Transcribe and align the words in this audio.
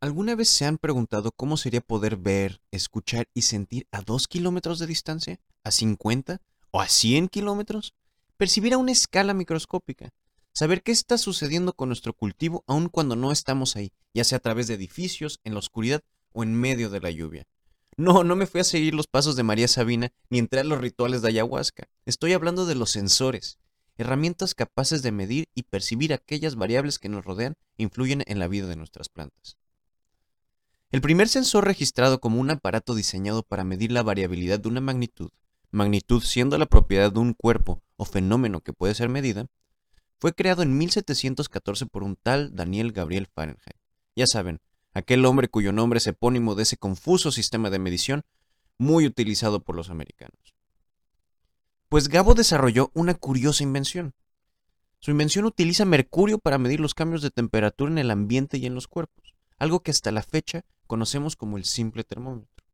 ¿Alguna 0.00 0.36
vez 0.36 0.48
se 0.48 0.64
han 0.64 0.78
preguntado 0.78 1.32
cómo 1.32 1.56
sería 1.56 1.80
poder 1.80 2.16
ver, 2.16 2.60
escuchar 2.70 3.28
y 3.34 3.42
sentir 3.42 3.88
a 3.90 4.00
dos 4.00 4.28
kilómetros 4.28 4.78
de 4.78 4.86
distancia? 4.86 5.40
¿A 5.64 5.72
50? 5.72 6.40
¿O 6.70 6.80
a 6.80 6.86
100 6.86 7.26
kilómetros? 7.26 7.94
Percibir 8.36 8.74
a 8.74 8.78
una 8.78 8.92
escala 8.92 9.34
microscópica. 9.34 10.10
Saber 10.52 10.84
qué 10.84 10.92
está 10.92 11.18
sucediendo 11.18 11.72
con 11.72 11.88
nuestro 11.88 12.12
cultivo 12.12 12.62
aun 12.68 12.88
cuando 12.88 13.16
no 13.16 13.32
estamos 13.32 13.74
ahí, 13.74 13.90
ya 14.14 14.22
sea 14.22 14.38
a 14.38 14.40
través 14.40 14.68
de 14.68 14.74
edificios, 14.74 15.40
en 15.42 15.54
la 15.54 15.58
oscuridad 15.58 16.04
o 16.32 16.44
en 16.44 16.54
medio 16.54 16.90
de 16.90 17.00
la 17.00 17.10
lluvia. 17.10 17.48
No, 17.96 18.22
no 18.22 18.36
me 18.36 18.46
fui 18.46 18.60
a 18.60 18.64
seguir 18.64 18.94
los 18.94 19.08
pasos 19.08 19.34
de 19.34 19.42
María 19.42 19.66
Sabina 19.66 20.12
ni 20.30 20.38
entré 20.38 20.60
a 20.60 20.64
los 20.64 20.80
rituales 20.80 21.22
de 21.22 21.28
ayahuasca. 21.30 21.88
Estoy 22.06 22.34
hablando 22.34 22.66
de 22.66 22.76
los 22.76 22.92
sensores, 22.92 23.58
herramientas 23.96 24.54
capaces 24.54 25.02
de 25.02 25.10
medir 25.10 25.48
y 25.56 25.64
percibir 25.64 26.12
aquellas 26.12 26.54
variables 26.54 27.00
que 27.00 27.08
nos 27.08 27.24
rodean 27.24 27.56
e 27.78 27.82
influyen 27.82 28.22
en 28.28 28.38
la 28.38 28.46
vida 28.46 28.68
de 28.68 28.76
nuestras 28.76 29.08
plantas. 29.08 29.56
El 30.90 31.02
primer 31.02 31.28
sensor 31.28 31.66
registrado 31.66 32.18
como 32.18 32.40
un 32.40 32.50
aparato 32.50 32.94
diseñado 32.94 33.42
para 33.42 33.62
medir 33.62 33.92
la 33.92 34.02
variabilidad 34.02 34.58
de 34.58 34.70
una 34.70 34.80
magnitud, 34.80 35.28
magnitud 35.70 36.22
siendo 36.22 36.56
la 36.56 36.64
propiedad 36.64 37.12
de 37.12 37.18
un 37.18 37.34
cuerpo 37.34 37.82
o 37.96 38.06
fenómeno 38.06 38.62
que 38.62 38.72
puede 38.72 38.94
ser 38.94 39.10
medida, 39.10 39.48
fue 40.18 40.32
creado 40.32 40.62
en 40.62 40.78
1714 40.78 41.84
por 41.84 42.04
un 42.04 42.16
tal 42.16 42.56
Daniel 42.56 42.92
Gabriel 42.92 43.26
Fahrenheit. 43.26 43.76
Ya 44.16 44.26
saben, 44.26 44.60
aquel 44.94 45.26
hombre 45.26 45.48
cuyo 45.48 45.72
nombre 45.72 45.98
es 45.98 46.06
epónimo 46.06 46.54
de 46.54 46.62
ese 46.62 46.78
confuso 46.78 47.32
sistema 47.32 47.68
de 47.68 47.78
medición 47.78 48.22
muy 48.78 49.04
utilizado 49.04 49.60
por 49.60 49.76
los 49.76 49.90
americanos. 49.90 50.54
Pues 51.90 52.08
Gabo 52.08 52.32
desarrolló 52.32 52.90
una 52.94 53.12
curiosa 53.12 53.62
invención. 53.62 54.14
Su 55.00 55.10
invención 55.10 55.44
utiliza 55.44 55.84
mercurio 55.84 56.38
para 56.38 56.56
medir 56.56 56.80
los 56.80 56.94
cambios 56.94 57.20
de 57.20 57.30
temperatura 57.30 57.90
en 57.90 57.98
el 57.98 58.10
ambiente 58.10 58.56
y 58.56 58.64
en 58.64 58.74
los 58.74 58.88
cuerpos, 58.88 59.34
algo 59.58 59.80
que 59.80 59.90
hasta 59.90 60.10
la 60.12 60.22
fecha 60.22 60.64
conocemos 60.88 61.36
como 61.36 61.56
el 61.56 61.64
simple 61.64 62.02
termómetro. 62.02 62.64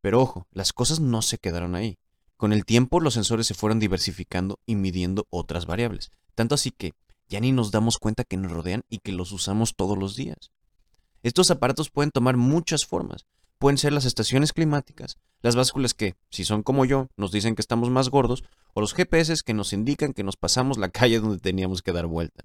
Pero 0.00 0.20
ojo, 0.20 0.48
las 0.50 0.72
cosas 0.72 0.98
no 0.98 1.22
se 1.22 1.38
quedaron 1.38 1.76
ahí. 1.76 1.98
Con 2.36 2.52
el 2.52 2.64
tiempo 2.64 2.98
los 2.98 3.14
sensores 3.14 3.46
se 3.46 3.54
fueron 3.54 3.78
diversificando 3.78 4.58
y 4.66 4.74
midiendo 4.74 5.28
otras 5.30 5.66
variables, 5.66 6.10
tanto 6.34 6.56
así 6.56 6.72
que 6.72 6.94
ya 7.28 7.40
ni 7.40 7.52
nos 7.52 7.70
damos 7.70 7.98
cuenta 7.98 8.24
que 8.24 8.36
nos 8.36 8.50
rodean 8.50 8.82
y 8.88 8.98
que 8.98 9.12
los 9.12 9.30
usamos 9.30 9.76
todos 9.76 9.96
los 9.96 10.16
días. 10.16 10.50
Estos 11.22 11.50
aparatos 11.50 11.90
pueden 11.90 12.10
tomar 12.10 12.36
muchas 12.36 12.84
formas. 12.84 13.24
Pueden 13.58 13.78
ser 13.78 13.92
las 13.92 14.04
estaciones 14.04 14.52
climáticas, 14.52 15.16
las 15.40 15.56
básculas 15.56 15.94
que, 15.94 16.16
si 16.30 16.44
son 16.44 16.62
como 16.62 16.84
yo, 16.84 17.08
nos 17.16 17.32
dicen 17.32 17.54
que 17.54 17.62
estamos 17.62 17.88
más 17.88 18.10
gordos, 18.10 18.44
o 18.74 18.80
los 18.80 18.92
GPS 18.92 19.42
que 19.42 19.54
nos 19.54 19.72
indican 19.72 20.12
que 20.12 20.24
nos 20.24 20.36
pasamos 20.36 20.76
la 20.76 20.88
calle 20.90 21.20
donde 21.20 21.38
teníamos 21.38 21.80
que 21.80 21.92
dar 21.92 22.06
vuelta. 22.06 22.44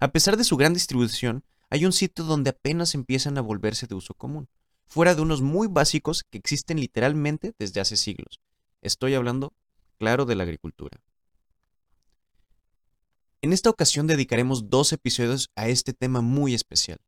A 0.00 0.08
pesar 0.08 0.36
de 0.36 0.44
su 0.44 0.56
gran 0.56 0.74
distribución, 0.74 1.44
hay 1.72 1.86
un 1.86 1.92
sitio 1.94 2.26
donde 2.26 2.50
apenas 2.50 2.94
empiezan 2.94 3.38
a 3.38 3.40
volverse 3.40 3.86
de 3.86 3.94
uso 3.94 4.12
común, 4.12 4.46
fuera 4.86 5.14
de 5.14 5.22
unos 5.22 5.40
muy 5.40 5.68
básicos 5.68 6.22
que 6.22 6.36
existen 6.36 6.78
literalmente 6.78 7.54
desde 7.58 7.80
hace 7.80 7.96
siglos. 7.96 8.42
Estoy 8.82 9.14
hablando, 9.14 9.54
claro, 9.96 10.26
de 10.26 10.34
la 10.34 10.42
agricultura. 10.42 11.00
En 13.40 13.54
esta 13.54 13.70
ocasión 13.70 14.06
dedicaremos 14.06 14.68
dos 14.68 14.92
episodios 14.92 15.50
a 15.56 15.68
este 15.68 15.94
tema 15.94 16.20
muy 16.20 16.52
especial. 16.52 16.98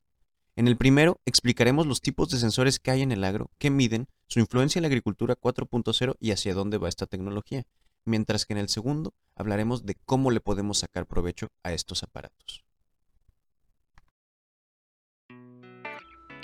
En 0.56 0.66
el 0.66 0.78
primero 0.78 1.20
explicaremos 1.26 1.86
los 1.86 2.00
tipos 2.00 2.30
de 2.30 2.38
sensores 2.38 2.78
que 2.78 2.90
hay 2.90 3.02
en 3.02 3.12
el 3.12 3.24
agro, 3.24 3.50
que 3.58 3.68
miden, 3.68 4.08
su 4.28 4.40
influencia 4.40 4.78
en 4.78 4.84
la 4.84 4.88
agricultura 4.88 5.36
4.0 5.36 6.16
y 6.20 6.30
hacia 6.30 6.54
dónde 6.54 6.78
va 6.78 6.88
esta 6.88 7.04
tecnología, 7.04 7.66
mientras 8.06 8.46
que 8.46 8.54
en 8.54 8.60
el 8.60 8.70
segundo 8.70 9.12
hablaremos 9.36 9.84
de 9.84 9.96
cómo 10.06 10.30
le 10.30 10.40
podemos 10.40 10.78
sacar 10.78 11.06
provecho 11.06 11.48
a 11.62 11.74
estos 11.74 12.02
aparatos. 12.02 12.64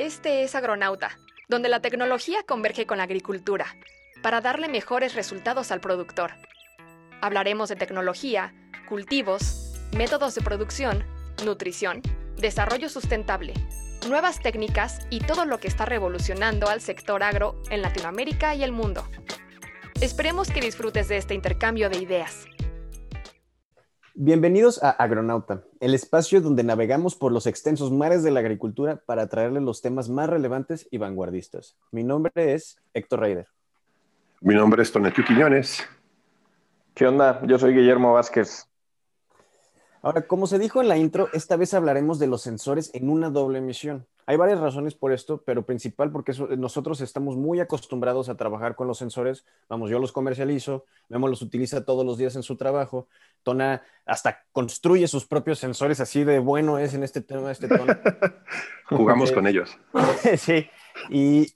Este 0.01 0.45
es 0.45 0.55
Agronauta, 0.55 1.19
donde 1.51 1.69
la 1.69 1.83
tecnología 1.83 2.43
converge 2.45 2.87
con 2.87 2.97
la 2.97 3.05
agricultura 3.05 3.67
para 4.23 4.41
darle 4.41 4.67
mejores 4.67 5.15
resultados 5.15 5.70
al 5.70 5.83
productor. 5.83 6.33
Hablaremos 7.20 7.69
de 7.69 7.77
tecnología, 7.77 8.55
cultivos, 8.89 9.74
métodos 9.95 10.35
de 10.35 10.41
producción, 10.41 11.05
nutrición, 11.45 12.01
desarrollo 12.39 12.89
sustentable, 12.89 13.52
nuevas 14.08 14.41
técnicas 14.41 15.01
y 15.11 15.20
todo 15.20 15.45
lo 15.45 15.58
que 15.58 15.69
está 15.69 15.85
revolucionando 15.85 16.70
al 16.70 16.80
sector 16.80 17.23
agro 17.23 17.61
en 17.69 17.83
Latinoamérica 17.83 18.55
y 18.55 18.63
el 18.63 18.73
mundo. 18.73 19.07
Esperemos 20.01 20.48
que 20.48 20.63
disfrutes 20.63 21.08
de 21.08 21.19
este 21.19 21.35
intercambio 21.35 21.91
de 21.91 21.98
ideas. 21.98 22.47
Bienvenidos 24.23 24.83
a 24.83 24.91
Agronauta, 24.91 25.63
el 25.81 25.95
espacio 25.95 26.42
donde 26.42 26.63
navegamos 26.63 27.14
por 27.14 27.33
los 27.33 27.47
extensos 27.47 27.91
mares 27.91 28.23
de 28.23 28.31
la 28.31 28.41
agricultura 28.41 28.97
para 29.07 29.29
traerles 29.31 29.63
los 29.63 29.81
temas 29.81 30.11
más 30.11 30.29
relevantes 30.29 30.86
y 30.91 30.98
vanguardistas. 30.98 31.79
Mi 31.91 32.05
nombre 32.05 32.30
es 32.53 32.77
Héctor 32.92 33.20
Reider. 33.20 33.47
Mi 34.42 34.55
nombre 34.55 34.83
es 34.83 34.92
Tonetiu 34.92 35.25
Quiñones. 35.25 35.83
¿Qué 36.92 37.07
onda? 37.07 37.41
Yo 37.47 37.59
soy 37.59 37.73
Guillermo 37.73 38.13
Vázquez. 38.13 38.69
Ahora, 40.03 40.27
como 40.27 40.47
se 40.47 40.59
dijo 40.59 40.83
en 40.83 40.89
la 40.89 40.98
intro, 40.98 41.30
esta 41.33 41.57
vez 41.57 41.73
hablaremos 41.73 42.19
de 42.19 42.27
los 42.27 42.42
sensores 42.42 42.91
en 42.92 43.09
una 43.09 43.30
doble 43.30 43.61
emisión. 43.61 44.07
Hay 44.30 44.36
varias 44.36 44.61
razones 44.61 44.95
por 44.95 45.11
esto, 45.11 45.42
pero 45.45 45.67
principal 45.67 46.13
porque 46.13 46.33
nosotros 46.57 47.01
estamos 47.01 47.35
muy 47.35 47.58
acostumbrados 47.58 48.29
a 48.29 48.36
trabajar 48.36 48.77
con 48.77 48.86
los 48.86 48.96
sensores. 48.96 49.45
Vamos, 49.68 49.91
yo 49.91 49.98
los 49.98 50.13
comercializo, 50.13 50.85
Memo 51.08 51.27
los 51.27 51.42
utiliza 51.42 51.85
todos 51.85 52.07
los 52.07 52.17
días 52.17 52.36
en 52.36 52.45
su 52.45 52.57
trabajo. 52.57 53.08
Tona 53.42 53.83
hasta 54.07 54.45
construye 54.52 55.08
sus 55.08 55.27
propios 55.27 55.58
sensores, 55.58 55.98
así 55.98 56.23
de 56.23 56.39
bueno 56.39 56.79
es 56.79 56.95
en 56.95 57.02
este 57.02 57.23
tema, 57.23 57.51
este 57.51 57.67
tono. 57.67 57.92
Jugamos 58.89 59.33
con 59.33 59.48
ellos. 59.48 59.77
sí, 60.39 60.70
y, 61.08 61.52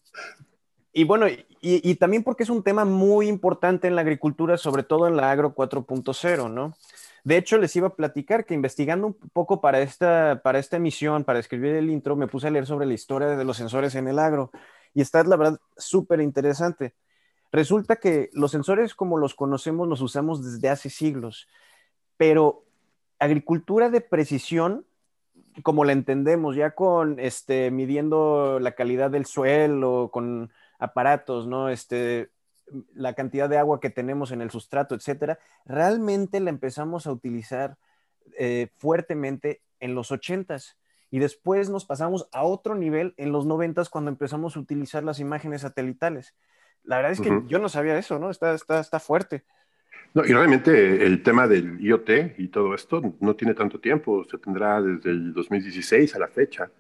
y 0.93 1.05
bueno, 1.05 1.29
y, 1.29 1.47
y, 1.61 1.95
también 1.95 2.25
porque 2.25 2.43
es 2.43 2.51
un 2.51 2.65
tema 2.65 2.85
muy 2.85 3.29
importante 3.29 3.87
en 3.87 3.95
la 3.95 4.01
agricultura, 4.01 4.59
sobre 4.59 4.83
todo 4.83 5.07
en 5.07 5.17
la 5.17 5.31
agro 5.31 5.55
4.0, 5.55 6.51
¿no? 6.51 6.75
De 7.25 7.39
hecho, 7.39 7.57
les 7.57 7.75
iba 7.75 7.89
a 7.89 7.97
platicar 7.97 8.45
que 8.45 8.53
investigando 8.53 9.07
un 9.07 9.15
poco 9.15 9.63
para 9.63 9.81
esta, 9.81 10.43
para 10.45 10.59
esta 10.59 10.77
emisión, 10.77 11.25
para 11.25 11.39
escribir 11.39 11.75
el 11.75 11.89
intro, 11.91 12.17
me 12.17 12.29
puse 12.29 12.49
a 12.49 12.51
leer 12.51 12.67
sobre 12.67 12.87
la 12.87 12.93
historia 12.93 13.29
de 13.29 13.45
los 13.45 13.57
sensores 13.57 13.95
en 13.95 14.09
el 14.09 14.19
agro 14.19 14.51
y 14.93 15.01
está, 15.01 15.25
la 15.25 15.37
verdad, 15.37 15.59
súper 15.77 16.21
interesante. 16.21 16.95
Resulta 17.51 17.97
que 17.97 18.31
los 18.35 18.51
sensores 18.51 18.95
como 18.95 19.17
los 19.17 19.35
conocemos 19.35 19.89
los 19.89 20.03
usamos 20.03 20.45
desde 20.45 20.69
hace 20.69 20.91
siglos, 20.91 21.49
pero 22.19 22.65
agricultura 23.19 23.89
de 23.89 24.03
precisión, 24.03 24.85
como 25.63 25.85
la 25.85 25.93
entendemos, 25.93 26.57
ya 26.57 26.73
con 26.73 27.19
este, 27.19 27.71
midiendo 27.71 28.59
la 28.61 28.73
calidad 28.73 29.11
del 29.11 29.25
suelo, 29.25 30.11
con 30.13 30.53
aparatos, 30.79 31.47
¿no? 31.47 31.71
Este, 31.71 32.29
la 32.95 33.15
cantidad 33.15 33.49
de 33.49 33.59
agua 33.59 33.81
que 33.81 33.91
tenemos 33.91 34.33
en 34.33 34.41
el 34.41 34.51
sustrato, 34.51 34.95
etcétera, 34.95 35.39
realmente 35.65 36.41
la 36.41 36.51
empezamos 36.51 37.07
a 37.07 37.13
utilizar 37.13 37.77
eh, 38.39 38.69
fuertemente 38.77 39.63
en 39.81 39.95
los 39.95 40.11
ochentas 40.11 40.77
y 41.11 41.19
después 41.19 41.71
nos 41.71 41.85
pasamos 41.85 42.29
a 42.33 42.43
otro 42.43 42.75
nivel 42.75 43.15
en 43.17 43.33
los 43.33 43.47
noventas 43.47 43.89
cuando 43.89 44.11
empezamos 44.11 44.57
a 44.57 44.61
utilizar 44.61 45.05
las 45.05 45.21
imágenes 45.21 45.61
satelitales. 45.61 46.35
La 46.83 46.97
verdad 46.97 47.13
es 47.13 47.21
que 47.21 47.43
yo 47.47 47.59
no 47.59 47.69
sabía 47.69 47.97
eso, 47.97 48.19
¿no? 48.19 48.31
Está, 48.31 48.53
está, 48.55 48.81
está 48.81 48.99
fuerte. 48.99 49.45
No, 50.13 50.25
y 50.25 50.33
realmente 50.33 51.05
el 51.05 51.23
tema 51.23 51.49
del 51.49 51.81
IoT 51.81 52.39
y 52.39 52.49
todo 52.49 52.75
esto 52.75 53.01
no 53.21 53.35
tiene 53.37 53.55
tanto 53.55 53.81
tiempo, 53.81 54.25
se 54.25 54.39
tendrá 54.39 54.81
desde 54.81 55.11
el 55.11 55.33
2016 55.33 56.15
a 56.15 56.19
la 56.19 56.29
fecha 56.29 56.71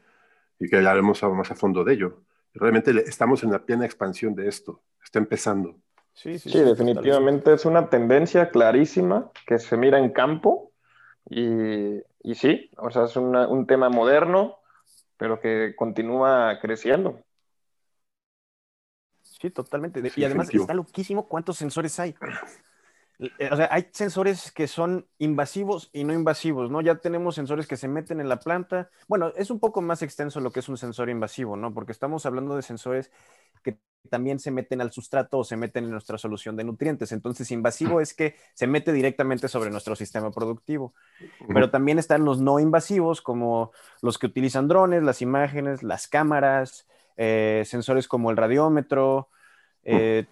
y 0.59 0.69
que 0.69 0.77
hablaremos 0.77 1.23
más 1.23 1.50
a 1.50 1.55
fondo 1.55 1.84
de 1.84 1.94
ello. 1.94 2.21
Realmente 2.54 2.92
estamos 3.06 3.42
en 3.42 3.53
la 3.53 3.65
plena 3.65 3.84
expansión 3.84 4.34
de 4.34 4.48
esto 4.48 4.82
está 5.04 5.19
empezando. 5.19 5.76
Sí, 6.12 6.38
sí, 6.38 6.50
sí, 6.50 6.60
definitivamente 6.60 7.53
es 7.53 7.65
una 7.65 7.91
tendencia 7.91 8.50
clarísima 8.50 9.31
que 9.47 9.59
se 9.59 9.76
mira 9.76 9.98
en 9.98 10.12
campo 10.12 10.72
y, 11.28 11.98
y 12.22 12.34
sí, 12.34 12.70
o 12.76 12.91
sea, 12.91 13.04
es 13.04 13.16
un 13.16 13.66
tema 13.66 13.88
moderno, 13.88 14.59
pero 15.16 15.41
que 15.41 15.75
continúa 15.76 16.58
creciendo. 16.61 17.20
Sí, 19.23 19.50
totalmente. 19.50 20.02
y 20.17 20.25
además 20.25 20.49
está 20.55 20.73
loquísimo 20.75 21.29
cuántos 21.29 21.56
sensores 21.58 21.99
hay. 22.00 22.14
Eh, 23.19 23.49
o 23.50 23.56
sea, 23.56 23.69
hay 23.70 23.88
sensores 23.93 24.50
que 24.50 24.66
son 24.66 25.06
invasivos 25.19 25.90
y 25.93 26.05
no 26.05 26.12
invasivos, 26.12 26.70
¿no? 26.70 26.81
Ya 26.81 26.96
tenemos 26.96 27.37
sensores 27.37 27.66
que 27.66 27.76
se 27.76 27.88
meten 27.88 28.20
en 28.20 28.28
la 28.28 28.40
planta. 28.40 28.90
Bueno, 29.06 29.32
es 29.37 29.50
un 29.50 29.61
poco 29.61 29.81
más 29.82 30.02
extenso 30.02 30.40
lo 30.40 30.50
que 30.50 30.61
es 30.61 30.69
un 30.69 30.76
sensor 30.76 31.08
invasivo, 31.11 31.56
¿no? 31.56 31.72
Porque 31.72 31.93
estamos 31.93 32.26
hablando 32.26 32.56
de 32.56 32.62
sensores 32.62 33.11
que 33.62 33.78
también 34.11 34.38
se 34.38 34.50
meten 34.50 34.81
al 34.81 34.93
sustrato 34.93 35.38
o 35.38 35.44
se 35.44 35.56
meten 35.56 35.84
en 35.84 35.90
nuestra 35.90 36.19
solución 36.19 36.56
de 36.56 36.64
nutrientes. 36.64 37.12
Entonces, 37.12 37.50
invasivo 37.50 38.00
es 38.00 38.14
que 38.14 38.37
se 38.55 38.66
mete 38.66 38.93
directamente 38.93 39.49
sobre 39.49 39.70
nuestro 39.70 39.96
sistema 39.96 40.31
productivo. 40.31 40.93
Pero 41.49 41.70
también 41.70 41.99
están 41.99 42.25
los 42.25 42.40
no 42.40 42.60
invasivos, 42.60 43.22
como 43.22 43.72
los 44.02 44.19
que 44.19 44.26
utilizan 44.26 44.69
drones, 44.69 45.02
las 45.02 45.22
imágenes, 45.22 45.82
las 45.82 46.08
cámaras, 46.08 46.87
eh, 47.17 47.62
sensores 47.64 48.08
como 48.08 48.31
el 48.31 48.37
radiómetro, 48.37 49.28
eh, 49.84 50.26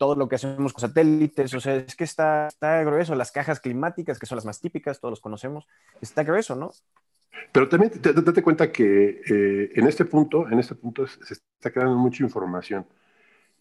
todo 0.00 0.14
lo 0.14 0.30
que 0.30 0.36
hacemos 0.36 0.72
con 0.72 0.80
satélites, 0.80 1.52
o 1.52 1.60
sea, 1.60 1.76
es 1.76 1.94
que 1.94 2.04
está, 2.04 2.46
está 2.46 2.82
grueso, 2.84 3.14
las 3.14 3.30
cajas 3.30 3.60
climáticas, 3.60 4.18
que 4.18 4.24
son 4.24 4.36
las 4.36 4.46
más 4.46 4.58
típicas, 4.58 4.98
todos 4.98 5.12
los 5.12 5.20
conocemos, 5.20 5.66
está 6.00 6.24
grueso, 6.24 6.56
¿no? 6.56 6.70
Pero 7.52 7.68
también 7.68 7.92
date 8.00 8.42
cuenta 8.42 8.72
que 8.72 9.20
eh, 9.28 9.72
en 9.74 9.86
este 9.86 10.06
punto, 10.06 10.48
en 10.48 10.58
este 10.58 10.74
punto 10.74 11.06
se 11.06 11.34
está 11.34 11.70
creando 11.70 11.96
mucha 11.96 12.24
información. 12.24 12.86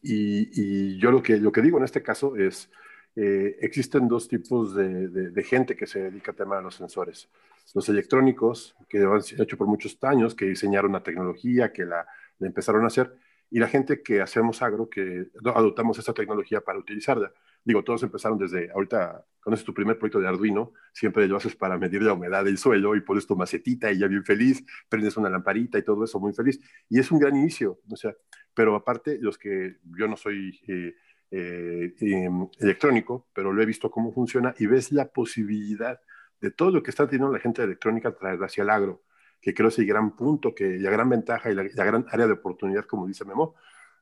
Y, 0.01 0.97
yo 0.97 1.11
lo 1.11 1.21
que, 1.21 1.35
lo 1.35 1.51
que 1.51 1.61
digo 1.61 1.77
en 1.77 1.83
este 1.83 2.01
caso 2.01 2.37
es, 2.37 2.71
eh, 3.17 3.57
existen 3.59 4.07
dos 4.07 4.29
tipos 4.29 4.73
de, 4.73 5.43
gente 5.43 5.75
que 5.75 5.87
se 5.87 6.03
dedica 6.03 6.31
al 6.31 6.37
tema 6.37 6.55
de 6.55 6.61
los 6.61 6.75
sensores. 6.75 7.27
Los 7.73 7.89
electrónicos, 7.89 8.77
que 8.87 8.99
han 8.99 9.19
hecho 9.39 9.57
por 9.57 9.67
muchos 9.67 9.97
años, 10.03 10.35
que 10.35 10.45
diseñaron 10.45 10.93
la 10.93 11.03
tecnología, 11.03 11.73
que 11.73 11.83
la, 11.83 12.07
la 12.37 12.47
empezaron 12.47 12.85
a 12.85 12.87
hacer, 12.87 13.13
y 13.51 13.59
la 13.59 13.67
gente 13.67 14.03
que 14.03 14.21
hacemos 14.21 14.61
agro, 14.61 14.89
que 14.89 15.27
adoptamos 15.43 15.97
esta 15.97 16.13
tecnología 16.13 16.61
para 16.61 16.77
utilizarla. 16.77 17.33
Digo, 17.63 17.83
todos 17.83 18.03
empezaron 18.03 18.37
desde, 18.37 18.71
ahorita, 18.71 19.25
conoces 19.39 19.65
tu 19.65 19.73
primer 19.73 19.97
proyecto 19.97 20.19
de 20.19 20.27
Arduino, 20.27 20.73
siempre 20.93 21.27
lo 21.27 21.37
haces 21.37 21.55
para 21.55 21.77
medir 21.77 22.03
la 22.03 22.13
humedad 22.13 22.45
del 22.45 22.57
suelo 22.57 22.95
y 22.95 23.01
pones 23.01 23.25
tu 23.25 23.35
macetita 23.35 23.91
y 23.91 23.99
ya 23.99 24.07
bien 24.07 24.23
feliz, 24.23 24.63
prendes 24.87 25.17
una 25.17 25.29
lamparita 25.29 25.77
y 25.77 25.83
todo 25.83 26.03
eso 26.03 26.19
muy 26.19 26.33
feliz. 26.33 26.59
Y 26.89 26.99
es 26.99 27.11
un 27.11 27.19
gran 27.19 27.35
inicio, 27.35 27.79
o 27.89 27.95
sea, 27.95 28.15
pero 28.53 28.75
aparte, 28.75 29.17
los 29.19 29.37
que 29.37 29.77
yo 29.97 30.07
no 30.07 30.15
soy 30.15 30.59
eh, 30.67 30.95
eh, 31.31 31.93
em, 31.99 32.47
electrónico, 32.59 33.27
pero 33.33 33.51
lo 33.51 33.61
he 33.61 33.65
visto 33.65 33.89
cómo 33.89 34.11
funciona 34.11 34.53
y 34.59 34.67
ves 34.67 34.91
la 34.91 35.09
posibilidad 35.09 35.99
de 36.39 36.51
todo 36.51 36.71
lo 36.71 36.83
que 36.83 36.91
está 36.91 37.07
teniendo 37.07 37.33
la 37.33 37.39
gente 37.39 37.63
electrónica 37.63 38.15
traer 38.15 38.41
hacia 38.43 38.63
el 38.63 38.69
agro 38.69 39.03
que 39.41 39.53
creo 39.53 39.69
es 39.69 39.79
el 39.79 39.85
gran 39.85 40.15
punto, 40.15 40.53
que 40.53 40.77
la 40.79 40.89
gran 40.89 41.09
ventaja 41.09 41.49
y 41.51 41.55
la, 41.55 41.63
gran 41.63 42.05
área 42.11 42.27
de 42.27 42.33
oportunidad, 42.33 42.85
como 42.85 43.07
dice 43.07 43.25
Memo, 43.25 43.55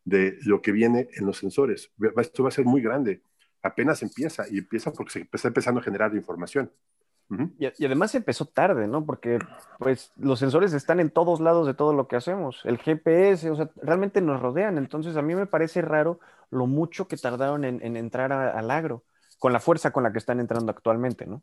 de 0.03 0.37
lo 0.45 0.61
que 0.61 0.71
viene 0.71 1.09
en 1.13 1.25
los 1.25 1.37
sensores. 1.37 1.91
Esto 2.17 2.43
va 2.43 2.49
a 2.49 2.51
ser 2.51 2.65
muy 2.65 2.81
grande. 2.81 3.21
Apenas 3.61 4.01
empieza 4.01 4.45
y 4.49 4.57
empieza 4.57 4.91
porque 4.91 5.11
se 5.11 5.27
está 5.31 5.47
empezando 5.49 5.79
a 5.79 5.83
generar 5.83 6.15
información. 6.15 6.71
y, 7.59 7.85
además 7.85 8.15
empezó 8.15 8.45
tarde, 8.45 8.87
¿no? 8.87 9.05
Porque 9.05 9.37
pues 9.79 10.11
los 10.15 10.39
sensores 10.39 10.73
están 10.73 10.99
en 10.99 11.11
todos 11.11 11.39
lados 11.39 11.67
de 11.67 11.73
todo 11.73 11.93
lo 11.93 12.07
que 12.07 12.15
hacemos. 12.15 12.61
El 12.63 12.77
GPS, 12.77 13.49
o 13.51 13.55
sea, 13.55 13.69
realmente 13.81 14.21
nos 14.21 14.41
rodean. 14.41 14.77
Entonces 14.77 15.17
a 15.17 15.21
mí 15.21 15.35
me 15.35 15.45
parece 15.45 15.81
raro 15.81 16.19
lo 16.49 16.65
mucho 16.65 17.07
que 17.07 17.17
tardaron 17.17 17.65
en, 17.65 17.97
entrar 17.97 18.31
al 18.31 18.71
agro, 18.71 19.03
con 19.37 19.53
la 19.53 19.59
fuerza 19.59 19.91
con 19.91 20.03
la 20.03 20.11
que 20.11 20.19
están 20.19 20.39
entrando 20.39 20.71
actualmente, 20.71 21.27
¿no? 21.27 21.41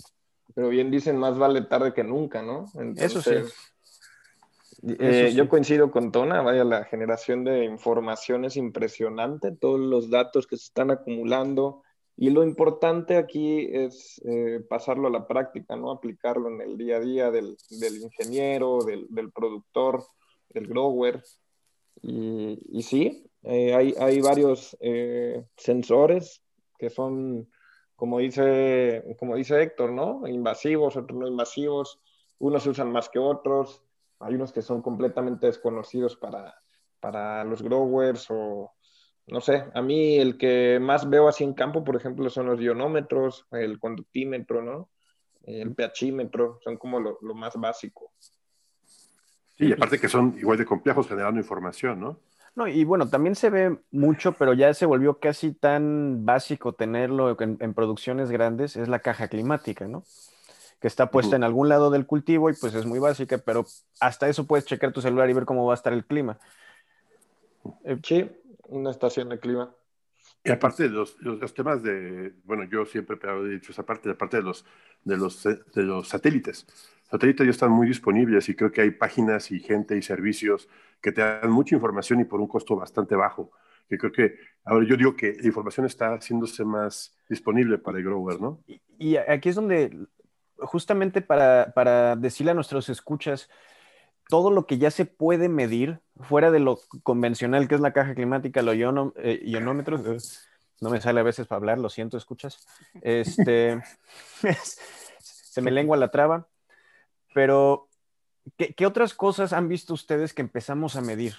Pero 0.54 0.68
bien 0.68 0.90
dicen, 0.90 1.16
más 1.16 1.36
vale 1.36 1.62
tarde 1.62 1.92
que 1.92 2.04
nunca, 2.04 2.42
¿no? 2.42 2.66
Eso 2.96 3.20
sí. 3.20 3.34
Eh, 4.86 5.32
yo 5.34 5.48
coincido 5.48 5.90
con 5.90 6.12
Tona, 6.12 6.42
vaya, 6.42 6.62
la 6.62 6.84
generación 6.84 7.42
de 7.42 7.64
información 7.64 8.44
es 8.44 8.56
impresionante, 8.56 9.52
todos 9.52 9.80
los 9.80 10.10
datos 10.10 10.46
que 10.46 10.58
se 10.58 10.64
están 10.64 10.90
acumulando 10.90 11.82
y 12.16 12.28
lo 12.28 12.44
importante 12.44 13.16
aquí 13.16 13.66
es 13.72 14.20
eh, 14.26 14.60
pasarlo 14.68 15.08
a 15.08 15.10
la 15.10 15.26
práctica, 15.26 15.74
¿no? 15.74 15.90
Aplicarlo 15.90 16.48
en 16.48 16.60
el 16.60 16.76
día 16.76 16.96
a 16.98 17.00
día 17.00 17.30
del, 17.30 17.56
ingeniero, 18.02 18.78
del, 18.84 19.32
productor, 19.32 20.04
del 20.50 20.66
grower. 20.66 21.22
Y, 22.02 22.58
y 22.68 22.82
sí, 22.82 23.26
eh, 23.42 23.74
hay, 23.74 23.94
hay, 23.98 24.20
varios 24.20 24.76
sensores 25.56 26.42
que 26.78 26.90
son, 26.90 27.48
como 27.96 28.18
dice, 28.18 29.16
como 29.18 29.34
dice 29.34 29.62
Héctor, 29.62 29.92
¿no? 29.92 30.28
Invasivos, 30.28 30.96
otros 30.96 31.18
no 31.18 31.26
invasivos, 31.26 32.00
unos 32.38 32.62
se 32.62 32.70
usan 32.70 32.92
más 32.92 33.08
que 33.08 33.18
otros 33.18 33.82
hay 34.24 34.34
unos 34.34 34.52
que 34.52 34.62
son 34.62 34.82
completamente 34.82 35.46
desconocidos 35.46 36.16
para, 36.16 36.54
para 37.00 37.44
los 37.44 37.62
growers 37.62 38.26
o 38.30 38.72
no 39.26 39.40
sé, 39.40 39.64
a 39.72 39.80
mí 39.80 40.16
el 40.16 40.36
que 40.36 40.78
más 40.80 41.08
veo 41.08 41.28
así 41.28 41.44
en 41.44 41.54
campo, 41.54 41.82
por 41.82 41.96
ejemplo, 41.96 42.28
son 42.28 42.46
los 42.46 42.60
ionómetros, 42.60 43.46
el 43.52 43.78
conductímetro, 43.78 44.62
¿no? 44.62 44.90
El 45.42 45.74
pHímetro, 45.74 46.58
son 46.62 46.76
como 46.76 47.00
lo, 47.00 47.18
lo 47.22 47.34
más 47.34 47.54
básico. 47.56 48.12
Sí, 49.56 49.68
y 49.68 49.72
aparte 49.72 49.98
que 49.98 50.08
son 50.08 50.36
igual 50.38 50.58
de 50.58 50.66
complejos 50.66 51.08
generando 51.08 51.40
información, 51.40 52.00
¿no? 52.00 52.18
No, 52.54 52.68
y 52.68 52.84
bueno, 52.84 53.08
también 53.08 53.34
se 53.34 53.50
ve 53.50 53.78
mucho, 53.90 54.32
pero 54.32 54.52
ya 54.52 54.72
se 54.74 54.86
volvió 54.86 55.18
casi 55.18 55.52
tan 55.52 56.24
básico 56.24 56.74
tenerlo 56.74 57.36
en 57.40 57.74
producciones 57.74 58.30
grandes, 58.30 58.76
es 58.76 58.88
la 58.88 59.00
caja 59.00 59.28
climática, 59.28 59.88
¿no? 59.88 60.04
Que 60.84 60.88
está 60.88 61.10
puesta 61.10 61.34
en 61.34 61.44
algún 61.44 61.70
lado 61.70 61.90
del 61.90 62.04
cultivo 62.04 62.50
y 62.50 62.52
pues 62.52 62.74
es 62.74 62.84
muy 62.84 62.98
básica, 62.98 63.38
pero 63.38 63.64
hasta 64.00 64.28
eso 64.28 64.46
puedes 64.46 64.66
checar 64.66 64.92
tu 64.92 65.00
celular 65.00 65.30
y 65.30 65.32
ver 65.32 65.46
cómo 65.46 65.64
va 65.64 65.72
a 65.72 65.76
estar 65.76 65.94
el 65.94 66.04
clima. 66.04 66.38
Eh, 67.84 67.96
sí, 68.02 68.30
una 68.68 68.90
estación 68.90 69.30
de 69.30 69.38
clima. 69.38 69.74
Y 70.44 70.50
aparte 70.50 70.82
de 70.82 70.90
los, 70.90 71.16
los, 71.22 71.54
temas 71.54 71.82
de, 71.82 72.34
bueno, 72.44 72.64
yo 72.64 72.84
siempre 72.84 73.16
he 73.18 73.48
dicho 73.48 73.72
esa 73.72 73.86
parte, 73.86 74.10
aparte 74.10 74.36
de 74.36 74.42
los, 74.42 74.66
de 75.04 75.16
los, 75.16 75.42
de 75.42 75.82
los 75.82 76.06
satélites. 76.06 76.66
Los 76.68 77.12
satélites 77.12 77.46
ya 77.46 77.50
están 77.50 77.70
muy 77.70 77.86
disponibles 77.86 78.50
y 78.50 78.54
creo 78.54 78.70
que 78.70 78.82
hay 78.82 78.90
páginas 78.90 79.52
y 79.52 79.60
gente 79.60 79.96
y 79.96 80.02
servicios 80.02 80.68
que 81.00 81.12
te 81.12 81.22
dan 81.22 81.50
mucha 81.50 81.74
información 81.74 82.20
y 82.20 82.24
por 82.24 82.42
un 82.42 82.46
costo 82.46 82.76
bastante 82.76 83.16
bajo. 83.16 83.52
Que 83.88 83.96
creo 83.96 84.12
que, 84.12 84.34
ahora 84.66 84.86
yo 84.86 84.98
digo 84.98 85.16
que 85.16 85.32
la 85.32 85.46
información 85.46 85.86
está 85.86 86.12
haciéndose 86.12 86.62
más 86.62 87.16
disponible 87.26 87.78
para 87.78 87.96
el 87.96 88.04
grower, 88.04 88.38
¿no? 88.38 88.62
y 88.98 89.16
aquí 89.16 89.48
es 89.48 89.54
donde 89.54 89.90
justamente 90.58 91.20
para, 91.20 92.16
decirle 92.16 92.52
a 92.52 92.54
nuestros 92.54 92.88
escuchas 92.88 93.48
todo 94.28 94.50
lo 94.50 94.66
que 94.66 94.78
ya 94.78 94.90
se 94.90 95.04
puede 95.04 95.48
medir 95.48 96.00
fuera 96.20 96.50
de 96.50 96.60
lo 96.60 96.80
convencional 97.02 97.68
que 97.68 97.74
es 97.74 97.80
la 97.80 97.92
caja 97.92 98.14
climática, 98.14 98.62
los 98.62 98.74
eh, 99.16 99.40
ionómetros. 99.44 100.06
Eh, 100.06 100.18
no 100.80 100.90
me 100.90 101.00
sale 101.00 101.20
a 101.20 101.24
veces 101.24 101.46
para 101.46 101.58
hablar, 101.58 101.78
lo 101.78 101.88
siento, 101.88 102.16
escuchas. 102.16 102.66
Este, 103.02 103.82
se 105.18 105.62
me 105.62 105.70
lengua 105.70 105.96
la 105.96 106.10
traba. 106.10 106.48
Pero, 107.34 107.88
¿qué, 108.56 108.86
otras 108.86 109.14
cosas 109.14 109.52
han 109.52 109.68
visto 109.68 109.92
ustedes 109.92 110.32
que 110.32 110.42
empezamos 110.42 110.96
a 110.96 111.00
medir? 111.00 111.34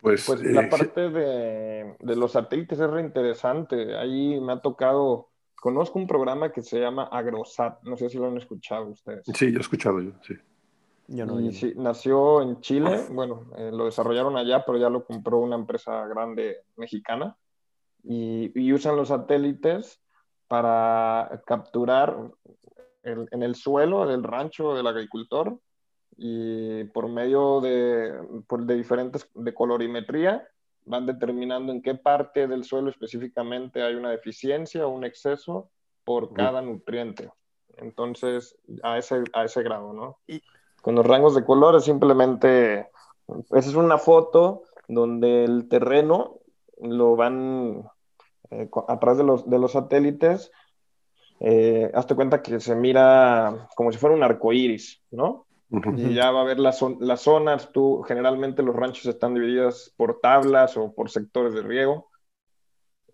Pues, 0.00 0.24
pues 0.26 0.42
la 0.42 0.62
eh, 0.62 0.66
parte 0.68 1.10
de, 1.10 1.96
de, 1.98 2.16
los 2.16 2.32
satélites 2.32 2.78
es 2.78 2.90
reinteresante. 2.90 3.96
Ahí 3.96 4.40
me 4.40 4.52
ha 4.52 4.60
tocado 4.60 5.31
Conozco 5.62 6.00
un 6.00 6.08
programa 6.08 6.50
que 6.50 6.60
se 6.60 6.80
llama 6.80 7.04
AgroSat, 7.04 7.84
no 7.84 7.96
sé 7.96 8.08
si 8.08 8.18
lo 8.18 8.26
han 8.26 8.36
escuchado 8.36 8.88
ustedes. 8.88 9.24
Sí, 9.32 9.52
yo 9.52 9.58
he 9.58 9.60
escuchado 9.60 10.00
yo, 10.00 10.10
sí. 10.20 10.34
Yo 11.06 11.24
no, 11.24 11.38
nació 11.76 12.42
en 12.42 12.60
Chile, 12.62 13.06
bueno, 13.12 13.46
eh, 13.56 13.70
lo 13.72 13.84
desarrollaron 13.84 14.36
allá, 14.36 14.64
pero 14.66 14.76
ya 14.76 14.90
lo 14.90 15.04
compró 15.04 15.38
una 15.38 15.54
empresa 15.54 16.04
grande 16.08 16.64
mexicana 16.74 17.36
y, 18.02 18.72
usan 18.72 18.96
los 18.96 19.06
satélites 19.06 20.02
para 20.48 21.40
capturar 21.46 22.16
en 23.04 23.42
el 23.44 23.54
suelo 23.54 24.04
del 24.04 24.24
rancho 24.24 24.74
del 24.74 24.88
agricultor 24.88 25.60
y 26.16 26.82
por 26.86 27.08
medio 27.08 27.60
de, 27.60 28.12
de 28.48 28.74
diferentes, 28.74 29.30
de 29.32 29.54
colorimetría, 29.54 30.44
van 30.84 31.06
determinando 31.06 31.72
en 31.72 31.82
qué 31.82 31.94
parte 31.94 32.46
del 32.46 32.64
suelo 32.64 32.90
específicamente 32.90 33.82
hay 33.82 33.94
una 33.94 34.10
deficiencia 34.10 34.86
o 34.86 34.90
un 34.90 35.04
exceso 35.04 35.70
por 36.04 36.32
cada 36.32 36.60
nutriente. 36.62 37.30
Entonces, 37.76 38.56
a 38.82 38.98
ese, 38.98 39.24
a 39.32 39.44
ese 39.44 39.62
grado, 39.62 39.92
¿no? 39.92 40.18
Y 40.26 40.42
con 40.82 40.94
los 40.94 41.06
rangos 41.06 41.34
de 41.34 41.44
colores 41.44 41.84
simplemente, 41.84 42.90
esa 43.50 43.68
es 43.68 43.74
una 43.74 43.98
foto 43.98 44.64
donde 44.88 45.44
el 45.44 45.68
terreno 45.68 46.40
lo 46.80 47.16
van 47.16 47.84
eh, 48.50 48.68
a 48.88 48.98
través 48.98 49.18
de 49.18 49.24
los, 49.24 49.48
de 49.48 49.58
los 49.58 49.72
satélites, 49.72 50.50
eh, 51.40 51.90
hazte 51.94 52.14
cuenta 52.14 52.42
que 52.42 52.60
se 52.60 52.74
mira 52.74 53.68
como 53.74 53.90
si 53.90 53.98
fuera 53.98 54.14
un 54.14 54.22
arco 54.22 54.52
iris, 54.52 55.02
¿no? 55.10 55.46
Y 55.96 56.14
ya 56.14 56.30
va 56.30 56.42
a 56.42 56.44
ver 56.44 56.58
las, 56.58 56.84
las 57.00 57.22
zonas, 57.22 57.72
tú, 57.72 58.02
generalmente 58.02 58.62
los 58.62 58.76
ranchos 58.76 59.06
están 59.06 59.32
divididos 59.34 59.94
por 59.96 60.20
tablas 60.20 60.76
o 60.76 60.92
por 60.94 61.10
sectores 61.10 61.54
de 61.54 61.62
riego, 61.62 62.10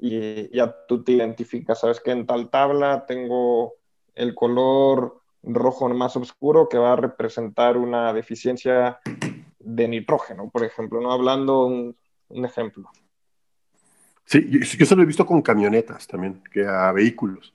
y 0.00 0.54
ya 0.56 0.74
tú 0.86 1.04
te 1.04 1.12
identificas, 1.12 1.80
sabes 1.80 2.00
que 2.00 2.10
en 2.10 2.26
tal 2.26 2.50
tabla 2.50 3.04
tengo 3.06 3.74
el 4.14 4.34
color 4.34 5.20
rojo 5.42 5.88
más 5.88 6.16
oscuro 6.16 6.68
que 6.68 6.78
va 6.78 6.94
a 6.94 6.96
representar 6.96 7.76
una 7.76 8.12
deficiencia 8.12 8.98
de 9.58 9.88
nitrógeno, 9.88 10.50
por 10.50 10.64
ejemplo, 10.64 11.00
¿no? 11.00 11.12
Hablando 11.12 11.66
un, 11.66 11.96
un 12.28 12.44
ejemplo. 12.44 12.90
Sí, 14.24 14.46
yo, 14.50 14.58
yo, 14.60 14.96
lo 14.96 15.02
he 15.02 15.06
visto 15.06 15.24
con 15.24 15.42
camionetas 15.42 16.06
también, 16.06 16.42
que 16.52 16.66
a 16.66 16.90
vehículos 16.92 17.54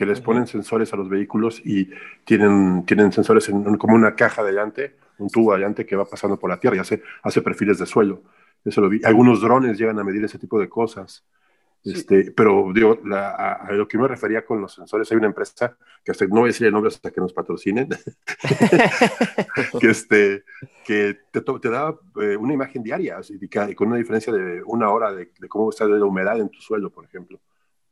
que 0.00 0.06
les 0.06 0.22
ponen 0.22 0.46
sensores 0.46 0.90
a 0.94 0.96
los 0.96 1.10
vehículos 1.10 1.60
y 1.62 1.90
tienen, 2.24 2.86
tienen 2.86 3.12
sensores 3.12 3.50
en, 3.50 3.76
como 3.76 3.94
una 3.94 4.16
caja 4.16 4.42
de 4.42 4.54
llante, 4.54 4.96
un 5.18 5.28
tubo 5.28 5.52
de 5.52 5.60
llante 5.60 5.84
que 5.84 5.94
va 5.94 6.06
pasando 6.06 6.38
por 6.38 6.48
la 6.48 6.58
tierra 6.58 6.76
y 6.76 6.78
hace, 6.78 7.02
hace 7.22 7.42
perfiles 7.42 7.78
de 7.78 7.84
suelo. 7.84 8.22
Eso 8.64 8.80
lo 8.80 8.88
vi. 8.88 9.02
Algunos 9.04 9.42
drones 9.42 9.76
llegan 9.76 9.98
a 9.98 10.02
medir 10.02 10.24
ese 10.24 10.38
tipo 10.38 10.58
de 10.58 10.70
cosas. 10.70 11.22
Este, 11.84 12.32
pero 12.32 12.72
digo, 12.74 12.98
a, 13.12 13.68
lo 13.72 13.86
que 13.86 13.98
me 13.98 14.08
refería 14.08 14.42
con 14.42 14.62
los 14.62 14.72
sensores, 14.72 15.10
hay 15.12 15.18
una 15.18 15.26
empresa 15.26 15.76
que 16.02 16.12
hasta, 16.12 16.24
no 16.24 16.36
voy 16.36 16.44
a 16.44 16.46
decir 16.46 16.66
el 16.66 16.72
nombre 16.72 16.88
hasta 16.88 17.10
que 17.10 17.20
nos 17.20 17.34
patrocinen, 17.34 17.90
que, 19.80 19.90
este, 19.90 20.44
que 20.86 21.18
te, 21.30 21.42
te 21.42 21.68
da 21.68 21.94
eh, 22.22 22.36
una 22.38 22.54
imagen 22.54 22.82
diaria, 22.82 23.18
así, 23.18 23.38
con 23.76 23.88
una 23.88 23.98
diferencia 23.98 24.32
de 24.32 24.62
una 24.64 24.88
hora 24.88 25.12
de, 25.12 25.30
de, 25.38 25.48
cómo 25.48 25.68
está 25.68 25.84
la 25.84 26.02
humedad 26.06 26.40
en 26.40 26.48
tu 26.48 26.62
suelo, 26.62 26.88
por 26.88 27.04
ejemplo. 27.04 27.38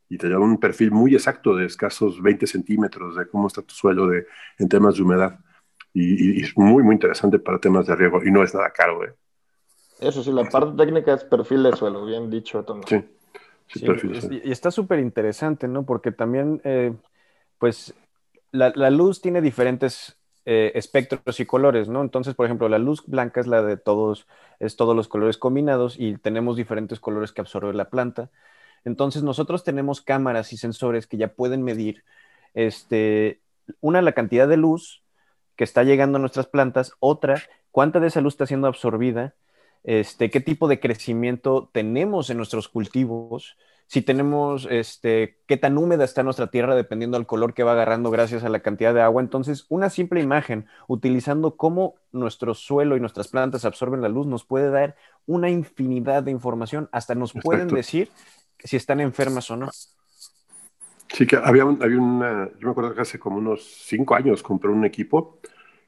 Y 0.09 0.17
te 0.17 0.27
da 0.27 0.39
un 0.39 0.59
perfil 0.59 0.91
muy 0.91 1.13
exacto 1.13 1.55
de 1.55 1.67
escasos 1.67 2.21
20 2.21 2.47
centímetros 2.47 3.15
de 3.15 3.27
cómo 3.27 3.47
está 3.47 3.61
tu 3.61 3.75
suelo 3.75 4.07
de, 4.07 4.25
en 4.57 4.67
temas 4.67 4.95
de 4.95 5.03
humedad. 5.03 5.39
Y, 5.93 6.41
es 6.41 6.57
muy, 6.57 6.83
muy 6.83 6.95
interesante 6.95 7.39
para 7.39 7.59
temas 7.59 7.85
de 7.85 7.95
riego 7.95 8.23
y 8.23 8.31
no 8.31 8.43
es 8.43 8.53
nada 8.53 8.71
caro. 8.71 9.05
¿eh? 9.05 9.13
Eso 9.99 10.23
sí, 10.23 10.31
la 10.31 10.45
parte 10.45 10.75
técnica 10.75 11.13
es 11.13 11.23
perfil 11.23 11.63
de 11.63 11.75
suelo, 11.75 12.05
bien 12.05 12.29
dicho, 12.29 12.63
Tomás. 12.63 12.85
Sí, 12.87 13.03
sí, 13.67 13.85
perfil 13.85 14.13
de 14.13 14.21
suelo. 14.21 14.41
Y 14.43 14.51
está 14.51 14.71
súper 14.71 14.99
interesante, 14.99 15.67
¿no? 15.67 15.85
Porque 15.85 16.11
también, 16.11 16.59
eh, 16.63 16.93
pues, 17.59 17.93
la, 18.51 18.71
la, 18.75 18.89
luz 18.89 19.21
tiene 19.21 19.41
diferentes 19.41 20.17
eh, 20.45 20.71
espectros 20.73 21.39
y 21.39 21.45
colores, 21.45 21.87
¿no? 21.87 22.01
Entonces, 22.01 22.33
por 22.33 22.47
ejemplo, 22.47 22.67
la 22.67 22.79
luz 22.79 23.03
blanca 23.05 23.41
es 23.41 23.47
la 23.47 23.61
de 23.61 23.77
todos, 23.77 24.25
es 24.59 24.75
todos 24.75 24.95
los 24.95 25.07
colores 25.07 25.37
combinados 25.37 25.99
y 25.99 26.17
tenemos 26.17 26.57
diferentes 26.57 26.99
colores 26.99 27.31
que 27.31 27.41
absorbe 27.41 27.73
la 27.73 27.89
planta. 27.89 28.31
Entonces, 28.85 29.23
nosotros 29.23 29.63
tenemos 29.63 30.01
cámaras 30.01 30.53
y 30.53 30.57
sensores 30.57 31.07
que 31.07 31.17
ya 31.17 31.29
pueden 31.29 31.63
medir, 31.63 32.03
este, 32.53 33.41
una, 33.81 34.01
la 34.01 34.13
cantidad 34.13 34.47
de 34.47 34.57
luz 34.57 35.03
que 35.55 35.63
está 35.63 35.83
llegando 35.83 36.17
a 36.17 36.21
nuestras 36.21 36.47
plantas, 36.47 36.93
otra, 36.99 37.41
cuánta 37.71 37.99
de 37.99 38.07
esa 38.07 38.21
luz 38.21 38.33
está 38.33 38.45
siendo 38.45 38.67
absorbida, 38.67 39.35
este, 39.83 40.29
qué 40.29 40.39
tipo 40.39 40.67
de 40.67 40.79
crecimiento 40.79 41.69
tenemos 41.71 42.29
en 42.29 42.37
nuestros 42.37 42.67
cultivos, 42.67 43.57
si 43.89 44.03
tenemos, 44.03 44.67
este, 44.69 45.39
qué 45.47 45.57
tan 45.57 45.75
húmeda 45.75 46.03
está 46.03 46.21
nuestra 46.21 46.51
tierra 46.51 46.75
dependiendo 46.75 47.17
del 47.17 47.25
color 47.25 47.55
que 47.55 47.63
va 47.63 47.71
agarrando 47.71 48.11
gracias 48.11 48.43
a 48.43 48.49
la 48.49 48.59
cantidad 48.59 48.93
de 48.93 49.01
agua. 49.01 49.19
Entonces, 49.19 49.65
una 49.67 49.89
simple 49.89 50.21
imagen 50.21 50.67
utilizando 50.87 51.57
cómo 51.57 51.95
nuestro 52.11 52.53
suelo 52.53 52.95
y 52.95 52.99
nuestras 52.99 53.29
plantas 53.29 53.65
absorben 53.65 54.03
la 54.03 54.09
luz 54.09 54.27
nos 54.27 54.45
puede 54.45 54.69
dar 54.69 54.95
una 55.25 55.49
infinidad 55.49 56.21
de 56.21 56.29
información. 56.29 56.87
Hasta 56.91 57.15
nos 57.15 57.33
pueden 57.33 57.67
decir 57.67 58.11
si 58.63 58.77
están 58.77 58.99
enfermas 58.99 59.49
o 59.51 59.57
no. 59.57 59.69
Sí, 61.11 61.25
que 61.25 61.35
había, 61.35 61.63
había 61.63 61.97
una, 61.97 62.49
yo 62.59 62.67
me 62.67 62.71
acuerdo 62.71 62.93
que 62.93 63.01
hace 63.01 63.19
como 63.19 63.37
unos 63.37 63.63
cinco 63.85 64.15
años 64.15 64.43
compré 64.43 64.69
un 64.69 64.85
equipo 64.85 65.39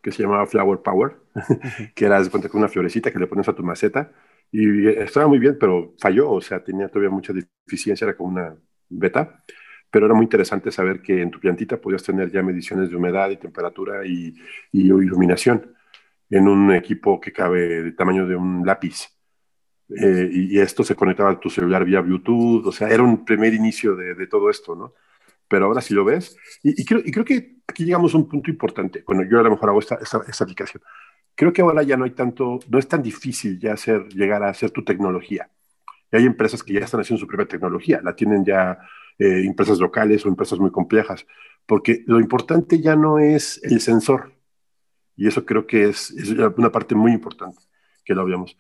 que 0.02 0.12
se 0.12 0.24
llamaba 0.24 0.48
Flower 0.48 0.80
Power, 0.80 1.18
que 1.96 2.06
era, 2.06 2.22
de 2.22 2.30
cuenta, 2.30 2.50
con 2.50 2.60
una 2.60 2.70
florecita 2.70 3.12
que 3.12 3.20
le 3.20 3.28
pones 3.28 3.48
a 3.48 3.54
tu 3.54 3.64
maceta 3.64 4.12
y 4.52 4.88
estaba 4.88 5.28
muy 5.28 5.40
bien, 5.40 5.58
pero 5.60 5.94
falló, 6.00 6.32
o 6.32 6.42
sea, 6.42 6.64
tenía 6.64 6.90
todavía 6.90 7.10
mucha 7.10 7.34
deficiencia, 7.34 8.06
era 8.06 8.18
como 8.18 8.32
una 8.32 8.56
beta, 8.90 9.42
pero 9.90 10.06
era 10.06 10.16
muy 10.16 10.26
interesante 10.26 10.72
saber 10.72 11.02
que 11.02 11.22
en 11.22 11.32
tu 11.32 11.40
plantita 11.40 11.80
podías 11.80 12.04
tener 12.04 12.32
ya 12.32 12.44
mediciones 12.44 12.90
de 12.90 12.96
humedad 12.96 13.30
y 13.30 13.38
temperatura 13.38 14.06
y, 14.06 14.36
iluminación 14.74 15.74
en 16.30 16.48
un 16.48 16.74
equipo 16.74 17.20
que 17.20 17.32
cabe 17.32 17.84
de 17.84 17.92
tamaño 17.94 18.28
de 18.28 18.36
un 18.36 18.66
lápiz. 18.66 19.10
Eh, 20.00 20.30
y, 20.32 20.60
esto 20.60 20.84
se 20.84 20.96
conectaba 20.96 21.32
a 21.32 21.40
tu 21.40 21.50
celular 21.50 21.84
vía 21.84 22.02
Bluetooth, 22.02 22.66
o 22.66 22.72
sea, 22.72 22.90
era 22.90 23.04
un 23.04 23.26
primer 23.26 23.54
inicio 23.54 23.96
de, 23.96 24.28
todo 24.28 24.50
esto, 24.50 24.76
¿no? 24.76 24.94
Pero 25.48 25.66
ahora 25.66 25.82
sí 25.82 25.94
lo 25.94 26.06
ves, 26.06 26.38
y, 26.64 26.86
creo, 26.86 27.02
y, 27.04 27.12
creo, 27.12 27.26
que 27.26 27.58
aquí 27.68 27.84
llegamos 27.84 28.14
a 28.14 28.18
un 28.18 28.30
punto 28.30 28.50
importante. 28.50 29.04
Bueno, 29.06 29.24
yo 29.30 29.40
a 29.40 29.44
lo 29.44 29.52
mejor 29.52 29.70
hago 29.70 29.80
esta, 29.80 29.96
esta, 29.96 30.44
aplicación 30.44 30.82
creo 31.36 31.54
que 31.54 31.62
ahora 31.62 31.84
ya 31.84 31.98
no 31.98 32.06
hay 32.06 32.12
tanto, 32.12 32.60
no 32.70 32.78
es 32.78 32.88
tan 32.88 33.02
difícil 33.02 33.60
ya 33.60 33.74
hacer, 33.74 34.08
llegar 34.10 34.44
a 34.44 34.50
hacer 34.50 34.72
tu 34.72 34.84
tecnología. 34.84 35.50
Hay 36.12 36.26
empresas 36.26 36.62
que 36.64 36.74
ya 36.74 36.82
están 36.82 37.02
haciendo 37.02 37.22
su 37.22 37.28
propia 37.28 37.48
tecnología, 37.48 38.02
la 38.04 38.16
tienen 38.16 38.44
ya 38.46 38.78
eh, 39.18 39.44
empresas 39.46 39.80
locales 39.80 40.26
o 40.26 40.30
empresas 40.30 40.60
muy 40.60 40.72
complejas, 40.72 41.26
porque 41.66 42.04
lo 42.06 42.20
importante 42.20 42.80
ya 42.82 42.96
no 42.96 43.18
es 43.18 43.60
el 43.64 43.80
sensor, 43.82 44.34
y 45.16 45.28
eso 45.28 45.46
creo 45.46 45.66
que 45.68 45.90
es, 45.90 46.12
es 46.12 46.30
una 46.32 46.72
parte 46.72 46.96
muy 46.96 47.12
importante 47.12 47.62
que 48.04 48.14
lo 48.14 48.26
veamos. 48.26 48.58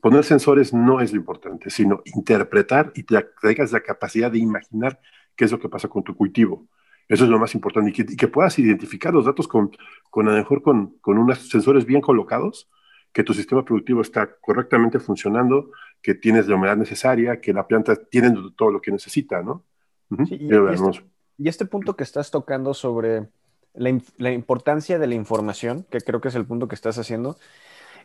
Poner 0.00 0.24
sensores 0.24 0.72
no 0.72 1.00
es 1.00 1.12
lo 1.12 1.18
importante, 1.18 1.70
sino 1.70 2.02
interpretar 2.04 2.92
y 2.94 3.02
te 3.02 3.20
traigas 3.40 3.72
la 3.72 3.80
capacidad 3.80 4.30
de 4.30 4.38
imaginar 4.38 5.00
qué 5.34 5.44
es 5.44 5.52
lo 5.52 5.58
que 5.58 5.68
pasa 5.68 5.88
con 5.88 6.04
tu 6.04 6.14
cultivo. 6.14 6.68
Eso 7.08 7.24
es 7.24 7.30
lo 7.30 7.38
más 7.38 7.54
importante. 7.54 7.90
Y 7.90 8.16
que, 8.16 8.28
puedas 8.28 8.58
identificar 8.58 9.12
los 9.12 9.26
datos 9.26 9.48
con, 9.48 9.70
con 10.08 10.28
a 10.28 10.32
lo 10.32 10.38
mejor 10.38 10.62
con, 10.62 10.98
con 11.00 11.18
unos 11.18 11.48
sensores 11.48 11.84
bien 11.84 12.00
colocados, 12.00 12.70
que 13.12 13.24
tu 13.24 13.34
sistema 13.34 13.64
productivo 13.64 14.00
está 14.00 14.36
correctamente 14.40 14.98
funcionando, 14.98 15.70
que 16.00 16.14
tienes 16.14 16.48
la 16.48 16.56
humedad 16.56 16.76
necesaria, 16.76 17.40
que 17.40 17.52
la 17.52 17.66
planta 17.66 17.96
tiene 17.96 18.32
todo 18.56 18.70
lo 18.70 18.80
que 18.80 18.90
necesita, 18.90 19.42
¿no? 19.42 19.64
y, 20.10 20.52
este, 20.52 21.04
y, 21.38 21.48
este, 21.48 21.64
punto 21.64 21.96
que 21.96 22.04
estás 22.04 22.30
tocando 22.30 22.74
sobre 22.74 23.28
la, 23.74 23.98
la, 24.18 24.32
importancia 24.32 24.98
de 24.98 25.06
la 25.06 25.14
información, 25.14 25.86
que 25.90 26.00
creo 26.00 26.20
que 26.20 26.28
es 26.28 26.34
el 26.34 26.44
punto 26.44 26.68
que 26.68 26.74
estás 26.74 26.98
haciendo, 26.98 27.38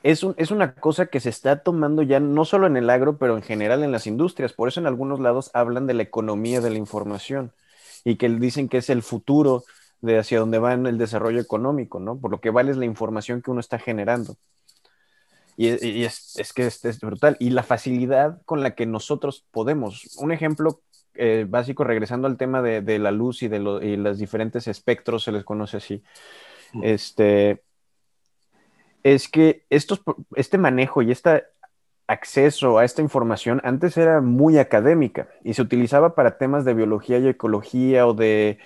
es, 0.03 0.23
un, 0.23 0.35
es 0.37 0.51
una 0.51 0.73
cosa 0.73 1.07
que 1.07 1.19
se 1.19 1.29
está 1.29 1.63
tomando 1.63 2.01
ya 2.01 2.19
no 2.19 2.45
solo 2.45 2.67
en 2.67 2.77
el 2.77 2.89
agro, 2.89 3.17
pero 3.17 3.35
en 3.35 3.43
general 3.43 3.83
en 3.83 3.91
las 3.91 4.07
industrias. 4.07 4.53
Por 4.53 4.67
eso 4.67 4.79
en 4.79 4.87
algunos 4.87 5.19
lados 5.19 5.51
hablan 5.53 5.87
de 5.87 5.93
la 5.93 6.03
economía 6.03 6.61
de 6.61 6.69
la 6.69 6.77
información 6.77 7.51
y 8.03 8.15
que 8.15 8.29
dicen 8.29 8.69
que 8.69 8.77
es 8.77 8.89
el 8.89 9.01
futuro 9.01 9.63
de 10.01 10.19
hacia 10.19 10.39
dónde 10.39 10.59
va 10.59 10.73
el 10.73 10.97
desarrollo 10.97 11.39
económico, 11.39 11.99
¿no? 11.99 12.17
Por 12.19 12.31
lo 12.31 12.39
que 12.39 12.51
vale 12.51 12.71
es 12.71 12.77
la 12.77 12.85
información 12.85 13.41
que 13.41 13.51
uno 13.51 13.59
está 13.59 13.79
generando. 13.79 14.37
Y, 15.57 16.03
es, 16.03 16.53
que 16.55 16.67
es, 16.67 16.99
brutal. 16.99 17.35
Y 17.39 17.49
la 17.49 17.63
facilidad 17.63 18.39
con 18.45 18.61
la 18.61 18.75
que 18.75 18.85
nosotros 18.85 19.43
podemos. 19.49 20.15
Un 20.17 20.31
ejemplo 20.31 20.81
eh, 21.15 21.47
básico, 21.49 21.83
regresando 21.83 22.27
al 22.27 22.37
tema 22.37 22.61
de, 22.61 22.99
la 22.99 23.09
luz 23.11 23.41
y 23.41 23.47
de 23.47 23.59
los 23.59 24.19
diferentes 24.19 24.67
espectros, 24.67 25.23
se 25.23 25.31
les 25.31 25.43
conoce 25.43 25.77
así. 25.77 26.03
Este, 26.83 27.63
es 29.13 29.29
que 29.29 29.65
estos, 29.69 30.01
este 30.35 30.57
manejo 30.57 31.01
y 31.01 31.11
esta 31.11 31.43
acceso 32.07 32.77
a 32.77 32.85
esta 32.85 33.01
información 33.01 33.61
antes 33.63 33.97
era 33.97 34.21
muy 34.21 34.57
académica 34.57 35.27
y 35.43 35.53
se 35.53 35.61
utilizaba 35.61 36.15
para 36.15 36.37
temas 36.37 36.63
de 36.63 36.73
biología 36.73 37.19
y 37.19 37.27
ecología 37.27 38.07
o 38.07 38.13
de 38.13 38.59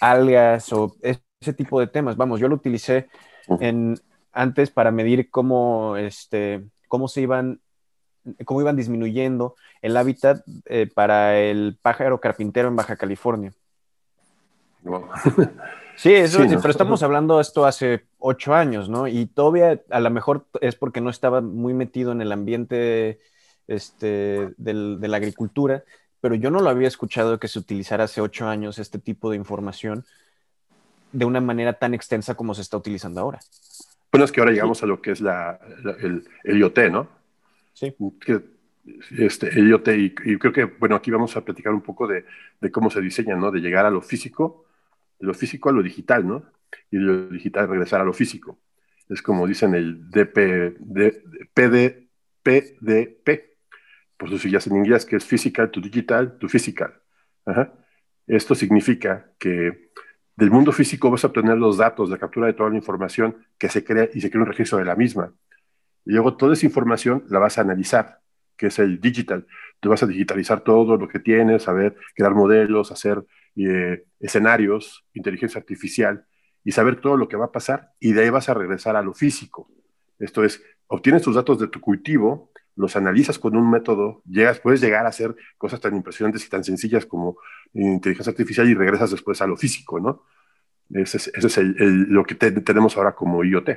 algas 0.00 0.72
o 0.72 0.94
ese 1.02 1.52
tipo 1.54 1.80
de 1.80 1.86
temas. 1.86 2.16
Vamos, 2.16 2.40
yo 2.40 2.48
lo 2.48 2.56
utilicé 2.56 3.08
en, 3.60 3.96
antes 4.32 4.70
para 4.70 4.90
medir 4.90 5.30
cómo, 5.30 5.96
este, 5.96 6.64
cómo 6.88 7.08
se 7.08 7.22
iban 7.22 7.60
cómo 8.46 8.62
iban 8.62 8.76
disminuyendo 8.76 9.54
el 9.82 9.98
hábitat 9.98 10.42
eh, 10.64 10.88
para 10.94 11.38
el 11.38 11.78
pájaro 11.82 12.20
carpintero 12.20 12.68
en 12.68 12.76
Baja 12.76 12.96
California. 12.96 13.52
Sí, 15.96 16.12
eso 16.12 16.42
sí, 16.42 16.56
pero 16.56 16.70
estamos 16.70 17.02
hablando 17.02 17.36
de 17.36 17.42
esto 17.42 17.64
hace 17.64 18.04
ocho 18.26 18.54
años, 18.54 18.88
¿no? 18.88 19.06
Y 19.06 19.26
todavía 19.26 19.82
a 19.90 20.00
lo 20.00 20.10
mejor 20.10 20.46
es 20.62 20.76
porque 20.76 21.00
no 21.02 21.10
estaba 21.10 21.42
muy 21.42 21.74
metido 21.74 22.10
en 22.10 22.22
el 22.22 22.32
ambiente 22.32 23.20
este, 23.68 24.54
de 24.56 25.08
la 25.08 25.16
agricultura, 25.18 25.84
pero 26.20 26.34
yo 26.34 26.50
no 26.50 26.60
lo 26.60 26.70
había 26.70 26.88
escuchado 26.88 27.38
que 27.38 27.48
se 27.48 27.58
utilizara 27.58 28.04
hace 28.04 28.22
ocho 28.22 28.48
años 28.48 28.78
este 28.78 28.98
tipo 28.98 29.30
de 29.30 29.36
información 29.36 30.04
de 31.12 31.26
una 31.26 31.40
manera 31.40 31.74
tan 31.74 31.92
extensa 31.92 32.34
como 32.34 32.54
se 32.54 32.62
está 32.62 32.78
utilizando 32.78 33.20
ahora. 33.20 33.40
Bueno, 34.10 34.24
es 34.24 34.32
que 34.32 34.40
ahora 34.40 34.52
llegamos 34.52 34.82
a 34.82 34.86
lo 34.86 35.02
que 35.02 35.10
es 35.10 35.20
la, 35.20 35.60
el, 36.00 36.24
IoT, 36.44 36.78
¿no? 36.90 37.08
Sí. 37.74 37.94
este, 39.18 39.48
el 39.48 39.68
IoT, 39.68 39.88
y, 39.88 40.14
y, 40.24 40.38
creo 40.38 40.52
que, 40.52 40.64
bueno, 40.64 40.96
aquí 40.96 41.10
vamos 41.10 41.36
a 41.36 41.44
platicar 41.44 41.74
un 41.74 41.82
poco 41.82 42.06
de, 42.06 42.24
de 42.60 42.70
cómo 42.70 42.90
se 42.90 43.00
diseña, 43.00 43.36
¿no? 43.36 43.50
De 43.50 43.60
llegar 43.60 43.84
a 43.84 43.90
lo 43.90 44.00
físico 44.00 44.64
de 45.18 45.26
lo 45.26 45.34
físico 45.34 45.68
a 45.68 45.72
lo 45.72 45.82
digital, 45.82 46.26
¿no? 46.26 46.42
Y 46.90 46.98
lo 46.98 47.28
digital 47.28 47.68
regresar 47.68 48.00
a 48.00 48.04
lo 48.04 48.12
físico. 48.12 48.60
Es 49.08 49.22
como 49.22 49.46
dicen 49.46 49.74
el 49.74 50.10
DP, 50.10 50.78
PD, 51.52 52.08
PDP, 52.42 53.54
por 54.16 54.30
sus 54.30 54.42
siglas 54.42 54.66
en 54.66 54.76
inglés, 54.76 55.04
que 55.04 55.16
es 55.16 55.24
Physical 55.24 55.70
to 55.70 55.80
Digital 55.80 56.38
to 56.38 56.48
Physical. 56.48 56.94
Esto 58.26 58.54
significa 58.54 59.30
que 59.38 59.90
del 60.36 60.50
mundo 60.50 60.72
físico 60.72 61.10
vas 61.10 61.24
a 61.24 61.28
obtener 61.28 61.58
los 61.58 61.76
datos 61.76 62.10
de 62.10 62.18
captura 62.18 62.46
de 62.46 62.54
toda 62.54 62.70
la 62.70 62.76
información 62.76 63.36
que 63.58 63.68
se 63.68 63.84
crea 63.84 64.08
y 64.12 64.20
se 64.20 64.30
crea 64.30 64.42
un 64.42 64.48
registro 64.48 64.78
de 64.78 64.84
la 64.84 64.96
misma. 64.96 65.32
Y 66.04 66.12
luego 66.12 66.36
toda 66.36 66.54
esa 66.54 66.66
información 66.66 67.24
la 67.28 67.38
vas 67.38 67.58
a 67.58 67.60
analizar, 67.60 68.20
que 68.56 68.66
es 68.66 68.78
el 68.78 69.00
digital. 69.00 69.46
Tú 69.80 69.90
vas 69.90 70.02
a 70.02 70.06
digitalizar 70.06 70.62
todo 70.62 70.96
lo 70.96 71.08
que 71.08 71.18
tienes, 71.18 71.62
saber 71.62 71.96
crear 72.14 72.34
modelos, 72.34 72.90
hacer 72.90 73.24
eh, 73.56 74.04
escenarios, 74.18 75.04
inteligencia 75.12 75.58
artificial 75.58 76.26
y 76.64 76.72
saber 76.72 77.00
todo 77.00 77.16
lo 77.16 77.28
que 77.28 77.36
va 77.36 77.46
a 77.46 77.52
pasar 77.52 77.92
y 78.00 78.12
de 78.12 78.22
ahí 78.22 78.30
vas 78.30 78.48
a 78.48 78.54
regresar 78.54 78.96
a 78.96 79.02
lo 79.02 79.12
físico. 79.12 79.68
Esto 80.18 80.44
es, 80.44 80.62
obtienes 80.86 81.22
tus 81.22 81.36
datos 81.36 81.58
de 81.58 81.68
tu 81.68 81.80
cultivo, 81.80 82.50
los 82.76 82.96
analizas 82.96 83.38
con 83.38 83.56
un 83.56 83.70
método, 83.70 84.22
llegas, 84.26 84.58
puedes 84.58 84.80
llegar 84.80 85.06
a 85.06 85.10
hacer 85.10 85.36
cosas 85.58 85.80
tan 85.80 85.94
impresionantes 85.94 86.44
y 86.44 86.48
tan 86.48 86.64
sencillas 86.64 87.06
como 87.06 87.36
inteligencia 87.74 88.30
artificial 88.30 88.68
y 88.68 88.74
regresas 88.74 89.10
después 89.10 89.40
a 89.42 89.46
lo 89.46 89.56
físico, 89.56 90.00
¿no? 90.00 90.22
Ese 90.90 91.18
es, 91.18 91.28
ese 91.28 91.46
es 91.46 91.58
lo 91.78 92.24
que 92.24 92.34
tenemos 92.34 92.96
ahora 92.96 93.14
como 93.14 93.44
IoT. 93.44 93.70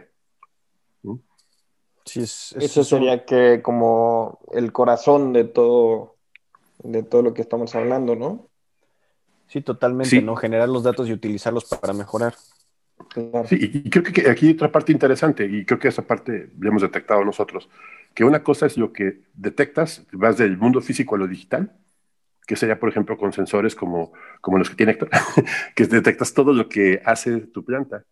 Sí, 2.05 2.21
Eso 2.21 2.83
sería 2.85 3.25
que 3.25 3.61
como 3.61 4.39
el 4.53 4.71
corazón 4.71 5.33
de 5.33 5.43
todo, 5.43 6.15
de 6.79 7.03
todo 7.03 7.21
lo 7.21 7.33
que 7.33 7.41
estamos 7.41 7.75
hablando, 7.75 8.15
¿no? 8.15 8.47
Sí, 9.47 9.61
totalmente, 9.61 10.21
¿no? 10.21 10.35
Generar 10.37 10.69
los 10.69 10.83
datos 10.83 11.09
y 11.09 11.13
utilizarlos 11.13 11.65
para 11.65 11.91
mejorar. 11.93 12.35
Sí, 13.47 13.57
y 13.59 13.89
creo 13.89 14.03
que 14.03 14.29
aquí 14.29 14.47
hay 14.47 14.53
otra 14.53 14.71
parte 14.71 14.91
interesante, 14.91 15.45
y 15.45 15.65
creo 15.65 15.79
que 15.79 15.87
esa 15.87 16.01
parte 16.01 16.49
la 16.59 16.69
hemos 16.69 16.81
detectado 16.81 17.23
nosotros, 17.23 17.69
que 18.13 18.23
una 18.23 18.43
cosa 18.43 18.65
es 18.65 18.77
lo 18.77 18.93
que 18.93 19.21
detectas, 19.33 20.05
vas 20.11 20.37
del 20.37 20.57
mundo 20.57 20.81
físico 20.81 21.15
a 21.15 21.17
lo 21.17 21.27
digital, 21.27 21.71
que 22.47 22.55
sería, 22.55 22.79
por 22.79 22.89
ejemplo, 22.89 23.17
con 23.17 23.33
sensores 23.33 23.75
como, 23.75 24.13
como 24.39 24.57
los 24.57 24.69
que 24.69 24.75
tiene 24.77 24.93
Héctor, 24.93 25.09
que 25.75 25.85
detectas 25.85 26.33
todo 26.33 26.53
lo 26.53 26.69
que 26.69 27.01
hace 27.05 27.41
tu 27.41 27.63
planta. 27.63 28.05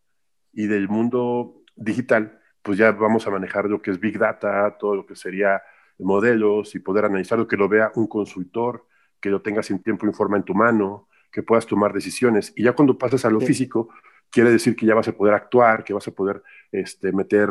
Y 0.51 0.67
del 0.67 0.89
mundo 0.89 1.63
digital, 1.75 2.39
pues 2.61 2.77
ya 2.77 2.91
vamos 2.91 3.25
a 3.25 3.31
manejar 3.31 3.65
lo 3.65 3.81
que 3.81 3.91
es 3.91 3.99
Big 3.99 4.19
Data, 4.19 4.77
todo 4.77 4.95
lo 4.95 5.05
que 5.05 5.15
sería 5.15 5.61
modelos 5.99 6.75
y 6.75 6.79
poder 6.79 7.05
analizar 7.05 7.39
lo 7.39 7.47
que 7.47 7.55
lo 7.55 7.69
vea 7.69 7.91
un 7.95 8.07
consultor, 8.07 8.85
que 9.21 9.29
lo 9.29 9.41
tengas 9.41 9.71
en 9.71 9.81
tiempo 9.81 10.05
y 10.05 10.13
forma 10.13 10.37
en 10.37 10.43
tu 10.43 10.53
mano, 10.53 11.07
que 11.31 11.41
puedas 11.41 11.65
tomar 11.65 11.93
decisiones. 11.93 12.53
Y 12.55 12.63
ya 12.63 12.73
cuando 12.73 12.97
pasas 12.97 13.23
a 13.23 13.29
lo 13.29 13.39
físico, 13.39 13.89
quiere 14.35 14.51
decir 14.51 14.75
que 14.75 14.85
ya 14.85 14.93
vas 14.93 15.07
a 15.07 15.13
poder 15.13 15.33
actuar, 15.33 15.85
que 15.85 15.93
vas 15.93 16.05
a 16.09 16.11
poder 16.11 16.43
este, 16.69 17.13
meter 17.13 17.49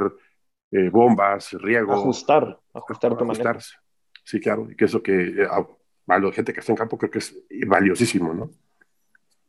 eh, 0.70 0.90
bombas, 0.90 1.52
riego. 1.52 1.94
Ajustar, 1.94 2.60
ajustar 2.74 3.16
tu 3.16 3.24
ajustarse. 3.24 3.76
Sí, 4.22 4.38
claro, 4.38 4.70
y 4.70 4.76
que 4.76 4.84
eso 4.84 5.02
que 5.02 5.28
eh, 5.28 5.48
a 5.48 6.18
la 6.18 6.32
gente 6.32 6.52
que 6.52 6.60
está 6.60 6.72
en 6.72 6.76
campo 6.76 6.98
creo 6.98 7.10
que 7.10 7.20
es 7.20 7.34
valiosísimo, 7.66 8.34
¿no? 8.34 8.50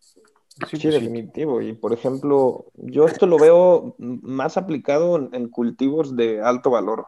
Sí, 0.07 0.21
pues 0.69 0.81
definitivo. 0.81 1.61
Y 1.61 1.73
por 1.73 1.91
ejemplo, 1.91 2.67
yo 2.75 3.05
esto 3.05 3.27
lo 3.27 3.37
veo 3.37 3.95
más 3.97 4.55
aplicado 4.55 5.29
en, 5.33 5.49
cultivos 5.49 6.15
de 6.15 6.41
alto 6.41 6.69
valor. 6.69 7.07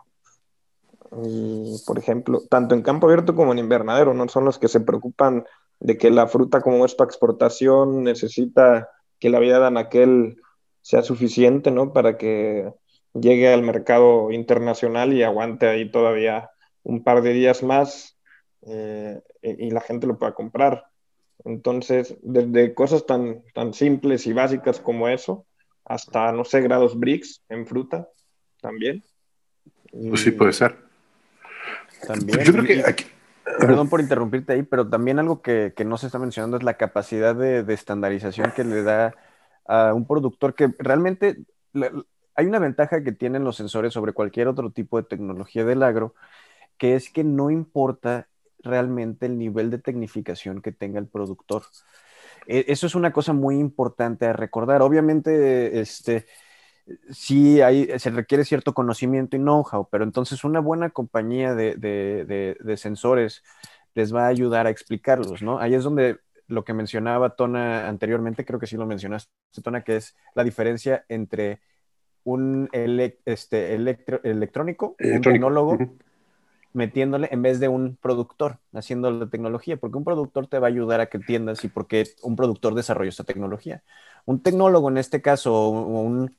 Y, 1.23 1.77
por 1.85 1.97
ejemplo, 1.97 2.41
tanto 2.49 2.75
en 2.75 2.81
campo 2.81 3.07
abierto 3.07 3.33
como 3.33 3.53
en 3.53 3.59
invernadero, 3.59 4.13
¿no? 4.13 4.27
Son 4.27 4.43
los 4.43 4.59
que 4.59 4.67
se 4.67 4.81
preocupan 4.81 5.45
de 5.79 5.97
que 5.97 6.11
la 6.11 6.27
fruta, 6.27 6.59
como 6.59 6.83
es 6.85 6.95
para 6.95 7.07
exportación, 7.07 8.03
necesita 8.03 8.89
que 9.19 9.29
la 9.29 9.39
vida 9.39 9.59
de 9.59 9.67
anaquel 9.67 10.41
sea 10.81 11.01
suficiente, 11.01 11.71
¿no? 11.71 11.93
Para 11.93 12.17
que 12.17 12.71
llegue 13.13 13.53
al 13.53 13.61
mercado 13.61 14.31
internacional 14.31 15.13
y 15.13 15.23
aguante 15.23 15.67
ahí 15.67 15.89
todavía 15.89 16.49
un 16.83 17.03
par 17.03 17.21
de 17.21 17.33
días 17.33 17.63
más 17.63 18.17
eh, 18.67 19.19
y 19.41 19.69
la 19.71 19.81
gente 19.81 20.07
lo 20.07 20.17
pueda 20.17 20.33
comprar. 20.33 20.85
Entonces, 21.43 22.17
desde 22.21 22.73
cosas 22.73 23.05
tan, 23.05 23.43
tan 23.53 23.73
simples 23.73 24.27
y 24.27 24.33
básicas 24.33 24.79
como 24.79 25.07
eso, 25.07 25.45
hasta, 25.85 26.31
no 26.31 26.43
sé, 26.43 26.61
grados 26.61 26.99
BRICS 26.99 27.43
en 27.49 27.67
fruta 27.67 28.09
también. 28.61 29.03
Pues 29.91 30.21
sí, 30.21 30.31
puede 30.31 30.53
ser. 30.53 30.77
También. 32.05 32.39
Yo 32.39 32.51
creo 32.51 32.65
que 32.65 32.83
aquí... 32.85 33.05
Perdón 33.59 33.89
por 33.89 34.01
interrumpirte 34.01 34.53
ahí, 34.53 34.63
pero 34.63 34.89
también 34.89 35.19
algo 35.19 35.41
que, 35.41 35.73
que 35.75 35.85
no 35.85 35.97
se 35.97 36.07
está 36.07 36.19
mencionando 36.19 36.57
es 36.57 36.63
la 36.63 36.75
capacidad 36.75 37.35
de, 37.35 37.63
de, 37.63 37.73
estandarización 37.73 38.51
que 38.51 38.63
le 38.63 38.83
da 38.83 39.13
a 39.65 39.93
un 39.93 40.05
productor 40.05 40.53
que 40.53 40.73
realmente 40.79 41.37
hay 42.35 42.45
una 42.45 42.59
ventaja 42.59 43.03
que 43.03 43.11
tienen 43.11 43.43
los 43.43 43.57
sensores 43.57 43.93
sobre 43.93 44.13
cualquier 44.13 44.47
otro 44.47 44.71
tipo 44.71 44.97
de 44.97 45.07
tecnología 45.07 45.65
del 45.65 45.83
agro, 45.83 46.13
que 46.77 46.95
es 46.95 47.09
que 47.09 47.23
no 47.23 47.49
importa 47.49 48.27
realmente 48.59 49.25
el 49.25 49.37
nivel 49.37 49.69
de 49.71 49.79
tecnificación 49.79 50.61
que 50.61 50.71
tenga 50.71 50.99
el 50.99 51.07
productor. 51.07 51.63
E, 52.47 52.65
eso 52.67 52.87
es 52.87 52.95
una 52.95 53.11
cosa 53.11 53.33
muy 53.33 53.59
importante 53.59 54.25
a 54.25 54.33
recordar. 54.33 54.81
Obviamente, 54.81 55.79
este, 55.79 56.25
sí 57.09 57.61
hay, 57.61 57.87
se 57.99 58.09
requiere 58.11 58.45
cierto 58.45 58.73
conocimiento 58.73 59.35
y 59.35 59.39
know-how, 59.39 59.87
pero 59.89 60.03
entonces 60.03 60.43
una 60.43 60.59
buena 60.59 60.89
compañía 60.89 61.53
de, 61.55 62.75
sensores 62.77 63.43
les 63.93 64.13
va 64.13 64.25
a 64.25 64.29
ayudar 64.29 64.67
a 64.67 64.69
explicarlos, 64.69 65.41
¿no? 65.41 65.59
Ahí 65.59 65.73
es 65.73 65.83
donde 65.83 66.19
lo 66.47 66.63
que 66.63 66.73
mencionaba 66.73 67.35
Tona 67.35 67.87
anteriormente, 67.87 68.45
creo 68.45 68.59
que 68.59 68.67
sí 68.67 68.77
lo 68.77 68.85
mencionaste, 68.85 69.31
Tona, 69.63 69.83
que 69.83 69.97
es 69.97 70.15
la 70.35 70.43
diferencia 70.43 71.03
entre 71.09 71.59
un 72.23 72.69
este, 73.25 73.73
electrónico, 73.73 74.95
un 74.99 75.21
tecnólogo, 75.21 75.77
metiéndole 76.73 77.27
en 77.31 77.41
vez 77.41 77.59
de 77.59 77.69
un 77.69 77.95
productor 77.95 78.59
haciendo 78.73 79.09
la 79.11 79.29
tecnología, 79.29 79.77
porque 79.77 79.97
un 79.97 80.03
productor 80.03 80.47
te 80.47 80.59
va 80.59 80.67
a 80.67 80.69
ayudar 80.69 81.01
a 81.01 81.07
que 81.07 81.17
entiendas 81.17 81.63
y 81.63 81.69
por 81.69 81.87
qué 81.87 82.05
un 82.21 82.35
productor 82.35 82.75
desarrolló 82.75 83.09
esta 83.09 83.23
tecnología. 83.23 83.83
Un 84.25 84.41
tecnólogo 84.41 84.89
en 84.89 84.97
este 84.97 85.21
caso, 85.21 85.53
o 85.53 86.01
un 86.01 86.37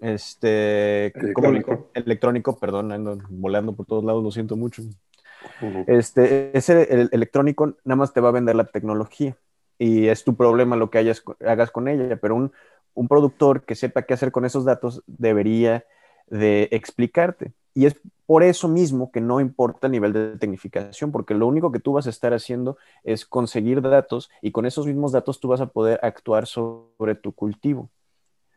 este, 0.00 1.06
electrónico, 1.18 1.90
electrónico 1.94 2.58
perdón, 2.58 2.92
ando 2.92 3.18
volando 3.28 3.72
por 3.74 3.86
todos 3.86 4.04
lados, 4.04 4.22
lo 4.22 4.30
siento 4.30 4.56
mucho. 4.56 4.82
Este, 5.86 6.56
ese 6.56 6.82
el, 6.90 7.08
electrónico 7.12 7.74
nada 7.84 7.96
más 7.96 8.12
te 8.12 8.20
va 8.20 8.30
a 8.30 8.32
vender 8.32 8.56
la 8.56 8.64
tecnología 8.64 9.36
y 9.78 10.06
es 10.08 10.24
tu 10.24 10.36
problema 10.36 10.76
lo 10.76 10.90
que 10.90 10.98
hayas, 10.98 11.22
hagas 11.46 11.70
con 11.70 11.88
ella, 11.88 12.16
pero 12.16 12.34
un, 12.34 12.52
un 12.94 13.08
productor 13.08 13.64
que 13.64 13.74
sepa 13.74 14.02
qué 14.02 14.14
hacer 14.14 14.32
con 14.32 14.44
esos 14.44 14.64
datos 14.64 15.02
debería 15.06 15.84
de 16.28 16.68
explicarte. 16.72 17.52
Y 17.74 17.86
es 17.86 18.00
por 18.26 18.44
eso 18.44 18.68
mismo 18.68 19.10
que 19.10 19.20
no 19.20 19.40
importa 19.40 19.88
el 19.88 19.92
nivel 19.92 20.12
de 20.12 20.38
tecnificación, 20.38 21.10
porque 21.10 21.34
lo 21.34 21.46
único 21.46 21.72
que 21.72 21.80
tú 21.80 21.92
vas 21.92 22.06
a 22.06 22.10
estar 22.10 22.32
haciendo 22.32 22.78
es 23.02 23.26
conseguir 23.26 23.82
datos 23.82 24.30
y 24.40 24.52
con 24.52 24.64
esos 24.64 24.86
mismos 24.86 25.12
datos 25.12 25.40
tú 25.40 25.48
vas 25.48 25.60
a 25.60 25.66
poder 25.66 25.98
actuar 26.02 26.46
sobre 26.46 27.16
tu 27.16 27.32
cultivo. 27.32 27.90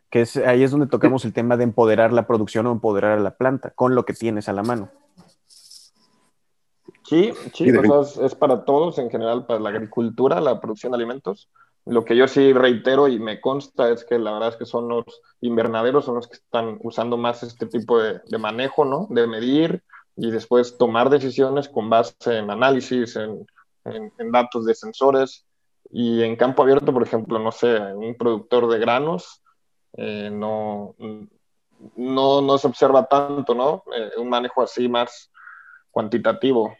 Que 0.09 0.21
es, 0.21 0.37
ahí 0.37 0.63
es 0.63 0.71
donde 0.71 0.87
tocamos 0.87 1.25
el 1.25 1.33
tema 1.33 1.57
de 1.57 1.65
empoderar 1.65 2.13
la 2.13 2.27
producción 2.27 2.65
o 2.67 2.71
empoderar 2.71 3.17
a 3.17 3.21
la 3.21 3.35
planta 3.35 3.71
con 3.71 3.93
lo 3.93 4.05
que 4.05 4.13
tienes 4.13 4.47
a 4.47 4.53
la 4.53 4.63
mano. 4.63 4.89
Sí, 7.07 7.31
sí, 7.53 7.71
es 8.21 8.35
para 8.35 8.65
todos 8.65 8.97
en 8.99 9.09
general, 9.09 9.45
para 9.45 9.61
la 9.61 9.69
agricultura, 9.69 10.41
la 10.41 10.59
producción 10.59 10.91
de 10.91 10.97
alimentos. 10.97 11.49
Lo 11.85 12.03
que 12.03 12.17
yo 12.17 12.27
sí 12.27 12.51
reitero 12.51 13.07
y 13.07 13.17
me 13.17 13.39
consta 13.39 13.89
es 13.89 14.03
que 14.03 14.19
la 14.19 14.33
verdad 14.33 14.49
es 14.49 14.55
que 14.57 14.65
son 14.65 14.89
los 14.89 15.05
invernaderos, 15.39 16.03
son 16.03 16.15
los 16.15 16.27
que 16.27 16.35
están 16.35 16.77
usando 16.83 17.15
más 17.15 17.43
este 17.43 17.65
tipo 17.65 17.97
de, 18.01 18.19
manejo, 18.37 18.83
¿no? 18.83 19.07
De 19.09 19.25
medir 19.25 19.83
y 20.17 20.31
después 20.31 20.77
tomar 20.77 21.09
decisiones 21.09 21.69
con 21.69 21.89
base 21.89 22.15
en 22.25 22.49
análisis, 22.49 23.15
en, 23.15 23.47
datos 24.33 24.65
de 24.65 24.75
sensores. 24.75 25.45
Y 25.89 26.23
en 26.23 26.35
campo 26.35 26.63
abierto, 26.63 26.91
por 26.91 27.03
ejemplo, 27.03 27.39
no 27.39 27.53
sé, 27.53 27.79
un 27.93 28.17
productor 28.17 28.67
de 28.67 28.79
granos, 28.79 29.41
eh, 29.93 30.29
no, 30.31 30.95
no, 31.95 32.41
no, 32.41 32.57
se 32.57 32.67
observa 32.67 33.07
tanto, 33.07 33.53
¿no? 33.53 33.83
Eh, 33.95 34.11
un 34.17 34.29
manejo 34.29 34.61
así 34.61 34.87
más 34.87 35.31
cuantitativo. 35.91 36.75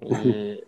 Y, 0.00 0.60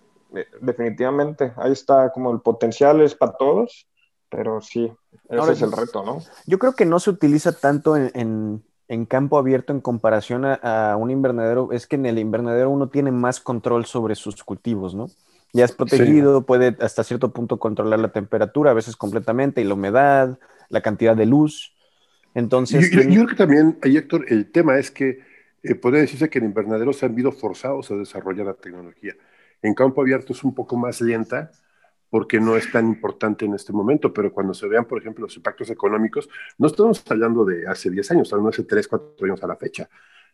definitivamente, 0.61 1.53
ahí 1.57 1.73
está 1.73 2.11
como 2.13 2.33
el 2.33 2.41
potencial 2.41 3.01
es 3.01 3.15
para 3.15 3.33
todos, 3.33 3.87
pero 4.29 4.61
sí, 4.61 4.93
ese 5.29 5.53
es 5.53 5.63
el 5.63 5.73
reto, 5.73 6.05
¿no? 6.05 6.19
Yo 6.47 6.59
creo 6.59 6.75
que 6.75 6.85
no 6.85 7.01
se 7.01 7.11
utiliza 7.11 7.53
tanto 7.53 7.97
en, 7.97 8.63
campo 9.09 9.39
abierto 9.39 9.73
en 9.73 9.81
comparación 9.81 10.45
a, 10.45 10.97
un 10.99 11.11
invernadero, 11.11 11.71
es 11.73 11.87
que 11.87 11.97
en 11.97 12.07
el 12.07 12.19
invernadero 12.19 12.71
uno 12.71 12.89
tiene 12.89 13.11
más 13.11 13.41
control 13.41 13.87
sobre 13.87 14.15
sus 14.15 14.43
cultivos, 14.45 14.95
¿no? 14.95 15.07
Ya 15.55 15.65
es 15.65 15.73
protegido, 15.73 16.43
puede 16.43 16.77
hasta 16.81 17.05
cierto 17.05 17.33
punto 17.33 17.59
controlar 17.59 17.99
la 17.99 18.13
temperatura, 18.13 18.73
a 18.73 18.75
veces 18.75 18.97
completamente, 18.97 19.63
y 19.63 19.65
la 19.65 19.75
humedad, 19.75 20.39
la 20.69 20.81
cantidad 20.81 21.17
de 21.17 21.27
luz. 21.27 21.75
Entonces. 22.35 22.91
Yo, 22.91 23.01
creo 23.01 23.27
que 23.27 23.35
también, 23.35 23.79
Héctor, 23.83 24.27
el 24.29 24.51
tema 24.51 24.79
es 24.79 24.91
que 24.91 25.21
eh, 25.63 25.75
puede 25.75 26.01
decirse 26.01 26.29
que 26.29 26.39
en 26.39 26.47
invernadero 26.47 26.93
se 26.93 27.07
han 27.07 27.15
visto 27.15 27.33
forzados 27.33 27.91
a 27.91 27.97
desarrollar 27.97 28.47
la 28.47 28.55
tecnología. 28.55 29.15
En 29.63 29.75
campo 29.75 30.01
abierto 30.01 30.33
es 30.33 30.45
un 30.45 30.55
poco 30.55 30.77
más 30.77 31.01
lenta 31.01 31.51
porque 32.11 32.41
no 32.41 32.57
es 32.57 32.71
tan 32.71 32.87
importante 32.87 33.45
en 33.45 33.55
este 33.55 33.73
momento, 33.73 34.13
pero 34.13 34.33
cuando 34.33 34.55
se 34.55 34.67
vean, 34.67 34.87
por 34.87 34.99
ejemplo, 34.99 35.25
los 35.25 35.37
impactos 35.37 35.69
económicos, 35.69 36.29
no 36.57 36.69
estamos 36.69 37.05
hablando 37.11 37.45
de 37.45 37.67
hace 37.67 37.91
10 37.91 38.13
años, 38.13 38.29
estamos 38.29 38.55
hace 38.55 38.65
3, 38.65 38.89
4 38.89 39.27
años 39.27 39.43
a 39.43 39.47
la 39.47 39.57
fecha. 39.57 39.89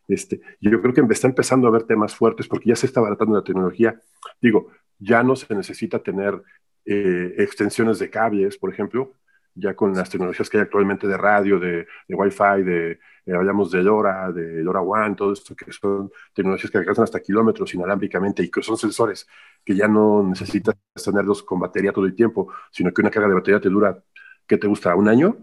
Este, 0.07 0.41
yo 0.61 0.81
creo 0.81 0.93
que 0.93 1.01
está 1.13 1.27
empezando 1.27 1.67
a 1.67 1.71
haber 1.71 1.85
temas 1.85 2.15
fuertes 2.15 2.47
porque 2.47 2.69
ya 2.69 2.77
se 2.77 2.87
está 2.87 3.01
abaratando 3.01 3.35
la 3.35 3.43
tecnología. 3.43 4.01
Digo, 4.41 4.71
ya 4.99 5.23
no 5.23 5.35
se 5.35 5.53
necesita 5.55 5.99
tener 5.99 6.41
eh, 6.85 7.35
extensiones 7.39 7.99
de 7.99 8.11
cables, 8.11 8.57
por 8.57 8.73
ejemplo, 8.73 9.15
ya 9.55 9.75
con 9.75 9.95
las 9.95 10.11
tecnologías 10.11 10.51
que 10.51 10.59
hay 10.59 10.63
actualmente 10.65 11.07
de 11.07 11.17
radio, 11.17 11.59
de, 11.59 11.87
de 12.09 12.15
Wi-Fi, 12.15 12.63
de, 12.65 12.99
eh, 13.27 13.33
hablamos 13.33 13.71
de 13.71 13.83
LoRa, 13.83 14.33
de 14.33 14.63
LoRa 14.63 14.81
One, 14.81 15.15
todo 15.15 15.33
esto 15.33 15.55
que 15.55 15.73
son 15.73 16.11
tecnologías 16.33 16.71
que 16.71 16.79
alcanzan 16.79 17.05
hasta 17.05 17.21
kilómetros 17.21 17.73
inalámbricamente 17.75 18.43
y 18.43 18.51
que 18.51 18.63
son 18.63 18.77
sensores 18.77 19.27
que 19.65 19.75
ya 19.75 19.87
no 19.87 20.23
necesitas 20.23 20.75
tenerlos 21.03 21.43
con 21.43 21.61
batería 21.61 21.93
todo 21.93 22.05
el 22.05 22.15
tiempo, 22.15 22.53
sino 22.71 22.93
que 22.93 23.01
una 23.01 23.11
carga 23.11 23.29
de 23.29 23.35
batería 23.35 23.61
te 23.61 23.69
dura, 23.69 24.03
¿qué 24.47 24.59
te 24.59 24.67
gusta? 24.67 24.95
¿Un 24.95 25.09
año? 25.09 25.37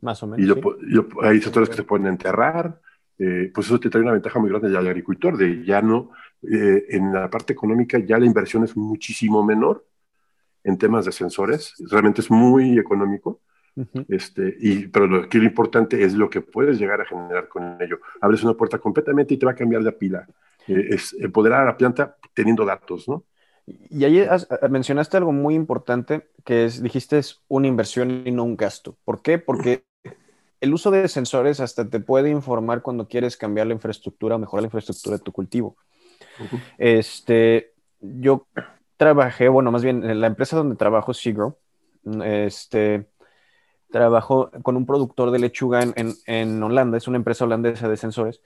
Más 0.00 0.22
o 0.22 0.26
menos. 0.26 0.58
Y 0.82 1.24
hay 1.24 1.40
sensores 1.40 1.68
que 1.68 1.76
se 1.76 1.84
pueden 1.84 2.08
enterrar, 2.08 2.80
eh, 3.18 3.50
pues 3.54 3.68
eso 3.68 3.78
te 3.78 3.88
trae 3.88 4.02
una 4.02 4.12
ventaja 4.12 4.40
muy 4.40 4.50
grande 4.50 4.76
al 4.76 4.86
agricultor, 4.86 5.36
de 5.36 5.64
ya 5.64 5.80
no, 5.80 6.10
eh, 6.42 6.86
en 6.88 7.12
la 7.12 7.30
parte 7.30 7.52
económica 7.52 7.98
ya 7.98 8.18
la 8.18 8.26
inversión 8.26 8.64
es 8.64 8.76
muchísimo 8.76 9.44
menor 9.44 9.86
en 10.64 10.76
temas 10.76 11.04
de 11.04 11.12
sensores, 11.12 11.74
realmente 11.88 12.20
es 12.20 12.30
muy 12.30 12.78
económico 12.78 13.40
este, 14.08 14.56
y, 14.60 14.88
pero 14.88 15.06
lo 15.06 15.28
que 15.28 15.38
lo 15.38 15.44
importante 15.44 16.02
es 16.04 16.14
lo 16.14 16.28
que 16.28 16.40
puedes 16.40 16.78
llegar 16.78 17.00
a 17.00 17.04
generar 17.04 17.48
con 17.48 17.76
ello. 17.80 17.98
Abres 18.20 18.42
una 18.42 18.54
puerta 18.54 18.78
completamente 18.78 19.34
y 19.34 19.36
te 19.38 19.46
va 19.46 19.52
a 19.52 19.56
cambiar 19.56 19.82
la 19.82 19.92
pila. 19.92 20.26
Eh, 20.66 20.88
es 20.90 21.14
empoderar 21.18 21.62
a 21.62 21.66
la 21.66 21.76
planta 21.76 22.16
teniendo 22.34 22.64
datos, 22.64 23.08
¿no? 23.08 23.24
Y 23.66 24.04
ahí 24.04 24.26
mencionaste 24.70 25.16
algo 25.16 25.32
muy 25.32 25.54
importante, 25.54 26.28
que 26.44 26.64
es, 26.64 26.82
dijiste, 26.82 27.18
es 27.18 27.42
una 27.48 27.68
inversión 27.68 28.26
y 28.26 28.32
no 28.32 28.42
un 28.42 28.56
gasto. 28.56 28.98
¿Por 29.04 29.22
qué? 29.22 29.38
Porque 29.38 29.84
el 30.60 30.74
uso 30.74 30.90
de 30.90 31.08
sensores 31.08 31.60
hasta 31.60 31.88
te 31.88 32.00
puede 32.00 32.30
informar 32.30 32.82
cuando 32.82 33.06
quieres 33.06 33.36
cambiar 33.36 33.68
la 33.68 33.74
infraestructura 33.74 34.36
o 34.36 34.38
mejorar 34.38 34.62
la 34.62 34.66
infraestructura 34.66 35.16
de 35.16 35.22
tu 35.22 35.32
cultivo. 35.32 35.76
Este, 36.76 37.72
yo 38.00 38.46
trabajé, 38.96 39.48
bueno, 39.48 39.70
más 39.70 39.82
bien 39.82 40.08
en 40.08 40.20
la 40.20 40.26
empresa 40.26 40.56
donde 40.56 40.76
trabajo, 40.76 41.14
Seagrow, 41.14 41.56
este, 42.24 43.06
trabajó 43.92 44.50
con 44.62 44.76
un 44.76 44.86
productor 44.86 45.30
de 45.30 45.38
lechuga 45.38 45.82
en, 45.82 46.14
en, 46.26 46.62
Holanda, 46.62 46.98
es 46.98 47.06
una 47.06 47.18
empresa 47.18 47.44
holandesa 47.44 47.88
de 47.88 47.96
sensores, 47.96 48.40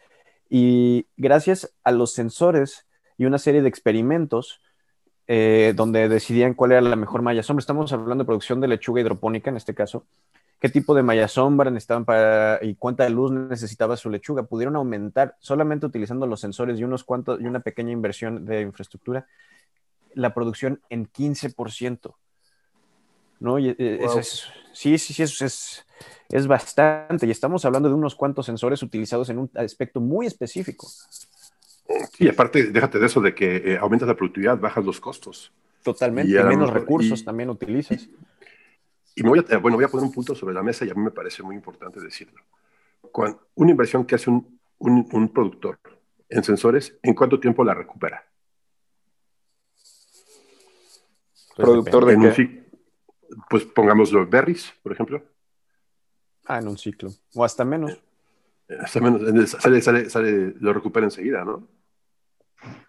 y 0.50 1.06
gracias 1.16 1.72
a 1.84 1.92
los 1.92 2.12
sensores 2.12 2.86
y 3.16 3.24
una 3.24 3.38
serie 3.38 3.62
de 3.62 3.68
experimentos 3.68 4.60
eh, 5.26 5.72
donde 5.74 6.08
decidían 6.08 6.54
cuál 6.54 6.72
era 6.72 6.80
la 6.82 6.96
mejor 6.96 7.22
malla 7.22 7.42
sombra, 7.42 7.60
estamos 7.60 7.92
hablando 7.92 8.24
de 8.24 8.26
producción 8.26 8.60
de 8.60 8.68
lechuga 8.68 9.00
hidropónica 9.00 9.50
en 9.50 9.56
este 9.56 9.74
caso, 9.74 10.04
qué 10.60 10.68
tipo 10.68 10.94
de 10.94 11.02
malla 11.02 11.28
sombra 11.28 11.70
necesitaban 11.70 12.04
para 12.04 12.58
y 12.62 12.74
cuánta 12.74 13.08
luz 13.08 13.32
necesitaba 13.32 13.96
su 13.96 14.10
lechuga, 14.10 14.42
pudieron 14.42 14.76
aumentar 14.76 15.36
solamente 15.40 15.86
utilizando 15.86 16.26
los 16.26 16.40
sensores 16.40 16.78
y 16.78 16.84
unos 16.84 17.04
cuantos 17.04 17.40
y 17.40 17.44
una 17.46 17.60
pequeña 17.60 17.92
inversión 17.92 18.44
de 18.44 18.60
infraestructura 18.60 19.26
la 20.16 20.32
producción 20.34 20.80
en 20.88 21.06
15%. 21.06 22.14
¿No? 23.40 23.58
Y, 23.58 23.74
eh, 23.78 24.00
sí, 24.72 24.98
sí, 24.98 25.14
sí, 25.14 25.22
eso 25.22 25.44
es, 25.44 25.86
es 26.28 26.46
bastante. 26.46 27.26
Y 27.26 27.30
estamos 27.30 27.64
hablando 27.64 27.88
de 27.88 27.94
unos 27.94 28.14
cuantos 28.14 28.46
sensores 28.46 28.82
utilizados 28.82 29.28
en 29.30 29.38
un 29.38 29.50
aspecto 29.54 30.00
muy 30.00 30.26
específico. 30.26 30.88
Sí, 32.12 32.28
aparte, 32.28 32.64
déjate 32.64 32.98
de 32.98 33.06
eso 33.06 33.20
de 33.20 33.34
que 33.34 33.56
eh, 33.56 33.78
aumentas 33.78 34.08
la 34.08 34.16
productividad, 34.16 34.58
bajas 34.58 34.84
los 34.84 35.00
costos. 35.00 35.52
Totalmente, 35.82 36.32
y, 36.32 36.44
menos 36.44 36.72
recursos 36.72 37.24
también 37.24 37.48
utilizas. 37.48 38.08
Y, 39.14 39.22
me 39.22 39.28
voy 39.28 39.44
a, 39.48 39.58
bueno, 39.58 39.76
voy 39.76 39.84
a 39.84 39.88
poner 39.88 40.04
un 40.04 40.12
punto 40.12 40.34
sobre 40.34 40.54
la 40.54 40.62
mesa 40.62 40.84
y 40.84 40.90
a 40.90 40.94
mí 40.94 41.00
me 41.00 41.12
parece 41.12 41.42
muy 41.42 41.54
importante 41.54 42.00
decirlo. 42.00 42.42
Cuando, 43.12 43.46
una 43.54 43.70
inversión 43.70 44.04
que 44.04 44.16
hace 44.16 44.28
un, 44.28 44.58
un, 44.78 45.08
un 45.12 45.28
productor 45.32 45.78
en 46.28 46.42
sensores, 46.42 46.98
¿en 47.02 47.14
cuánto 47.14 47.38
tiempo 47.38 47.64
la 47.64 47.72
recupera? 47.72 48.26
Pues 51.54 51.66
¿Productor 51.68 52.04
de 52.04 52.34
qué? 52.34 52.65
Pues 53.48 53.64
pongamos 53.64 54.12
los 54.12 54.28
berries, 54.28 54.72
por 54.82 54.92
ejemplo. 54.92 55.22
Ah, 56.46 56.58
en 56.58 56.68
un 56.68 56.78
ciclo. 56.78 57.10
O 57.34 57.44
hasta 57.44 57.64
menos. 57.64 57.98
Hasta 58.80 59.00
menos. 59.00 59.50
Sale, 59.50 59.80
sale, 59.80 60.10
sale, 60.10 60.54
lo 60.60 60.72
recupera 60.72 61.06
enseguida, 61.06 61.44
¿no? 61.44 61.66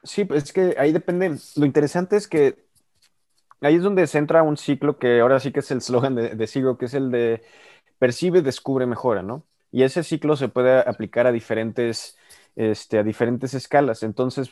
Sí, 0.04 0.26
pues 0.26 0.44
es 0.44 0.54
que 0.54 0.76
ahí 0.78 0.92
depende. 0.92 1.36
Lo 1.56 1.66
interesante 1.66 2.16
es 2.16 2.28
que 2.28 2.68
ahí 3.62 3.76
es 3.76 3.84
donde 3.84 4.08
se 4.08 4.18
entra 4.18 4.44
un 4.44 4.58
ciclo 4.58 4.98
que 4.98 5.20
ahora 5.20 5.40
sí 5.40 5.52
que 5.52 5.60
es 5.60 5.72
el 5.72 5.82
slogan 5.82 6.16
de, 6.16 6.36
de 6.36 6.48
Sigo, 6.48 6.78
que 6.78 6.86
es 6.86 6.94
el 6.94 7.12
de 7.12 7.44
percibe, 8.00 8.42
descubre, 8.42 8.86
mejora, 8.86 9.24
¿no? 9.24 9.44
Y 9.72 9.84
ese 9.84 10.04
ciclo 10.04 10.36
se 10.36 10.48
puede 10.48 10.80
aplicar 10.80 11.28
a 11.28 11.32
diferentes, 11.32 12.18
este, 12.56 13.00
a 13.00 13.04
diferentes 13.04 13.54
escalas. 13.54 14.04
Entonces, 14.04 14.52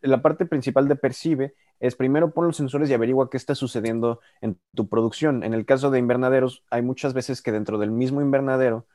la 0.00 0.22
parte 0.22 0.46
principal 0.46 0.88
de 0.88 0.96
percibe 0.96 1.54
es 1.80 1.96
primero 1.96 2.32
pon 2.32 2.46
los 2.46 2.56
sensores 2.56 2.90
y 2.90 2.94
averigua 2.94 3.30
qué 3.30 3.38
está 3.38 3.54
sucediendo 3.54 4.20
en 4.42 4.58
tu 4.74 4.88
producción. 4.88 5.42
En 5.42 5.54
el 5.54 5.64
caso 5.64 5.90
de 5.90 5.98
invernaderos, 5.98 6.62
hay 6.70 6.82
muchas 6.82 7.14
veces 7.14 7.40
que 7.40 7.52
dentro 7.52 7.78
del 7.78 7.90
mismo 7.90 8.20
invernadero, 8.20 8.86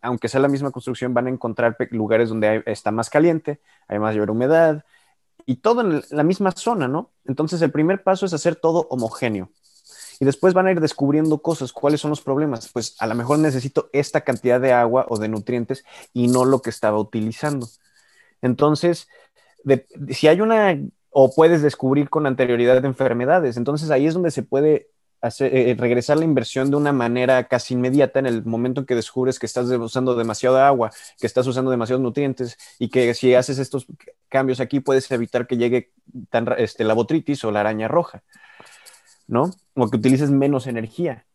aunque 0.00 0.28
sea 0.28 0.40
la 0.40 0.48
misma 0.48 0.70
construcción, 0.70 1.12
van 1.12 1.26
a 1.26 1.30
encontrar 1.30 1.76
lugares 1.90 2.28
donde 2.28 2.62
está 2.66 2.92
más 2.92 3.10
caliente, 3.10 3.60
hay 3.88 3.98
mayor 3.98 4.30
humedad 4.30 4.84
y 5.44 5.56
todo 5.56 5.80
en 5.80 6.02
la 6.10 6.22
misma 6.22 6.52
zona, 6.52 6.86
¿no? 6.86 7.10
Entonces 7.24 7.60
el 7.62 7.72
primer 7.72 8.04
paso 8.04 8.26
es 8.26 8.32
hacer 8.32 8.54
todo 8.54 8.86
homogéneo. 8.88 9.50
Y 10.20 10.24
después 10.24 10.54
van 10.54 10.68
a 10.68 10.70
ir 10.70 10.80
descubriendo 10.80 11.42
cosas. 11.42 11.72
¿Cuáles 11.72 12.00
son 12.00 12.10
los 12.10 12.20
problemas? 12.20 12.70
Pues 12.72 12.94
a 13.00 13.08
lo 13.08 13.16
mejor 13.16 13.40
necesito 13.40 13.90
esta 13.92 14.20
cantidad 14.20 14.60
de 14.60 14.72
agua 14.72 15.04
o 15.08 15.18
de 15.18 15.28
nutrientes 15.28 15.84
y 16.12 16.28
no 16.28 16.44
lo 16.44 16.62
que 16.62 16.70
estaba 16.70 17.00
utilizando. 17.00 17.66
Entonces, 18.40 19.08
si 20.10 20.28
hay 20.28 20.40
una 20.40 20.78
o 21.12 21.32
puedes 21.34 21.62
descubrir 21.62 22.08
con 22.08 22.26
anterioridad 22.26 22.84
enfermedades. 22.84 23.56
Entonces 23.56 23.90
ahí 23.90 24.06
es 24.06 24.14
donde 24.14 24.30
se 24.30 24.42
puede 24.42 24.88
hacer, 25.20 25.54
eh, 25.54 25.76
regresar 25.78 26.16
la 26.16 26.24
inversión 26.24 26.70
de 26.70 26.76
una 26.76 26.92
manera 26.92 27.44
casi 27.44 27.74
inmediata 27.74 28.18
en 28.18 28.26
el 28.26 28.44
momento 28.44 28.80
en 28.80 28.86
que 28.86 28.94
descubres 28.94 29.38
que 29.38 29.46
estás 29.46 29.66
usando 29.68 30.16
demasiada 30.16 30.66
agua, 30.66 30.90
que 31.20 31.26
estás 31.26 31.46
usando 31.46 31.70
demasiados 31.70 32.02
nutrientes 32.02 32.56
y 32.78 32.88
que 32.88 33.14
si 33.14 33.34
haces 33.34 33.58
estos 33.58 33.86
cambios 34.28 34.58
aquí 34.58 34.80
puedes 34.80 35.08
evitar 35.10 35.46
que 35.46 35.58
llegue 35.58 35.92
tan, 36.30 36.48
este, 36.56 36.82
la 36.82 36.94
botritis 36.94 37.44
o 37.44 37.52
la 37.52 37.60
araña 37.60 37.88
roja, 37.88 38.22
¿no? 39.28 39.50
O 39.74 39.88
que 39.88 39.98
utilices 39.98 40.30
menos 40.30 40.66
energía. 40.66 41.26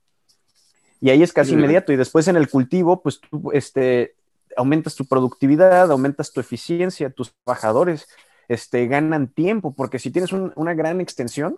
Y 0.99 1.11
ahí 1.11 1.21
es 1.21 1.31
casi 1.31 1.53
inmediato. 1.53 1.93
Y 1.93 1.95
después 1.95 2.27
en 2.27 2.35
el 2.35 2.49
cultivo, 2.49 3.03
pues 3.03 3.21
tú 3.21 3.51
este, 3.53 4.15
aumentas 4.57 4.95
tu 4.95 5.05
productividad, 5.05 5.91
aumentas 5.91 6.33
tu 6.33 6.39
eficiencia, 6.39 7.11
tus 7.11 7.31
trabajadores 7.43 8.07
este, 8.47 8.87
ganan 8.87 9.27
tiempo, 9.27 9.73
porque 9.73 9.99
si 9.99 10.11
tienes 10.11 10.31
una 10.31 10.73
gran 10.73 11.01
extensión, 11.01 11.57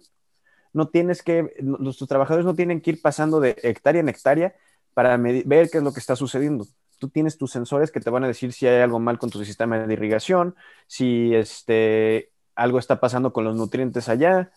no 0.73 0.87
tienes 0.87 1.23
que, 1.23 1.55
los, 1.59 1.97
tus 1.97 2.07
trabajadores 2.07 2.45
no 2.45 2.55
tienen 2.55 2.81
que 2.81 2.91
ir 2.91 3.01
pasando 3.01 3.39
de 3.39 3.55
hectárea 3.63 4.01
en 4.01 4.09
hectárea 4.09 4.55
para 4.93 5.17
ver 5.17 5.69
qué 5.69 5.77
es 5.77 5.83
lo 5.83 5.93
que 5.93 5.99
está 5.99 6.15
sucediendo. 6.15 6.65
Tú 6.99 7.09
tienes 7.09 7.37
tus 7.37 7.51
sensores 7.51 7.91
que 7.91 8.01
te 8.01 8.09
van 8.09 8.23
a 8.23 8.27
decir 8.27 8.53
si 8.53 8.67
hay 8.67 8.81
algo 8.81 8.99
mal 8.99 9.17
con 9.17 9.29
tu 9.29 9.43
sistema 9.43 9.79
de 9.79 9.93
irrigación, 9.93 10.55
si 10.87 11.33
este, 11.33 12.31
algo 12.55 12.79
está 12.79 12.99
pasando 12.99 13.31
con 13.31 13.45
los 13.45 13.55
nutrientes 13.55 14.09
allá. 14.09 14.51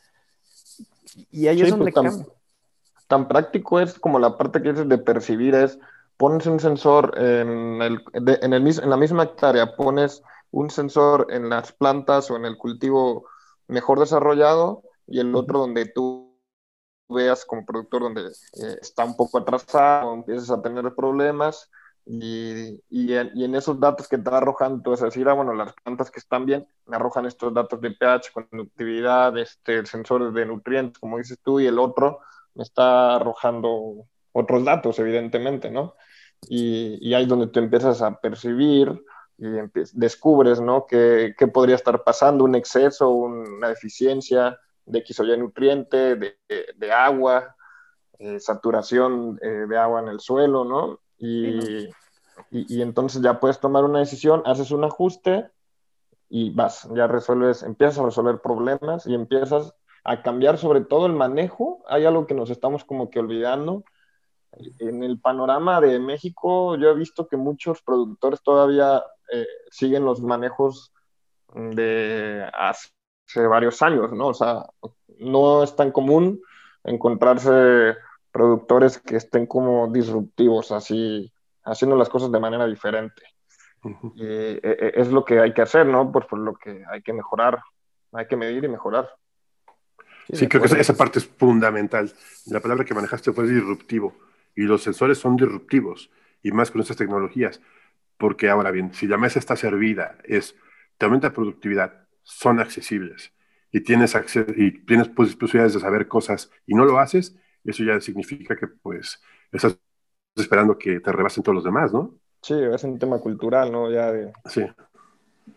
Y 1.30 1.46
ahí 1.46 1.62
es 1.62 1.70
donde 1.70 1.92
pues, 1.92 2.16
tan, 2.16 2.26
tan, 3.06 3.28
práctico 3.28 3.80
es 3.80 3.98
como 3.98 4.18
la 4.18 4.36
parte 4.36 4.62
que 4.62 4.72
dices 4.72 4.88
de 4.88 4.98
percibir 4.98 5.54
es, 5.54 5.78
pones 6.16 6.46
un 6.46 6.58
sensor 6.58 7.14
en, 7.16 7.82
el, 7.82 8.02
en, 8.14 8.52
el, 8.52 8.66
en 8.66 8.90
la 8.90 8.96
misma 8.96 9.24
hectárea, 9.24 9.76
pones 9.76 10.22
un 10.52 10.70
sensor 10.70 11.26
en 11.30 11.48
las 11.48 11.72
plantas 11.72 12.30
o 12.30 12.36
en 12.36 12.44
el 12.44 12.56
cultivo 12.56 13.26
mejor 13.66 13.98
desarrollado 13.98 14.82
y 15.06 15.18
el 15.18 15.34
otro 15.34 15.58
donde 15.58 15.86
tú 15.86 16.38
veas 17.08 17.44
como 17.44 17.66
productor 17.66 18.02
donde 18.02 18.22
eh, 18.22 18.76
está 18.80 19.04
un 19.04 19.16
poco 19.16 19.38
atrasado, 19.38 20.14
empiezas 20.14 20.50
a 20.50 20.62
tener 20.62 20.94
problemas 20.94 21.68
y, 22.04 22.80
y, 22.90 23.14
en, 23.14 23.54
esos 23.54 23.78
datos 23.78 24.08
que 24.08 24.18
te 24.18 24.28
arrojan, 24.30 24.82
tú 24.82 24.90
vas 24.90 25.02
a 25.02 25.06
decir, 25.06 25.28
ah, 25.28 25.34
bueno, 25.34 25.54
las 25.54 25.72
plantas 25.72 26.10
que 26.10 26.18
están 26.18 26.44
bien 26.44 26.66
me 26.86 26.96
arrojan 26.96 27.26
estos 27.26 27.54
datos 27.54 27.80
de 27.80 27.92
pH, 27.92 28.32
conductividad, 28.32 29.36
este, 29.38 29.86
sensores 29.86 30.34
de 30.34 30.46
nutrientes, 30.46 30.98
como 30.98 31.18
dices 31.18 31.38
tú, 31.42 31.60
y 31.60 31.66
el 31.66 31.78
otro 31.78 32.20
me 32.54 32.64
está 32.64 33.16
arrojando 33.16 34.06
otros 34.32 34.64
datos, 34.64 34.98
evidentemente, 34.98 35.70
¿no? 35.70 35.94
Y, 36.48 36.98
y 37.00 37.14
ahí 37.14 37.22
es 37.22 37.28
donde 37.28 37.46
tú 37.46 37.60
empiezas 37.60 38.02
a 38.02 38.20
percibir 38.20 39.00
y 39.42 39.48
descubres, 39.94 40.60
¿no? 40.60 40.86
¿Qué, 40.86 41.34
podría 41.52 41.74
estar 41.74 42.04
pasando? 42.04 42.44
Un 42.44 42.54
exceso, 42.54 43.10
una 43.10 43.68
deficiencia 43.68 44.56
de 44.86 45.00
X 45.00 45.18
o 45.18 45.24
Y 45.24 45.36
nutriente, 45.36 46.14
de, 46.14 46.92
agua, 46.92 47.56
eh, 48.20 48.38
saturación 48.38 49.40
eh, 49.42 49.66
de 49.68 49.76
agua 49.76 50.00
en 50.00 50.08
el 50.08 50.20
suelo, 50.20 50.64
¿no? 50.64 51.00
Y, 51.18 51.88
y, 52.50 52.82
entonces 52.82 53.20
ya 53.20 53.40
puedes 53.40 53.58
tomar 53.58 53.84
una 53.84 53.98
decisión, 53.98 54.42
haces 54.44 54.70
un 54.70 54.84
ajuste 54.84 55.50
y 56.28 56.50
vas, 56.50 56.88
ya 56.94 57.08
resuelves, 57.08 57.64
empiezas 57.64 57.98
a 57.98 58.04
resolver 58.04 58.40
problemas 58.40 59.08
y 59.08 59.14
empiezas 59.14 59.74
a 60.04 60.22
cambiar 60.22 60.56
sobre 60.56 60.82
todo 60.82 61.06
el 61.06 61.14
manejo. 61.14 61.82
Hay 61.88 62.04
algo 62.04 62.26
que 62.26 62.34
nos 62.34 62.50
estamos 62.50 62.84
como 62.84 63.10
que 63.10 63.18
olvidando. 63.18 63.82
En 64.78 65.02
el 65.02 65.18
panorama 65.18 65.80
de 65.80 65.98
México, 65.98 66.76
yo 66.76 66.90
he 66.90 66.94
visto 66.94 67.26
que 67.26 67.36
muchos 67.36 67.82
productores 67.82 68.42
todavía 68.42 69.02
eh, 69.32 69.46
siguen 69.70 70.04
los 70.04 70.20
manejos 70.20 70.92
de 71.54 72.48
hace 72.52 72.90
varios 73.46 73.82
años, 73.82 74.12
¿no? 74.12 74.28
O 74.28 74.34
sea, 74.34 74.66
no 75.18 75.62
es 75.62 75.76
tan 75.76 75.92
común 75.92 76.40
encontrarse 76.84 77.96
productores 78.30 78.98
que 78.98 79.16
estén 79.16 79.46
como 79.46 79.88
disruptivos, 79.92 80.72
así, 80.72 81.32
haciendo 81.64 81.96
las 81.96 82.08
cosas 82.08 82.32
de 82.32 82.40
manera 82.40 82.66
diferente. 82.66 83.22
eh, 84.16 84.60
eh, 84.62 84.92
es 84.94 85.08
lo 85.10 85.24
que 85.24 85.40
hay 85.40 85.52
que 85.52 85.62
hacer, 85.62 85.86
¿no? 85.86 86.10
Por, 86.10 86.26
por, 86.26 86.38
lo 86.38 86.54
que 86.54 86.84
hay 86.90 87.02
que 87.02 87.12
mejorar, 87.12 87.60
hay 88.12 88.26
que 88.26 88.36
medir 88.36 88.64
y 88.64 88.68
mejorar. 88.68 89.10
Sí, 90.32 90.46
creo 90.48 90.62
que 90.62 90.80
esa, 90.80 90.94
parte 90.94 91.18
es 91.18 91.26
fundamental. 91.26 92.12
La 92.46 92.60
palabra 92.60 92.84
que 92.84 92.94
manejaste 92.94 93.32
fue 93.32 93.46
disruptivo 93.46 94.14
y 94.54 94.62
los 94.62 94.82
sensores 94.82 95.18
son 95.18 95.36
disruptivos 95.36 96.10
y 96.42 96.52
más 96.52 96.70
con 96.70 96.80
estas 96.80 96.96
tecnologías. 96.96 97.60
Porque 98.16 98.48
ahora 98.48 98.70
bien, 98.70 98.92
si 98.94 99.06
la 99.06 99.18
mesa 99.18 99.38
está 99.38 99.56
servida, 99.56 100.18
es, 100.24 100.54
te 100.98 101.06
aumenta 101.06 101.32
productividad, 101.32 102.06
son 102.22 102.60
accesibles 102.60 103.32
y 103.72 103.80
tienes, 103.80 104.14
y 104.56 104.84
tienes 104.84 105.08
posibilidades 105.08 105.74
de 105.74 105.80
saber 105.80 106.06
cosas 106.06 106.50
y 106.66 106.74
no 106.74 106.84
lo 106.84 106.98
haces, 106.98 107.36
eso 107.64 107.84
ya 107.84 108.00
significa 108.00 108.54
que 108.56 108.66
pues 108.68 109.20
estás 109.50 109.78
esperando 110.36 110.78
que 110.78 111.00
te 111.00 111.12
rebasen 111.12 111.42
todos 111.42 111.56
los 111.56 111.64
demás, 111.64 111.92
¿no? 111.92 112.14
Sí, 112.42 112.54
es 112.54 112.84
un 112.84 112.98
tema 112.98 113.18
cultural, 113.18 113.70
¿no? 113.70 113.90
Ya 113.90 114.12
Sí. 114.46 114.64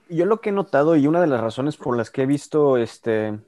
Yo 0.10 0.26
lo 0.26 0.40
que 0.40 0.50
he 0.50 0.54
notado 0.54 0.96
y 0.96 1.08
una 1.08 1.22
de 1.22 1.28
las 1.28 1.42
razones 1.42 1.78
por 1.78 1.98
las 1.98 2.10
que 2.10 2.24
he 2.24 2.26
visto 2.26 2.78
este, 2.78 3.40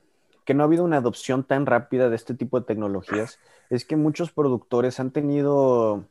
que 0.46 0.54
no 0.54 0.64
ha 0.64 0.66
habido 0.66 0.84
una 0.84 0.98
adopción 0.98 1.44
tan 1.44 1.66
rápida 1.66 2.10
de 2.10 2.16
este 2.16 2.34
tipo 2.34 2.60
de 2.60 2.66
tecnologías 2.66 3.40
es 3.70 3.86
que 3.86 3.96
muchos 3.96 4.32
productores 4.32 5.00
han 5.00 5.12
tenido 5.12 6.06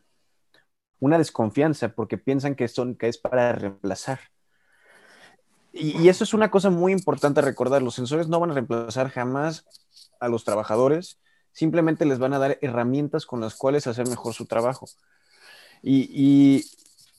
una 1.01 1.19
desconfianza 1.19 1.91
porque 1.91 2.19
piensan 2.19 2.55
que, 2.55 2.69
son, 2.69 2.95
que 2.95 3.09
es 3.09 3.19
para 3.19 3.53
reemplazar. 3.53 4.21
y, 5.73 6.09
eso 6.09 6.25
es 6.25 6.35
una 6.35 6.51
cosa 6.51 6.71
muy 6.71 6.93
importante 6.93 7.41
recordar. 7.41 7.83
Los 7.83 7.95
sensores 7.95 8.29
no 8.29 8.41
van 8.41 8.51
a 8.51 8.55
reemplazar 8.55 9.11
jamás 9.11 9.67
a 10.21 10.29
los 10.29 10.45
trabajadores, 10.45 11.19
simplemente 11.53 12.07
les 12.07 12.19
van 12.19 12.33
a 12.33 12.39
dar 12.39 12.59
herramientas 12.63 13.27
con 13.27 13.41
las 13.41 13.55
cuales 13.55 13.87
hacer 13.87 14.09
mejor 14.09 14.35
su 14.35 14.47
trabajo. 14.47 14.87
Y 15.83 16.65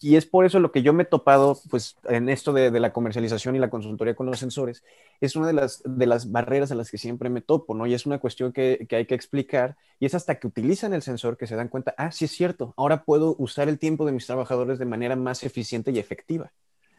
es 0.02 0.26
por 0.26 0.46
eso 0.46 0.60
lo 0.60 0.72
que 0.72 0.84
yo 0.84 0.94
me 0.94 1.04
he 1.04 1.06
topado, 1.06 1.58
pues, 1.70 1.98
en 2.04 2.30
esto 2.30 2.54
de, 2.54 2.70
la 2.72 2.94
comercialización 2.94 3.56
y 3.56 3.60
la 3.60 3.70
consultoría 3.70 4.16
con 4.16 4.28
los 4.28 4.40
sensores, 4.40 4.84
es 5.22 5.36
una 5.36 5.48
de 5.48 5.54
las, 5.54 5.82
de 5.86 6.06
las 6.06 6.32
barreras 6.32 6.72
a 6.72 6.76
las 6.76 6.92
que 6.92 6.98
siempre 6.98 7.30
me 7.30 7.42
topo, 7.42 7.74
¿no? 7.74 7.88
Y 7.88 7.94
es 7.94 8.06
una 8.06 8.20
cuestión 8.20 8.54
que, 8.54 8.86
que, 8.88 8.96
hay 8.96 9.06
que 9.06 9.16
explicar, 9.16 9.76
y 10.00 10.06
es 10.06 10.14
hasta 10.14 10.36
que 10.36 10.48
utilizan 10.48 10.94
el 10.94 11.02
sensor 11.02 11.38
que 11.38 11.48
se 11.48 11.56
dan 11.56 11.68
cuenta, 11.68 11.96
ah, 11.98 12.12
sí 12.12 12.26
es 12.26 12.32
cierto, 12.32 12.74
ahora 12.78 13.04
puedo 13.04 13.36
usar 13.40 13.70
el 13.70 13.80
tiempo 13.80 14.06
de 14.06 14.12
mis 14.12 14.28
trabajadores 14.28 14.78
de 14.78 14.86
manera 14.86 15.16
más 15.16 15.44
eficiente 15.44 15.92
y 15.92 16.00
efectiva. 16.00 16.52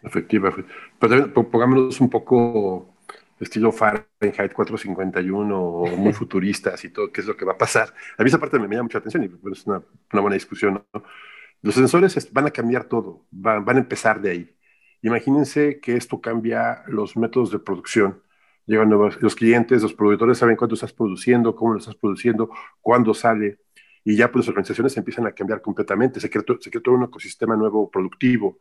Efectiva, 0.02 0.52
pero 0.98 1.12
también 1.12 1.32
pongámonos 1.32 2.00
un 2.00 2.10
poco 2.10 2.94
estilo 3.40 3.70
Fahrenheit 3.70 4.52
451 4.52 5.60
o 5.60 5.96
muy 5.96 6.12
futuristas 6.14 6.84
y 6.84 6.90
todo, 6.90 7.12
qué 7.12 7.20
es 7.20 7.26
lo 7.26 7.36
que 7.36 7.44
va 7.44 7.52
a 7.52 7.58
pasar. 7.58 7.94
A 8.16 8.22
mí 8.22 8.28
esa 8.28 8.38
parte 8.38 8.58
me, 8.58 8.68
llama 8.68 8.84
mucha 8.84 8.98
atención 8.98 9.22
y 9.22 9.50
es 9.52 9.66
una, 9.66 9.82
una 10.12 10.22
buena 10.22 10.34
discusión, 10.34 10.84
¿no? 10.92 11.02
Los 11.62 11.74
sensores 11.74 12.32
van 12.32 12.46
a 12.46 12.50
cambiar 12.50 12.84
todo, 12.84 13.26
van, 13.30 13.68
a 13.68 13.78
empezar 13.78 14.20
de 14.20 14.30
ahí. 14.30 14.56
Imagínense 15.02 15.80
que 15.80 15.96
esto 15.96 16.20
cambia 16.20 16.82
los 16.88 17.16
métodos 17.16 17.50
de 17.50 17.58
producción. 17.58 18.22
Llegan 18.66 18.88
nuevos, 18.88 19.20
los 19.22 19.34
clientes, 19.34 19.82
los 19.82 19.94
productores 19.94 20.38
saben 20.38 20.56
cuánto 20.56 20.74
estás 20.74 20.92
produciendo, 20.92 21.56
cómo 21.56 21.72
lo 21.72 21.78
estás 21.78 21.96
produciendo, 21.96 22.50
cuándo 22.80 23.14
sale, 23.14 23.60
y 24.04 24.16
ya 24.16 24.30
pues 24.30 24.44
las 24.46 24.50
organizaciones 24.50 24.96
empiezan 24.96 25.26
a 25.26 25.32
cambiar 25.32 25.62
completamente. 25.62 26.20
Se 26.20 26.30
crea 26.30 26.44
todo 26.44 26.96
un 26.96 27.04
ecosistema 27.04 27.56
nuevo 27.56 27.90
productivo. 27.90 28.58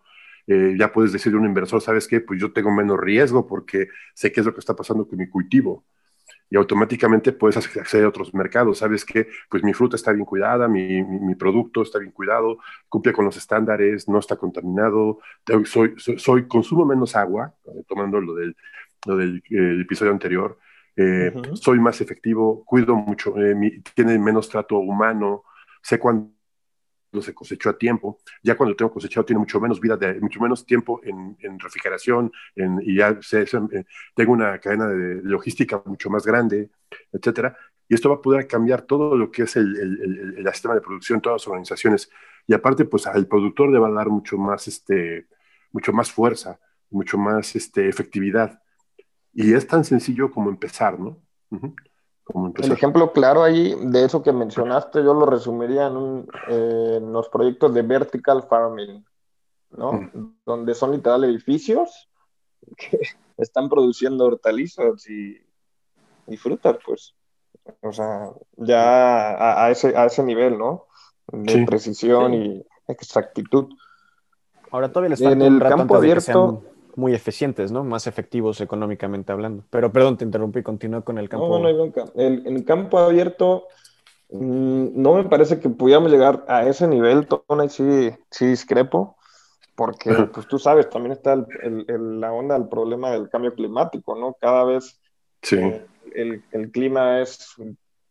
Eh, 0.47 0.75
ya 0.79 0.91
puedes 0.91 1.11
decirle 1.11 1.37
a 1.37 1.41
un 1.41 1.47
inversor, 1.47 1.81
¿sabes 1.81 2.07
qué? 2.07 2.21
Pues 2.21 2.39
yo 2.39 2.53
tengo 2.53 2.71
menos 2.71 2.99
riesgo 2.99 3.45
porque 3.47 3.89
sé 4.13 4.31
qué 4.31 4.39
es 4.41 4.45
lo 4.45 4.53
que 4.53 4.59
está 4.59 4.75
pasando 4.75 5.07
con 5.07 5.19
mi 5.19 5.27
cultivo 5.29 5.85
y 6.49 6.55
automáticamente 6.55 7.33
puedes 7.33 7.57
acceder 7.57 8.05
a 8.05 8.09
otros 8.09 8.33
mercados. 8.33 8.79
Sabes 8.79 9.03
que 9.03 9.27
pues 9.49 9.63
mi 9.63 9.73
fruta 9.73 9.95
está 9.95 10.11
bien 10.11 10.25
cuidada, 10.25 10.67
mi, 10.67 11.03
mi, 11.03 11.35
producto 11.35 11.81
está 11.81 11.99
bien 11.99 12.11
cuidado, 12.11 12.57
cumple 12.89 13.13
con 13.13 13.25
los 13.25 13.37
estándares, 13.37 14.07
no 14.07 14.19
está 14.19 14.35
contaminado, 14.37 15.19
soy, 15.65 15.95
soy, 15.97 16.47
consumo 16.47 16.85
menos 16.85 17.15
agua, 17.15 17.53
eh, 17.65 17.83
tomando 17.87 18.21
lo 18.21 18.33
del, 18.35 18.55
lo 19.05 19.17
del 19.17 19.43
eh, 19.49 19.81
episodio 19.81 20.11
anterior, 20.11 20.57
eh, 20.95 21.31
soy 21.53 21.79
más 21.79 22.01
efectivo, 22.01 22.63
cuido 22.65 22.95
mucho, 22.95 23.35
tiene 23.93 24.17
menos 24.17 24.49
trato 24.49 24.77
humano, 24.77 25.43
sé 25.81 25.99
cuándo 25.99 26.36
se 27.21 27.33
cosechó 27.33 27.69
a 27.69 27.77
tiempo. 27.77 28.19
Ya 28.43 28.55
cuando 28.55 28.75
tengo 28.75 28.91
cosechado 28.91 29.25
tiene 29.25 29.39
mucho 29.39 29.59
menos 29.59 29.79
vida, 29.79 29.97
de, 29.97 30.19
mucho 30.19 30.39
menos 30.39 30.65
tiempo 30.65 31.01
en, 31.03 31.37
refrigeración 31.59 32.31
en, 32.55 32.79
y 32.83 32.97
ya 32.97 33.19
eh, 33.31 33.85
tengo 34.15 34.33
una 34.33 34.59
cadena 34.59 34.87
de 34.87 35.21
logística 35.23 35.81
mucho 35.85 36.09
más 36.09 36.25
grande, 36.25 36.69
etcétera. 37.11 37.57
Y 37.89 37.95
esto 37.95 38.09
va 38.09 38.15
a 38.15 38.21
poder 38.21 38.47
cambiar 38.47 38.81
todo 38.81 39.15
lo 39.15 39.31
que 39.31 39.43
es 39.43 39.55
el, 39.55 39.75
el, 39.77 40.35
el, 40.37 40.53
sistema 40.53 40.75
de 40.75 40.81
producción, 40.81 41.21
todas 41.21 41.41
las 41.41 41.47
organizaciones. 41.47 42.09
Y 42.45 42.53
aparte, 42.53 42.85
pues 42.85 43.07
al 43.07 43.27
productor 43.27 43.69
le 43.69 43.79
va 43.79 43.87
a 43.87 43.91
dar 43.91 44.09
mucho 44.09 44.37
más, 44.37 44.67
este, 44.67 45.27
mucho 45.71 45.93
más 45.93 46.11
fuerza, 46.11 46.59
mucho 46.89 47.17
más 47.17 47.55
este, 47.55 47.87
efectividad. 47.87 48.61
Y 49.33 49.53
es 49.53 49.67
tan 49.67 49.85
sencillo 49.85 50.31
como 50.31 50.49
empezar, 50.49 50.99
¿no? 50.99 51.21
El 52.33 52.71
ejemplo 52.71 53.13
claro 53.13 53.43
ahí 53.43 53.73
de 53.79 54.03
eso 54.05 54.21
que 54.21 54.33
mencionaste, 54.33 55.03
yo 55.03 55.13
lo 55.13 55.25
resumiría 55.25 55.87
en, 55.87 56.27
eh, 56.49 56.99
los 57.01 57.29
proyectos 57.29 57.73
de 57.73 57.81
vertical 57.83 58.43
farming, 58.43 59.05
¿no? 59.71 59.93
Mm. 59.93 60.39
Donde 60.45 60.73
son 60.75 60.91
literal 60.91 61.23
edificios 61.23 62.09
que 62.75 62.99
están 63.37 63.69
produciendo 63.69 64.25
hortalizas 64.25 65.07
y, 65.09 65.37
y 66.27 66.37
frutas, 66.37 66.77
pues. 66.85 67.15
O 67.81 67.91
sea, 67.91 68.29
ya 68.55 69.63
a, 69.63 69.71
ese, 69.71 69.95
a 69.95 70.05
ese 70.05 70.23
nivel, 70.23 70.57
¿no? 70.57 70.85
De 71.27 71.65
precisión 71.65 72.33
y 72.33 72.65
exactitud. 72.87 73.69
Ahora 74.71 74.89
todavía 74.89 75.09
les 75.09 75.23
falta 75.23 75.45
en 75.45 75.53
el 75.53 75.59
campo 75.59 75.95
abierto 75.95 76.63
muy 76.97 77.13
eficientes, 77.13 77.71
¿no? 77.71 77.83
Más 77.83 78.07
efectivos 78.07 78.59
económicamente 78.59 79.31
hablando. 79.31 79.63
Pero 79.69 79.93
perdón, 79.93 80.17
te 80.17 80.25
interrumpí, 80.25 80.63
continúa 80.63 81.01
con 81.01 81.19
el 81.19 81.29
campo. 81.29 81.47
No, 81.47 81.59
no 81.59 81.67
hay 81.67 81.75
bronca. 81.75 82.05
El, 82.15 82.45
en 82.47 82.55
el 82.57 82.65
campo 82.65 82.97
abierto, 82.97 83.67
mm, 84.31 84.99
no 84.99 85.13
me 85.13 85.25
parece 85.25 85.59
que 85.59 85.69
pudiéramos 85.69 86.11
llegar 86.11 86.43
a 86.47 86.67
ese 86.67 86.87
nivel, 86.87 87.27
Tona, 87.27 87.65
y 87.65 87.69
sí, 87.69 88.09
sí 88.31 88.47
discrepo, 88.47 89.15
porque 89.75 90.11
pues 90.33 90.47
tú 90.47 90.57
sabes, 90.57 90.89
también 90.89 91.11
está 91.11 91.33
el, 91.33 92.19
la 92.19 92.33
onda 92.33 92.57
del 92.57 92.67
problema 92.67 93.11
del 93.11 93.29
cambio 93.29 93.53
climático, 93.53 94.15
¿no? 94.15 94.35
Cada 94.41 94.63
vez 94.63 94.99
sí. 95.43 95.57
Eh, 95.57 95.85
el, 96.15 96.43
el 96.51 96.71
clima 96.71 97.21
es 97.21 97.55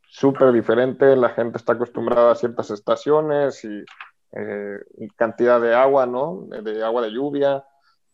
súper 0.08 0.52
diferente, 0.52 1.16
la 1.16 1.30
gente 1.30 1.58
está 1.58 1.72
acostumbrada 1.72 2.30
a 2.30 2.36
ciertas 2.36 2.70
estaciones 2.70 3.64
y 3.64 3.84
eh, 4.32 4.78
cantidad 5.16 5.60
de 5.60 5.74
agua, 5.74 6.06
¿no? 6.06 6.46
De 6.62 6.84
agua 6.84 7.02
de 7.02 7.10
lluvia 7.10 7.64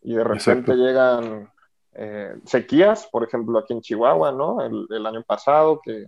y 0.02 0.14
de 0.14 0.24
repente 0.24 0.74
llegan 0.74 1.50
eh, 1.94 2.34
sequías, 2.44 3.06
por 3.10 3.24
ejemplo, 3.24 3.58
aquí 3.58 3.72
en 3.72 3.80
Chihuahua, 3.80 4.32
¿no? 4.32 4.58
El, 4.62 5.06
año 5.06 5.22
pasado, 5.22 5.80
que 5.84 6.06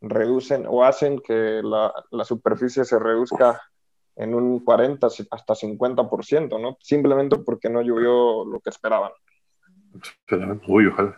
reducen 0.00 0.64
o 0.68 0.84
hacen 0.84 1.18
que 1.20 1.60
la, 1.62 1.92
la, 2.10 2.24
superficie 2.24 2.84
se 2.84 2.98
reduzca 2.98 3.60
en 4.16 4.34
un 4.34 4.60
40 4.60 5.06
hasta 5.06 5.54
50%, 5.54 6.60
¿no? 6.60 6.76
Simplemente 6.80 7.38
porque 7.38 7.68
no 7.68 7.82
llovió 7.82 8.44
lo 8.44 8.60
que 8.60 8.70
esperaban. 8.70 9.12
Uy, 10.68 10.86
ojalá. 10.86 11.16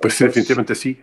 pues 0.00 0.18
definitivamente 0.18 0.74
sí. 0.74 1.00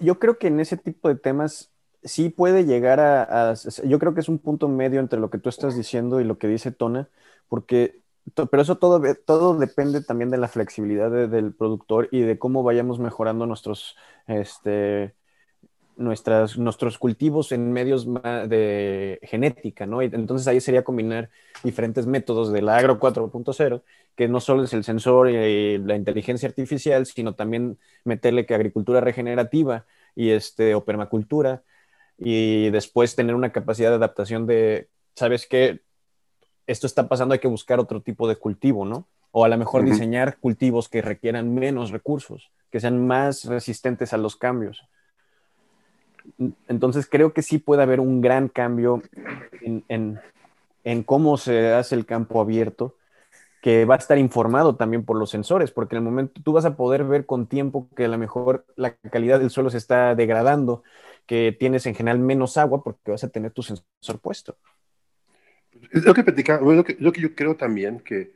Yo 0.00 0.18
creo 0.18 0.38
que 0.38 0.48
en 0.48 0.60
ese 0.60 0.76
tipo 0.76 1.08
de 1.08 1.16
temas 1.16 1.72
sí 2.02 2.28
puede 2.28 2.64
llegar 2.64 3.00
a, 3.00 3.50
a, 3.50 3.54
Yo 3.84 3.98
creo 3.98 4.14
que 4.14 4.20
es 4.20 4.28
un 4.28 4.38
punto 4.38 4.68
medio 4.68 5.00
entre 5.00 5.20
lo 5.20 5.30
que 5.30 5.38
tú 5.38 5.48
estás 5.48 5.76
diciendo 5.76 6.20
y 6.20 6.24
lo 6.24 6.38
que 6.38 6.48
dice 6.48 6.72
Tona, 6.72 7.08
porque 7.48 8.02
pero 8.34 8.62
eso 8.62 8.78
todo, 8.78 9.02
todo 9.26 9.58
depende 9.58 10.02
también 10.02 10.30
de 10.30 10.38
la 10.38 10.48
flexibilidad 10.48 11.10
del 11.10 11.54
productor 11.54 12.08
y 12.12 12.20
de 12.20 12.38
cómo 12.38 12.62
vayamos 12.62 12.98
mejorando 12.98 13.46
nuestros, 13.46 13.96
este, 14.26 15.14
nuestras, 15.96 16.56
nuestros 16.58 16.98
cultivos 16.98 17.52
en 17.52 17.72
medios 17.72 18.06
de 18.06 19.18
genética, 19.22 19.86
¿no? 19.86 20.02
entonces 20.02 20.46
ahí 20.48 20.60
sería 20.60 20.84
combinar 20.84 21.30
diferentes 21.62 22.06
métodos 22.06 22.52
del 22.52 22.68
agro 22.68 22.98
4.0, 22.98 23.82
que 24.16 24.28
no 24.28 24.40
solo 24.40 24.64
es 24.64 24.72
el 24.72 24.84
sensor 24.84 25.30
y 25.30 25.78
la 25.78 25.96
inteligencia 25.96 26.48
artificial, 26.48 27.06
sino 27.06 27.34
también 27.34 27.78
meterle 28.04 28.46
que 28.46 28.54
agricultura 28.54 29.00
regenerativa 29.00 29.86
y 30.14 30.30
este, 30.30 30.74
o 30.74 30.84
permacultura, 30.84 31.62
y 32.18 32.70
después 32.70 33.16
tener 33.16 33.34
una 33.34 33.52
capacidad 33.52 33.90
de 33.90 33.96
adaptación 33.96 34.46
de, 34.46 34.88
¿sabes 35.14 35.46
qué? 35.46 35.80
Esto 36.66 36.86
está 36.86 37.08
pasando, 37.08 37.32
hay 37.34 37.40
que 37.40 37.48
buscar 37.48 37.80
otro 37.80 38.00
tipo 38.00 38.28
de 38.28 38.36
cultivo, 38.36 38.84
¿no? 38.84 39.06
O 39.30 39.44
a 39.44 39.48
lo 39.48 39.56
mejor 39.56 39.84
diseñar 39.84 40.38
cultivos 40.38 40.88
que 40.88 41.02
requieran 41.02 41.54
menos 41.54 41.90
recursos, 41.90 42.50
que 42.70 42.80
sean 42.80 43.06
más 43.06 43.44
resistentes 43.46 44.12
a 44.12 44.18
los 44.18 44.36
cambios. 44.36 44.86
Entonces 46.68 47.08
creo 47.10 47.32
que 47.32 47.42
sí 47.42 47.58
puede 47.58 47.82
haber 47.82 48.00
un 48.00 48.20
gran 48.20 48.48
cambio 48.48 49.02
en, 49.62 50.20
en, 50.84 51.02
cómo 51.02 51.36
se 51.36 51.72
hace 51.72 51.94
el 51.94 52.06
campo 52.06 52.40
abierto, 52.40 52.96
que 53.60 53.84
va 53.84 53.94
a 53.94 53.98
estar 53.98 54.18
informado 54.18 54.76
también 54.76 55.04
por 55.04 55.16
los 55.16 55.30
sensores, 55.30 55.70
porque 55.70 55.96
en 55.96 56.02
el 56.02 56.10
momento 56.10 56.40
tú 56.42 56.52
vas 56.52 56.64
a 56.64 56.76
poder 56.76 57.04
ver 57.04 57.26
con 57.26 57.46
tiempo 57.46 57.88
que 57.96 58.06
a 58.06 58.08
lo 58.08 58.18
mejor 58.18 58.66
la 58.76 58.94
calidad 58.96 59.38
del 59.38 59.50
suelo 59.50 59.70
se 59.70 59.78
está 59.78 60.14
degradando, 60.14 60.82
que 61.26 61.56
tienes 61.58 61.86
en 61.86 61.94
general 61.94 62.18
menos 62.18 62.56
agua 62.56 62.82
porque 62.82 63.12
vas 63.12 63.24
a 63.24 63.28
tener 63.28 63.52
tu 63.52 63.62
sensor 63.62 64.18
puesto. 64.20 64.56
Lo 65.90 66.14
que 66.14 66.22
lo 66.22 66.84
que, 66.84 66.96
lo 67.00 67.12
que 67.12 67.20
yo 67.20 67.34
creo 67.34 67.56
también 67.56 68.00
que, 68.00 68.32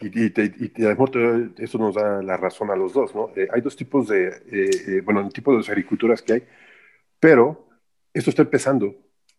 y, 0.00 0.26
y, 0.26 0.84
a 0.84 0.88
lo 0.88 0.90
mejor 0.90 1.52
eso 1.58 1.78
nos 1.78 1.94
da 1.94 2.22
la 2.22 2.36
razón 2.36 2.70
a 2.70 2.76
los 2.76 2.92
dos, 2.92 3.14
¿no? 3.14 3.30
Eh, 3.36 3.48
hay 3.52 3.60
dos 3.60 3.76
tipos 3.76 4.08
de, 4.08 4.28
eh, 4.28 4.70
eh, 4.88 5.00
bueno, 5.04 5.28
tipos 5.30 5.66
de 5.66 5.72
agriculturas 5.72 6.22
que 6.22 6.32
hay, 6.34 6.42
pero 7.20 7.68
esto 8.12 8.30
está 8.30 8.42
empezando 8.42 8.94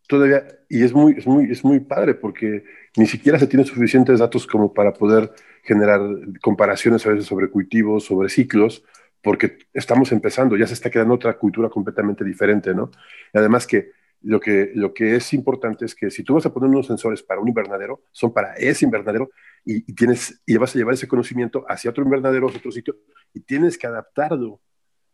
todavía 0.08 0.46
y 0.70 0.84
es 0.84 0.94
muy, 0.94 1.14
es 1.18 1.26
muy, 1.28 1.52
es 1.52 1.64
muy 1.64 1.80
padre 1.80 2.14
porque 2.16 2.64
ni 2.98 3.08
siquiera 3.08 3.40
se 3.40 3.48
tienen 3.48 3.66
suficientes 3.66 4.20
datos 4.20 4.46
como 4.48 4.74
para 4.74 4.94
poder 4.94 5.32
generar 5.64 6.02
comparaciones 6.42 7.06
a 7.06 7.10
veces 7.10 7.26
sobre 7.26 7.50
cultivos, 7.50 8.06
sobre 8.06 8.30
ciclos, 8.30 8.84
porque 9.22 9.58
estamos 9.74 10.12
empezando, 10.12 10.56
ya 10.56 10.68
se 10.68 10.74
está 10.74 10.90
creando 10.92 11.16
otra 11.16 11.38
cultura 11.38 11.70
completamente 11.70 12.24
diferente, 12.24 12.74
¿no? 12.76 12.92
Y 13.34 13.38
además 13.40 13.66
que 13.66 13.92
lo 14.26 14.40
que, 14.40 14.72
lo 14.74 14.92
que 14.92 15.16
es 15.16 15.34
importante 15.34 15.86
es 15.86 15.94
que 15.94 16.10
si 16.10 16.24
tú 16.24 16.34
vas 16.34 16.46
a 16.48 16.54
poner 16.54 16.68
unos 16.68 16.88
sensores 16.88 17.22
para 17.22 17.40
un 17.40 17.48
invernadero, 17.48 18.02
son 18.12 18.34
para 18.34 18.56
ese 18.56 18.84
invernadero 18.84 19.30
y, 19.64 19.82
tienes, 19.94 20.42
y 20.48 20.58
vas 20.58 20.76
a 20.76 20.80
llevar 20.80 20.96
ese 20.96 21.08
conocimiento 21.08 21.64
hacia 21.70 21.92
otro 21.92 22.04
invernadero, 22.04 22.48
hacia 22.48 22.58
otro 22.58 22.72
sitio, 22.72 22.98
y 23.36 23.42
tienes 23.42 23.78
que 23.78 23.86
adaptarlo. 23.86 24.50
O 24.54 24.62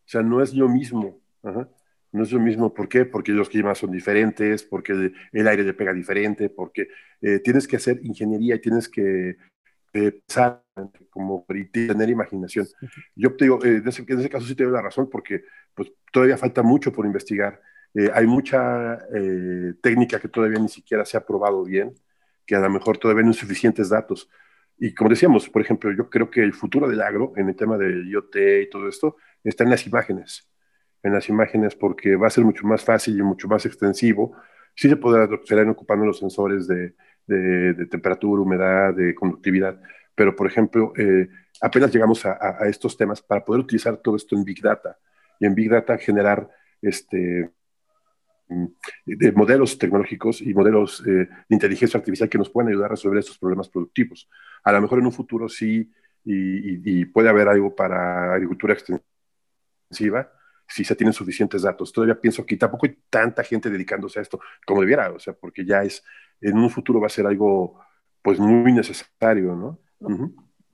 sea, 0.05 0.23
no 0.23 0.41
es 0.41 0.53
lo 0.53 0.69
mismo. 0.69 1.21
No 1.43 2.23
es 2.23 2.31
lo 2.31 2.39
mismo. 2.39 2.73
¿Por 2.73 2.87
qué? 2.87 3.03
Porque 3.03 3.33
los 3.33 3.49
climas 3.49 3.79
son 3.79 3.91
diferentes, 3.91 4.63
porque 4.63 5.11
el, 5.33 5.47
aire 5.47 5.63
le 5.63 5.73
pega 5.73 5.93
diferente, 5.93 6.49
porque 6.49 6.87
eh, 7.21 7.39
tienes 7.39 7.67
que 7.67 7.75
hacer 7.75 7.99
ingeniería 8.03 8.55
y 8.55 8.61
tienes 8.61 8.87
que 8.87 9.35
pensar, 9.91 10.63
como 11.09 11.45
tener 11.73 12.09
imaginación. 12.09 12.65
Yo 13.13 13.35
te 13.35 13.43
digo, 13.43 13.59
eh, 13.65 13.81
en, 13.83 13.87
ese, 13.87 14.29
caso 14.29 14.47
sí 14.47 14.55
te 14.55 14.63
doy 14.63 14.71
la 14.71 14.81
razón 14.81 15.09
porque 15.09 15.43
pues, 15.75 15.91
todavía 16.13 16.37
falta 16.37 16.63
mucho 16.63 16.93
por 16.93 17.05
investigar. 17.05 17.61
Eh, 17.93 18.09
hay 18.13 18.25
mucha 18.27 18.99
eh, 19.13 19.73
técnica 19.81 20.19
que 20.19 20.27
todavía 20.27 20.59
ni 20.59 20.69
siquiera 20.69 21.05
se 21.05 21.17
ha 21.17 21.25
probado 21.25 21.63
bien, 21.63 21.93
que 22.45 22.55
a 22.55 22.59
lo 22.59 22.69
mejor 22.69 22.97
todavía 22.97 23.23
no 23.23 23.29
hay 23.29 23.35
suficientes 23.35 23.89
datos. 23.89 24.29
Y 24.77 24.93
como 24.93 25.09
decíamos, 25.09 25.49
por 25.49 25.61
ejemplo, 25.61 25.91
yo 25.91 26.09
creo 26.09 26.29
que 26.29 26.41
el 26.41 26.53
futuro 26.53 26.87
del 26.89 27.01
agro 27.01 27.33
en 27.35 27.49
el 27.49 27.55
tema 27.55 27.77
del 27.77 28.07
IoT 28.09 28.35
y 28.63 28.69
todo 28.69 28.87
esto 28.87 29.17
está 29.43 29.63
en 29.63 29.69
las 29.69 29.85
imágenes, 29.85 30.49
en 31.03 31.13
las 31.13 31.29
imágenes 31.29 31.75
porque 31.75 32.15
va 32.15 32.27
a 32.27 32.31
ser 32.31 32.43
mucho 32.45 32.65
más 32.65 32.83
fácil 32.83 33.17
y 33.19 33.21
mucho 33.23 33.47
más 33.47 33.65
extensivo. 33.65 34.35
Sí 34.75 34.89
se 34.89 34.95
podrá, 34.97 35.29
serán 35.45 35.69
ocupando 35.69 36.05
los 36.05 36.19
sensores 36.19 36.67
de, 36.67 36.95
de, 37.27 37.85
temperatura, 37.87 38.41
humedad, 38.41 38.93
de 38.93 39.13
conductividad, 39.15 39.79
pero 40.15 40.35
por 40.35 40.47
ejemplo, 40.47 40.93
eh, 40.97 41.27
apenas 41.61 41.91
llegamos 41.93 42.25
a, 42.25 42.57
estos 42.67 42.97
temas 42.97 43.21
para 43.21 43.43
poder 43.43 43.61
utilizar 43.61 43.97
todo 43.97 44.15
esto 44.15 44.35
en 44.35 44.43
Big 44.43 44.61
Data 44.61 44.97
y 45.39 45.45
en 45.45 45.55
Big 45.55 45.69
Data 45.69 45.97
generar 45.97 46.49
este, 46.81 47.49
de 49.05 49.31
modelos 49.31 49.77
tecnológicos 49.77 50.41
y 50.41 50.53
modelos 50.53 51.01
eh, 51.05 51.11
de 51.11 51.27
inteligencia 51.49 51.97
artificial 51.97 52.29
que 52.29 52.37
nos 52.37 52.49
puedan 52.49 52.69
ayudar 52.69 52.87
a 52.87 52.89
resolver 52.95 53.19
estos 53.19 53.37
problemas 53.37 53.69
productivos. 53.69 54.29
A 54.63 54.71
lo 54.71 54.81
mejor 54.81 54.99
en 54.99 55.05
un 55.05 55.11
futuro 55.11 55.49
sí, 55.49 55.91
y, 56.23 57.01
y 57.01 57.05
puede 57.05 57.29
haber 57.29 57.47
algo 57.47 57.75
para 57.75 58.33
agricultura 58.33 58.73
extensiva, 58.73 60.31
si 60.67 60.83
se 60.83 60.95
tienen 60.95 61.13
suficientes 61.13 61.63
datos. 61.63 61.91
Todavía 61.91 62.19
pienso 62.19 62.45
que 62.45 62.57
tampoco 62.57 62.85
hay 62.85 62.97
tanta 63.09 63.43
gente 63.43 63.69
dedicándose 63.69 64.19
a 64.19 64.21
esto 64.21 64.39
como 64.65 64.81
debiera, 64.81 65.11
o 65.11 65.19
sea, 65.19 65.33
porque 65.33 65.65
ya 65.65 65.83
es, 65.83 66.03
en 66.39 66.57
un 66.57 66.69
futuro 66.69 66.99
va 66.99 67.07
a 67.07 67.09
ser 67.09 67.25
algo 67.25 67.79
pues 68.21 68.39
muy 68.39 68.71
necesario, 68.71 69.55
¿no? 69.55 69.79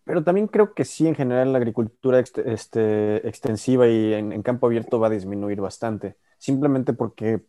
Pero 0.03 0.23
también 0.23 0.47
creo 0.47 0.73
que 0.73 0.85
sí, 0.85 1.07
en 1.07 1.15
general, 1.15 1.51
la 1.51 1.57
agricultura 1.57 2.19
este, 2.19 3.27
extensiva 3.27 3.87
y 3.87 4.13
en, 4.13 4.41
campo 4.41 4.67
abierto 4.67 4.99
va 4.99 5.07
a 5.07 5.11
disminuir 5.11 5.59
bastante, 5.59 6.15
simplemente 6.37 6.93
porque, 6.93 7.41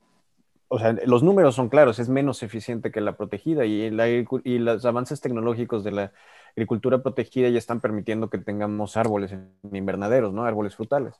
o 0.68 0.78
sea, 0.78 0.94
los 1.06 1.22
números 1.22 1.54
son 1.54 1.68
claros, 1.68 1.98
es 1.98 2.08
menos 2.08 2.42
eficiente 2.42 2.90
que 2.90 3.00
la 3.00 3.16
protegida 3.16 3.64
y, 3.64 3.90
la, 3.90 4.08
y 4.08 4.58
los 4.58 4.84
avances 4.84 5.20
tecnológicos 5.20 5.82
de 5.82 5.92
la 5.92 6.12
agricultura 6.50 7.02
protegida 7.02 7.48
ya 7.48 7.58
están 7.58 7.80
permitiendo 7.80 8.28
que 8.28 8.38
tengamos 8.38 8.96
árboles 8.96 9.32
en 9.32 9.50
invernaderos, 9.72 10.32
¿no? 10.32 10.44
Árboles 10.44 10.76
frutales. 10.76 11.14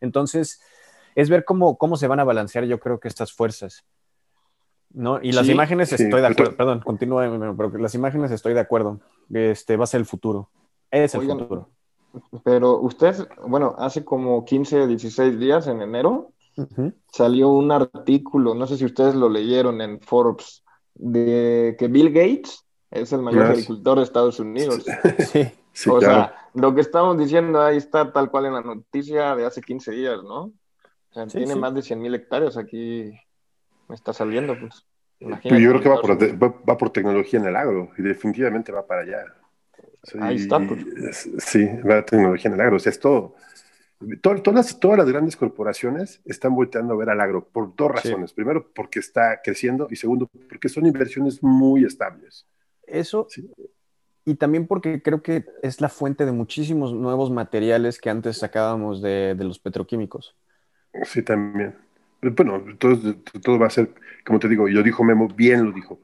Entonces, 0.00 0.60
es 1.14 1.28
ver 1.28 1.44
cómo, 1.44 1.76
cómo 1.76 1.96
se 1.96 2.06
van 2.06 2.20
a 2.20 2.24
balancear, 2.24 2.64
yo 2.64 2.78
creo 2.78 3.00
que 3.00 3.08
estas 3.08 3.32
fuerzas. 3.32 3.84
¿no? 4.90 5.18
Y 5.20 5.32
las 5.32 5.48
imágenes 5.48 5.92
estoy 5.92 6.20
de 6.20 6.26
acuerdo, 6.26 6.56
perdón, 6.56 6.80
continúa, 6.80 7.28
pero 7.56 7.78
las 7.78 7.96
imágenes 7.96 8.30
estoy 8.30 8.54
de 8.54 8.60
acuerdo. 8.60 9.00
Este 9.32 9.76
va 9.76 9.84
a 9.84 9.88
ser 9.88 9.98
el 10.00 10.06
futuro. 10.06 10.50
Es 10.90 11.16
el 11.16 11.22
futuro. 11.22 11.68
Pero 12.44 12.78
usted, 12.78 13.28
bueno, 13.44 13.74
hace 13.76 14.04
como 14.04 14.44
15, 14.44 14.86
16 14.86 15.40
días 15.40 15.66
en 15.66 15.82
enero 15.82 16.30
salió 17.10 17.48
un 17.50 17.72
artículo, 17.72 18.54
no 18.54 18.66
sé 18.66 18.76
si 18.76 18.84
ustedes 18.84 19.14
lo 19.14 19.28
leyeron 19.28 19.80
en 19.80 20.00
Forbes, 20.00 20.64
de 20.94 21.76
que 21.78 21.88
Bill 21.88 22.12
Gates 22.12 22.64
es 22.90 23.12
el 23.12 23.22
mayor 23.22 23.46
agricultor 23.46 23.98
de 23.98 24.04
Estados 24.04 24.38
Unidos. 24.38 24.84
Sí. 25.18 25.50
o 25.90 26.00
sea, 26.00 26.34
lo 26.54 26.74
que 26.74 26.80
estamos 26.80 27.18
diciendo 27.18 27.60
ahí 27.60 27.76
está 27.76 28.12
tal 28.12 28.30
cual 28.30 28.46
en 28.46 28.54
la 28.54 28.62
noticia 28.62 29.34
de 29.34 29.44
hace 29.44 29.60
15 29.60 29.90
días, 29.90 30.22
¿no? 30.22 30.42
O 30.44 31.12
sea, 31.12 31.26
tiene 31.26 31.56
más 31.56 31.74
de 31.74 31.82
100 31.82 32.00
mil 32.00 32.14
hectáreas 32.14 32.56
aquí 32.56 33.12
me 33.88 33.94
está 33.94 34.12
saliendo, 34.12 34.56
pues. 34.58 34.86
yo 35.20 35.38
creo 35.40 35.80
que 35.80 35.88
va 35.88 36.00
por, 36.00 36.18
va, 36.20 36.78
por, 36.78 36.90
tecnología 36.90 37.38
en 37.38 37.46
el 37.46 37.56
agro 37.56 37.90
y 37.98 38.02
definitivamente 38.02 38.72
va 38.72 38.86
para 38.86 39.02
allá. 39.02 39.24
Ahí 40.20 40.36
está. 40.36 40.58
Pues. 40.58 41.28
Sí, 41.38 41.66
va 41.88 42.04
tecnología 42.04 42.48
en 42.48 42.54
el 42.54 42.60
agro. 42.60 42.76
O 42.76 42.78
sea, 42.78 42.90
es 42.90 43.00
todas, 44.20 44.54
las, 44.54 44.80
todas 44.80 44.98
las 44.98 45.08
grandes 45.08 45.36
corporaciones 45.36 46.20
están 46.24 46.54
volteando 46.54 46.94
a 46.94 46.96
ver 46.96 47.10
al 47.10 47.20
agro 47.20 47.46
por 47.46 47.74
dos 47.74 47.90
razones. 47.90 48.32
Primero, 48.32 48.70
porque 48.74 48.98
está 48.98 49.40
creciendo 49.42 49.88
y 49.90 49.96
segundo, 49.96 50.28
porque 50.48 50.68
son 50.68 50.86
inversiones 50.86 51.42
muy 51.42 51.84
estables. 51.84 52.46
Eso. 52.86 53.26
Y 54.24 54.36
también 54.36 54.66
porque 54.66 55.02
creo 55.02 55.22
que 55.22 55.44
es 55.62 55.80
la 55.80 55.88
fuente 55.88 56.24
de 56.24 56.32
muchísimos 56.32 56.94
nuevos 56.94 57.30
materiales 57.30 58.00
que 58.00 58.10
antes 58.10 58.38
sacábamos 58.38 59.02
de, 59.02 59.34
de 59.34 59.44
los 59.44 59.58
petroquímicos. 59.58 60.36
Sí, 61.04 61.22
también 61.22 61.74
bueno, 62.30 62.62
todo, 62.78 62.96
todo 63.42 63.58
va 63.58 63.66
a 63.66 63.70
ser, 63.70 63.90
como 64.24 64.38
te 64.38 64.48
digo, 64.48 64.68
y 64.68 64.72
lo 64.72 64.82
dijo 64.82 65.04
Memo, 65.04 65.28
bien 65.28 65.64
lo 65.64 65.72
dijo, 65.72 66.00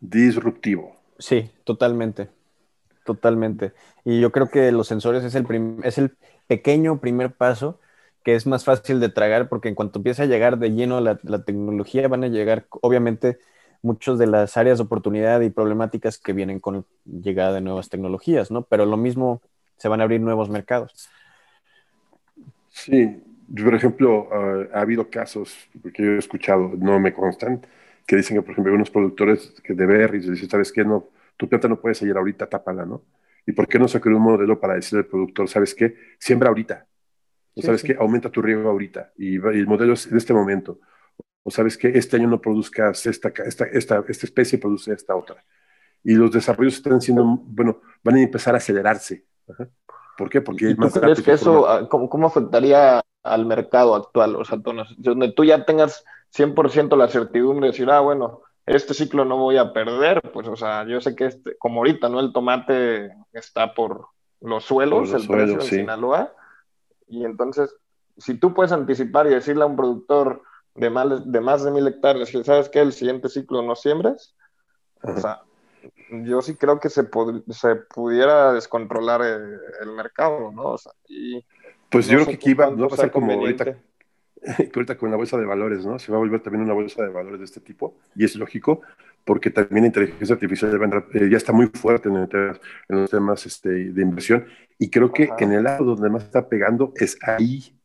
disruptivo. 0.00 0.96
Sí, 1.18 1.50
totalmente, 1.64 2.28
totalmente. 3.04 3.72
Y 4.04 4.20
yo 4.20 4.32
creo 4.32 4.48
que 4.48 4.70
los 4.72 4.88
sensores 4.88 5.24
es 5.24 5.34
el, 5.34 5.46
es 5.82 5.98
el 5.98 6.16
pequeño 6.46 7.00
primer 7.00 7.32
paso 7.32 7.80
que 8.22 8.34
es 8.34 8.46
más 8.46 8.64
fácil 8.64 9.00
de 9.00 9.08
tragar 9.08 9.48
porque 9.48 9.68
en 9.68 9.74
cuanto 9.74 9.98
empieza 9.98 10.24
a 10.24 10.26
llegar 10.26 10.58
de 10.58 10.72
lleno 10.72 11.00
la, 11.00 11.16
tecnología 11.44 12.08
van 12.08 12.24
a 12.24 12.28
llegar, 12.28 12.66
obviamente, 12.82 13.38
muchas 13.82 14.18
de 14.18 14.26
las 14.26 14.56
áreas 14.56 14.78
de 14.78 14.84
oportunidad 14.84 15.40
y 15.40 15.50
problemáticas 15.50 16.18
que 16.18 16.32
vienen 16.32 16.60
con 16.60 16.84
llegada 17.04 17.54
de 17.54 17.60
nuevas 17.62 17.88
tecnologías, 17.88 18.50
¿no? 18.50 18.62
Pero 18.62 18.84
lo 18.84 18.96
mismo, 18.96 19.40
se 19.78 19.88
van 19.88 20.00
a 20.00 20.04
abrir 20.04 20.20
nuevos 20.20 20.50
mercados. 20.50 21.08
Sí, 22.68 23.22
por 23.62 23.74
ejemplo, 23.74 24.28
ah, 24.30 24.66
ha 24.74 24.80
habido 24.82 25.08
casos 25.08 25.56
que 25.94 26.02
yo 26.02 26.10
he 26.12 26.18
escuchado, 26.18 26.72
no 26.76 27.00
me 27.00 27.14
constan, 27.14 27.66
que 28.06 28.16
dicen 28.16 28.36
que, 28.36 28.42
por 28.42 28.52
ejemplo, 28.52 28.72
hay 28.72 28.76
unos 28.76 28.90
productores 28.90 29.54
que 29.64 29.72
de 29.72 29.86
berries 29.86 30.28
dicen, 30.28 30.50
¿sabes 30.50 30.72
qué? 30.72 30.84
No, 30.84 31.08
tu 31.40 31.48
planta 31.48 31.68
no 31.68 31.80
puede 31.80 31.94
seguir 31.94 32.14
ahorita, 32.18 32.46
tápala, 32.46 32.84
¿no? 32.84 33.02
¿Y 33.46 33.52
por 33.52 33.66
qué 33.66 33.78
no 33.78 33.88
se 33.88 33.98
creó 33.98 34.18
un 34.18 34.24
modelo 34.24 34.60
para 34.60 34.74
decirle 34.74 35.04
al 35.04 35.06
productor, 35.06 35.48
¿sabes 35.48 35.74
qué? 35.74 35.96
Siembra 36.18 36.50
ahorita. 36.50 36.86
O 37.54 37.62
sabes 37.62 37.82
qué? 37.82 37.96
Aumenta 37.98 38.28
tu 38.28 38.42
riego 38.42 38.68
ahorita. 38.68 39.12
Y, 39.16 39.36
el 39.36 39.66
modelo 39.66 39.94
es 39.94 40.06
en 40.06 40.18
este 40.18 40.34
momento. 40.34 40.80
O 41.42 41.50
sabes 41.50 41.78
que 41.78 41.88
este 41.88 42.18
año 42.18 42.28
no 42.28 42.42
produzcas 42.42 43.06
esta, 43.06 43.32
esta, 43.46 43.64
esta, 43.64 44.04
esta 44.06 44.26
especie, 44.26 44.58
produce 44.58 44.92
esta 44.92 45.16
otra. 45.16 45.42
Y 46.04 46.12
los 46.12 46.30
desarrollos 46.30 46.74
están 46.74 47.00
siendo, 47.00 47.24
bueno, 47.24 47.80
van 48.04 48.16
a 48.16 48.22
empezar 48.22 48.52
a 48.52 48.58
acelerarse. 48.58 49.24
¿Por 50.18 50.28
qué? 50.28 50.42
Porque 50.42 50.68
¿Y 50.68 50.74
tú 50.76 50.90
crees 50.90 51.22
que 51.22 51.32
eso, 51.32 51.66
ah, 51.66 51.88
¿cómo, 51.88 52.10
¿cómo, 52.10 52.26
afectaría 52.26 53.00
al 53.22 53.46
mercado 53.46 53.94
actual, 53.94 54.36
o 54.36 54.44
sea, 54.44 54.58
donde 54.58 55.32
tú 55.32 55.44
ya 55.44 55.64
tengas 55.64 56.04
100% 56.36 56.96
la 56.98 57.08
certidumbre 57.08 57.66
de 57.66 57.72
decir, 57.72 57.90
ah, 57.90 58.00
bueno, 58.00 58.42
este 58.76 58.94
ciclo 58.94 59.24
no 59.24 59.36
voy 59.36 59.56
a 59.56 59.72
perder, 59.72 60.20
pues, 60.32 60.46
o 60.48 60.56
sea, 60.56 60.86
yo 60.86 61.00
sé 61.00 61.14
que 61.14 61.26
este, 61.26 61.56
como 61.58 61.80
ahorita, 61.80 62.08
¿no? 62.08 62.20
El 62.20 62.32
tomate 62.32 63.10
está 63.32 63.74
por 63.74 64.08
los 64.40 64.64
suelos, 64.64 65.12
el 65.12 65.26
precio 65.26 65.54
en 65.54 65.62
Sinaloa, 65.62 66.32
y 67.08 67.24
entonces, 67.24 67.74
si 68.16 68.34
tú 68.34 68.54
puedes 68.54 68.72
anticipar 68.72 69.26
y 69.26 69.30
decirle 69.30 69.62
a 69.62 69.66
un 69.66 69.76
productor 69.76 70.42
de 70.74 70.88
más 70.88 71.30
de, 71.30 71.40
más 71.40 71.64
de 71.64 71.70
mil 71.72 71.86
hectáreas 71.86 72.30
que, 72.30 72.44
¿sabes 72.44 72.68
que 72.68 72.80
El 72.80 72.92
siguiente 72.92 73.28
ciclo 73.28 73.62
no 73.62 73.74
siembres, 73.74 74.34
o 75.02 75.16
sea, 75.16 75.42
yo 76.10 76.42
sí 76.42 76.56
creo 76.56 76.78
que 76.78 76.90
se, 76.90 77.08
se 77.48 77.76
pudiera 77.76 78.52
descontrolar 78.52 79.22
el, 79.22 79.58
el 79.80 79.90
mercado, 79.92 80.52
¿no? 80.52 80.62
O 80.62 80.78
sea, 80.78 80.92
y 81.08 81.44
pues 81.90 82.06
yo 82.06 82.18
creo 82.18 82.26
que 82.26 82.34
aquí 82.34 82.54
va, 82.54 82.66
a 82.66 82.88
pasar 82.88 83.10
como 83.10 83.32
ahorita, 83.32 83.76
ahorita 84.74 84.96
con 84.96 85.10
la 85.10 85.16
bolsa 85.16 85.36
de 85.36 85.44
valores, 85.44 85.84
¿no? 85.84 85.98
Se 85.98 86.10
va 86.10 86.18
a 86.18 86.20
volver 86.20 86.40
también 86.40 86.64
una 86.64 86.74
bolsa 86.74 87.02
de 87.02 87.08
valores 87.08 87.40
de 87.40 87.44
este 87.44 87.60
tipo, 87.60 87.96
y 88.14 88.24
es 88.24 88.36
lógico, 88.36 88.80
porque 89.24 89.50
también 89.50 89.82
la 89.82 89.88
inteligencia 89.88 90.34
artificial 90.34 91.04
eh, 91.12 91.28
ya 91.30 91.36
está 91.36 91.52
muy 91.52 91.66
fuerte 91.66 92.08
en, 92.08 92.28
los 92.88 93.10
temas 93.10 93.46
este, 93.46 93.68
de 93.68 94.02
inversión, 94.02 94.46
y 94.78 94.90
creo 94.90 95.12
que 95.12 95.30
en 95.38 95.52
el 95.52 95.64
lado 95.64 95.84
donde 95.84 96.10
más 96.10 96.24
está 96.24 96.48
pegando 96.48 96.92
es 96.96 97.18
ahí, 97.22 97.78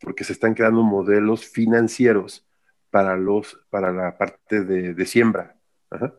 porque 0.00 0.24
se 0.24 0.32
están 0.32 0.54
creando 0.54 0.82
modelos 0.82 1.46
financieros 1.46 2.46
para, 2.90 3.16
los, 3.16 3.60
para 3.70 3.92
la 3.92 4.18
parte 4.18 4.64
de, 4.64 4.94
de 4.94 5.06
siembra. 5.06 5.56
Ajá. 5.90 6.14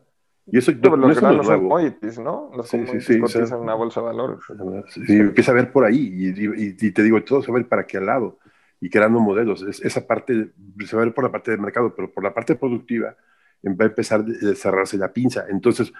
Y 0.46 0.58
eso 0.58 0.72
no, 0.72 0.96
no, 0.96 1.10
es 1.10 1.22
los 1.22 1.46
commodities, 1.46 2.18
¿no? 2.18 2.50
Los 2.54 2.68
sí, 2.68 2.86
sí, 2.86 3.00
sí, 3.00 3.18
cotizan 3.18 3.60
una 3.60 3.74
bolsa 3.74 4.00
de 4.00 4.06
valores. 4.06 4.40
Sí, 4.88 5.16
empieza 5.16 5.52
a 5.52 5.54
ver 5.54 5.72
por 5.72 5.84
ahí 5.84 6.10
y, 6.12 6.92
te 6.92 7.02
digo, 7.02 7.22
todo 7.22 7.40
se 7.40 7.50
va 7.50 7.56
a 7.56 7.60
ver 7.60 7.68
para 7.68 7.86
qué 7.86 7.98
lado 7.98 8.38
y 8.84 8.90
creando 8.90 9.18
modelos. 9.18 9.62
esa 9.62 10.06
parte 10.06 10.52
se 10.86 10.94
va 10.94 11.00
a 11.00 11.04
ver 11.06 11.14
por 11.14 11.24
la 11.24 11.32
parte 11.32 11.50
del 11.50 11.58
mercado, 11.58 11.94
pero 11.96 12.12
por 12.12 12.22
la 12.22 12.34
parte 12.34 12.54
productiva 12.54 13.16
va 13.66 13.84
a 13.86 13.88
empezar 13.88 14.20
a 14.20 14.54
cerrarse 14.54 14.98
la 14.98 15.10
pinza. 15.10 15.46
Entonces, 15.48 15.90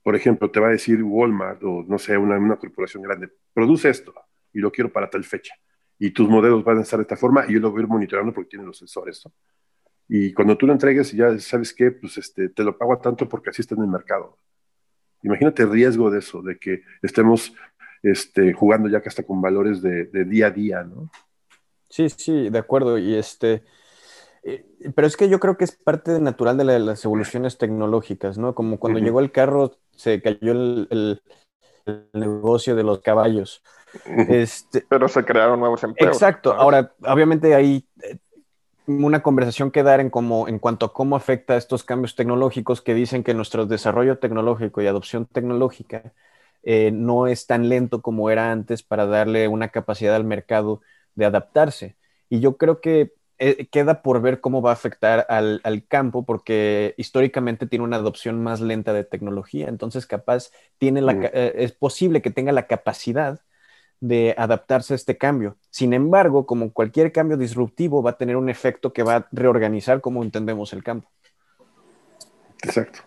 por 0.00 0.14
ejemplo, 0.14 0.48
te 0.48 0.60
va 0.60 0.68
a 0.68 0.70
decir 0.70 1.02
Walmart 1.02 1.60
o 1.64 1.84
no 1.88 1.98
sé, 1.98 2.16
una, 2.16 2.38
una 2.38 2.54
corporación 2.54 3.02
grande, 3.02 3.32
produce 3.52 3.88
esto 3.88 4.14
y 4.52 4.60
lo 4.60 4.70
quiero 4.70 4.92
para 4.92 5.10
tal 5.10 5.24
fecha. 5.24 5.54
Y 5.98 6.12
tus 6.12 6.28
modelos 6.28 6.62
van 6.62 6.78
a 6.78 6.82
estar 6.82 7.00
de 7.00 7.02
esta 7.02 7.16
forma 7.16 7.46
y 7.48 7.54
yo 7.54 7.58
lo 7.58 7.72
voy 7.72 7.80
a 7.80 7.82
ir 7.82 7.88
monitoreando 7.88 8.32
porque 8.32 8.50
tienen 8.50 8.68
los 8.68 8.78
sensores, 8.78 9.22
¿no? 9.26 9.32
Y 10.06 10.32
cuando 10.32 10.56
tú 10.56 10.68
lo 10.68 10.72
entregues, 10.72 11.10
ya 11.10 11.36
sabes 11.40 11.74
qué, 11.74 11.90
pues 11.90 12.16
este, 12.16 12.48
te 12.50 12.62
lo 12.62 12.78
pago 12.78 12.92
a 12.92 13.00
tanto 13.00 13.28
porque 13.28 13.50
así 13.50 13.62
está 13.62 13.74
en 13.74 13.82
el 13.82 13.88
mercado. 13.88 14.38
Imagínate 15.24 15.64
el 15.64 15.70
riesgo 15.70 16.12
de 16.12 16.20
eso, 16.20 16.42
de 16.42 16.60
que 16.60 16.82
estemos 17.02 17.52
este, 18.04 18.52
jugando 18.52 18.88
ya 18.88 19.02
que 19.02 19.08
hasta 19.08 19.24
con 19.24 19.42
valores 19.42 19.82
de, 19.82 20.06
día 20.26 20.46
a 20.46 20.50
día, 20.52 20.84
¿no? 20.84 21.10
Sí, 21.90 22.08
sí, 22.08 22.48
de 22.48 22.58
acuerdo. 22.58 22.96
Y 22.96 23.14
este, 23.14 23.64
eh, 24.42 24.64
pero 24.94 25.06
es 25.06 25.16
que 25.16 25.28
yo 25.28 25.38
creo 25.38 25.56
que 25.56 25.64
es 25.64 25.72
parte 25.72 26.18
natural 26.20 26.56
de 26.56 26.64
las 26.78 27.04
evoluciones 27.04 27.58
tecnológicas, 27.58 28.38
¿no? 28.38 28.54
Como 28.54 28.78
cuando 28.78 29.00
llegó 29.00 29.20
el 29.20 29.32
carro, 29.32 29.76
se 29.94 30.22
cayó 30.22 30.52
el, 30.52 31.22
negocio 32.12 32.76
de 32.76 32.84
los 32.84 33.00
caballos. 33.00 33.62
Este, 34.28 34.84
Pero 34.88 35.08
se 35.08 35.24
crearon 35.24 35.58
nuevos 35.58 35.82
empleos. 35.82 36.14
Exacto. 36.14 36.52
Ahora, 36.52 36.92
obviamente 37.02 37.54
hay 37.54 37.84
eh, 38.02 38.18
una 38.86 39.22
conversación 39.22 39.72
que 39.72 39.82
dar 39.82 39.98
en, 39.98 40.10
como, 40.10 40.46
en 40.46 40.60
cuanto 40.60 40.86
a 40.86 40.92
cómo 40.92 41.16
afecta 41.16 41.56
estos 41.56 41.82
cambios 41.82 42.14
tecnológicos 42.14 42.80
que 42.80 42.94
dicen 42.94 43.24
que 43.24 43.34
nuestro 43.34 43.66
desarrollo 43.66 44.18
tecnológico 44.18 44.80
y 44.80 44.86
adopción 44.86 45.26
tecnológica 45.26 46.12
eh, 46.62 46.90
no 46.92 47.26
es 47.26 47.46
tan 47.46 47.68
lento 47.68 48.02
como 48.02 48.30
era 48.30 48.52
antes 48.52 48.84
para 48.84 49.06
darle 49.06 49.48
una 49.48 49.68
capacidad 49.68 50.14
al 50.14 50.24
mercado 50.24 50.82
de 51.20 51.26
adaptarse. 51.26 51.96
Y 52.28 52.40
yo 52.40 52.56
creo 52.56 52.80
que 52.80 53.12
eh, 53.38 53.68
queda 53.68 54.02
por 54.02 54.20
ver 54.20 54.40
cómo 54.40 54.60
va 54.60 54.70
a 54.70 54.74
afectar 54.74 55.26
al, 55.28 55.84
campo, 55.88 56.24
porque 56.24 56.94
históricamente 56.96 57.66
tiene 57.66 57.84
una 57.84 57.96
adopción 57.96 58.42
más 58.42 58.60
lenta 58.60 58.92
de 58.92 59.04
tecnología. 59.04 59.68
Entonces, 59.68 60.06
capaz, 60.06 60.50
tiene 60.78 61.00
la, 61.00 61.14
mm. 61.14 61.24
eh, 61.24 61.52
es 61.56 61.72
posible 61.72 62.20
que 62.22 62.30
tenga 62.30 62.52
la 62.52 62.66
capacidad 62.66 63.40
de 64.00 64.34
adaptarse 64.36 64.94
a 64.94 64.96
este 64.96 65.16
cambio. 65.16 65.56
Sin 65.70 65.92
embargo, 65.92 66.46
como 66.46 66.72
cualquier 66.72 67.12
cambio 67.12 67.36
disruptivo, 67.36 68.02
va 68.02 68.10
a 68.10 68.18
tener 68.18 68.36
un 68.36 68.48
efecto 68.48 68.92
que 68.92 69.02
va 69.02 69.16
a 69.16 69.28
reorganizar 69.30 70.00
cómo 70.00 70.22
entendemos 70.22 70.72
el 70.72 70.82
campo. 70.82 71.08
Exacto. 72.62 73.00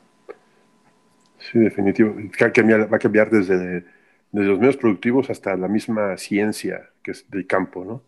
Sí, 1.39 1.59
definitivo. 1.59 2.15
Va 2.41 2.47
a 2.47 2.51
cambiar, 2.51 2.91
va 2.91 2.97
a 2.97 2.99
cambiar 2.99 3.29
desde, 3.29 3.85
los 4.31 4.59
medios 4.59 4.77
productivos 4.77 5.29
hasta 5.29 5.55
la 5.55 5.67
misma 5.67 6.17
ciencia 6.17 6.89
que 7.03 7.11
es 7.11 7.29
del 7.29 7.45
campo, 7.45 7.83
¿no? 7.83 8.01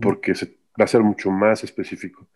Porque 0.00 0.32
va 0.32 0.84
a 0.84 0.88
ser 0.88 1.02
mucho 1.02 1.30
más 1.30 1.62
específico. 1.62 2.26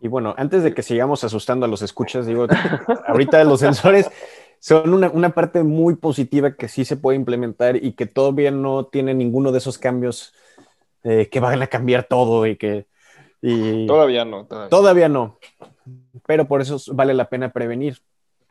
Y 0.00 0.08
bueno, 0.08 0.34
antes 0.36 0.62
de 0.62 0.74
que 0.74 0.82
sigamos 0.82 1.22
asustando 1.24 1.66
a 1.66 1.68
los 1.68 1.82
escuchas, 1.82 2.26
digo, 2.26 2.46
ahorita 3.06 3.44
los 3.44 3.60
sensores 3.60 4.10
son 4.58 4.92
una, 4.92 5.30
parte 5.30 5.62
muy 5.62 5.96
positiva 5.96 6.54
que 6.54 6.68
sí 6.68 6.84
se 6.84 6.96
puede 6.96 7.16
implementar 7.16 7.76
y 7.76 7.92
que 7.92 8.06
todavía 8.06 8.50
no 8.50 8.86
tiene 8.86 9.14
ninguno 9.14 9.52
de 9.52 9.58
esos 9.58 9.78
cambios 9.78 10.34
eh, 11.02 11.28
que 11.30 11.40
van 11.40 11.62
a 11.62 11.66
cambiar 11.66 12.04
todo 12.04 12.46
y 12.46 12.56
que... 12.56 12.86
todavía 13.86 14.24
no. 14.24 14.46
Todavía. 14.68 15.08
no. 15.08 15.38
Pero 16.26 16.46
por 16.46 16.60
eso 16.60 16.78
vale 16.94 17.14
la 17.14 17.28
pena 17.28 17.52
prevenir. 17.52 17.98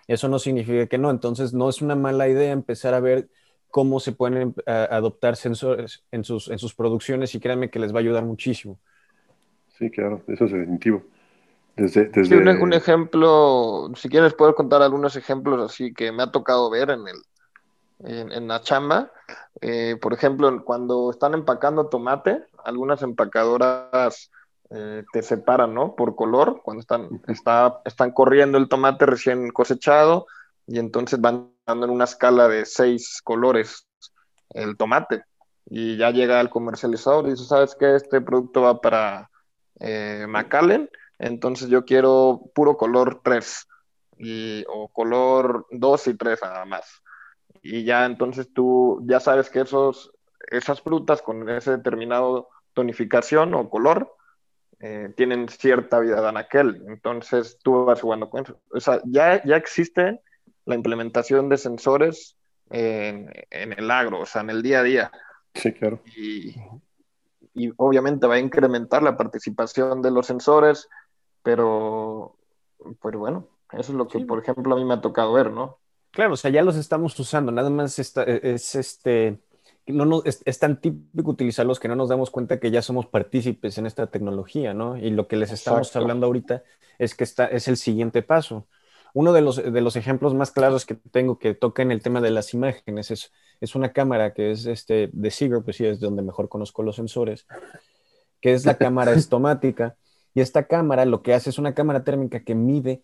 Eso 0.08 0.28
no 0.28 0.40
significa 0.40 0.88
que 0.88 0.98
no. 0.98 1.12
Entonces 1.12 1.54
no 1.54 1.70
es 1.70 1.82
una 1.82 1.96
mala 1.96 2.28
idea 2.28 2.52
empezar 2.52 2.94
a 2.94 3.00
ver 3.00 3.30
cómo 3.70 4.00
se 4.00 4.12
pueden 4.12 4.56
adoptar 4.66 5.36
sensores 5.36 6.04
en 6.12 6.24
sus, 6.24 6.50
en 6.50 6.60
sus 6.60 6.74
producciones 6.74 7.36
y 7.36 7.40
créanme 7.40 7.70
que 7.70 7.80
les 7.80 7.94
va 7.94 7.98
a 7.98 8.02
ayudar 8.02 8.24
muchísimo. 8.24 8.80
Sí, 9.78 9.90
claro, 9.90 10.22
eso 10.28 10.46
es 10.46 10.52
definitivo 10.52 11.04
un, 12.62 12.74
ejemplo, 12.74 13.92
si 13.96 14.10
quieres 14.10 14.34
puedo 14.34 14.56
contar 14.56 14.82
algunos 14.82 15.16
ejemplos 15.16 15.72
así 15.72 15.94
que 15.94 16.12
me 16.12 16.24
ha 16.24 16.32
tocado 16.32 16.70
ver 16.70 16.90
en, 16.90 17.02
el, 17.08 18.32
en, 18.32 18.48
la 18.48 18.62
chamba. 18.62 19.12
Eh, 19.62 19.98
por 20.02 20.14
ejemplo, 20.14 20.64
cuando 20.64 21.12
están 21.12 21.34
empacando 21.34 21.88
tomate, 21.88 22.44
algunas 22.64 23.02
empacadoras 23.02 24.32
eh, 24.70 25.04
te 25.14 25.22
separan, 25.22 25.74
¿no? 25.74 25.96
Por 25.96 26.16
color, 26.16 26.62
cuando 26.64 26.82
están, 26.82 27.22
está, 27.28 27.82
están 27.86 28.12
corriendo 28.12 28.58
el 28.58 28.68
tomate 28.68 29.06
recién 29.06 29.50
cosechado 29.52 30.28
y 30.68 30.80
entonces 30.80 31.20
van 31.20 31.50
en 31.72 31.92
una 31.92 32.06
escala 32.06 32.48
de 32.48 32.66
seis 32.66 33.22
colores 33.24 33.88
el 34.52 34.78
tomate. 34.78 35.24
Y 35.66 35.98
ya 35.98 36.12
llega 36.12 36.40
al 36.40 36.50
comercializador 36.50 37.28
y 37.28 37.32
dice, 37.32 37.46
¿sabes 37.46 37.76
qué? 37.80 37.96
Este 37.96 38.22
producto 38.22 38.62
va 38.62 38.82
para 38.82 39.30
eh, 39.80 40.26
entonces 41.20 41.70
yo 41.70 41.86
quiero 41.86 42.50
puro 42.54 42.78
color 42.78 43.22
3 43.24 43.68
y, 44.18 44.66
o 44.68 44.88
color 44.90 45.68
2 45.72 46.08
y 46.08 46.18
3 46.18 46.40
nada 46.42 46.66
más. 46.66 47.02
Y 47.62 47.84
ya 47.84 48.06
entonces 48.06 48.52
tú 48.54 49.02
ya 49.06 49.20
sabes 49.20 49.50
que 49.50 49.62
esos, 49.62 50.12
esas 50.50 50.82
frutas 50.82 51.22
con 51.22 51.48
ese 51.50 51.72
determinado 51.72 52.50
tonificación 52.74 53.54
o 53.54 53.70
color 53.70 54.16
eh, 54.80 55.14
tienen 55.18 55.50
cierta 55.50 56.00
vida 56.00 56.22
de 56.22 56.30
anaquel. 56.30 56.84
Entonces 56.88 57.60
tú 57.62 57.86
vas 57.86 58.02
jugando 58.02 58.30
con 58.30 58.44
eso. 58.44 58.60
O 58.72 58.80
sea, 58.80 59.02
ya, 59.06 59.44
ya 59.44 59.58
existe 59.58 60.22
la 60.70 60.76
implementación 60.76 61.50
de 61.50 61.58
sensores 61.58 62.38
en, 62.70 63.32
en, 63.50 63.74
el 63.74 63.92
agro, 63.92 64.22
o 64.22 64.26
sea, 64.26 64.42
en 64.42 64.52
el 64.52 64.62
día 64.62 64.80
a 64.80 64.84
día. 64.84 65.12
Sí, 65.54 65.74
claro. 65.74 66.02
Y, 66.16 66.56
y 67.54 67.72
obviamente 67.78 68.28
va 68.28 68.36
a 68.36 68.40
incrementar 68.40 69.04
la 69.04 69.18
participación 69.18 70.02
de 70.02 70.12
los 70.12 70.28
sensores, 70.28 70.88
pero, 71.44 72.38
pues 73.02 73.16
bueno, 73.16 73.48
eso 73.74 73.92
es 73.92 73.98
lo 73.98 74.08
que, 74.08 74.20
por 74.20 74.40
ejemplo, 74.40 74.76
a 74.76 74.78
mí 74.78 74.86
me 74.86 74.94
ha 74.94 75.02
tocado 75.02 75.34
ver, 75.34 75.52
¿no? 75.52 75.80
Claro, 76.12 76.34
o 76.34 76.38
sea, 76.38 76.52
ya 76.52 76.62
los 76.62 76.76
estamos 76.76 77.20
usando, 77.20 77.52
nada 77.52 77.70
más 77.70 78.00
e, 78.00 78.40
es 78.44 78.76
este, 78.76 79.40
no 79.88 80.24
es, 80.24 80.60
tan 80.60 80.80
típico 80.80 81.32
utilizarlos 81.32 81.80
que 81.80 81.88
no 81.88 81.96
nos 81.96 82.10
damos 82.10 82.30
cuenta 82.32 82.60
que 82.60 82.72
ya 82.72 82.82
somos 82.82 83.08
partícipes 83.08 83.78
en 83.78 83.86
esta 83.86 84.08
tecnología, 84.08 84.74
¿no? 84.74 84.98
Y 84.98 85.10
lo 85.10 85.28
que 85.28 85.36
les 85.36 85.52
estamos 85.52 85.96
hablando 85.96 86.28
ahorita 86.28 86.64
es 86.98 87.16
que 87.16 87.24
está, 87.24 87.46
es 87.46 87.68
el 87.68 87.78
siguiente 87.78 88.22
paso. 88.22 88.68
Uno 89.14 89.34
de 89.34 89.42
los, 89.42 89.58
de 89.58 89.82
los 89.82 89.96
ejemplos 89.96 90.34
más 90.34 90.52
claros 90.52 90.86
que 90.86 90.96
tengo 90.96 91.40
que 91.40 91.54
toca 91.54 91.82
en 91.82 91.92
el 91.92 92.02
tema 92.02 92.22
de 92.22 92.32
las 92.32 92.54
imágenes 92.54 93.12
es, 93.12 93.32
es 93.60 93.76
una 93.76 93.92
cámara 93.92 94.34
que 94.34 94.52
es 94.52 94.66
este, 94.66 95.10
de 95.12 95.32
Seeger, 95.32 95.62
pues 95.64 95.78
sí, 95.78 95.86
es 95.86 96.00
donde 96.00 96.22
mejor 96.22 96.50
conozco 96.50 96.84
los 96.84 96.96
sensores, 96.96 97.48
que 98.42 98.54
es 98.54 98.66
la 98.66 98.74
cámara 98.78 99.14
estomática. 99.14 99.96
Y 100.34 100.42
esta 100.42 100.68
cámara 100.68 101.06
lo 101.06 101.24
que 101.24 101.34
hace 101.34 101.50
es 101.50 101.58
una 101.58 101.74
cámara 101.74 102.04
térmica 102.04 102.42
que 102.42 102.56
mide 102.56 103.02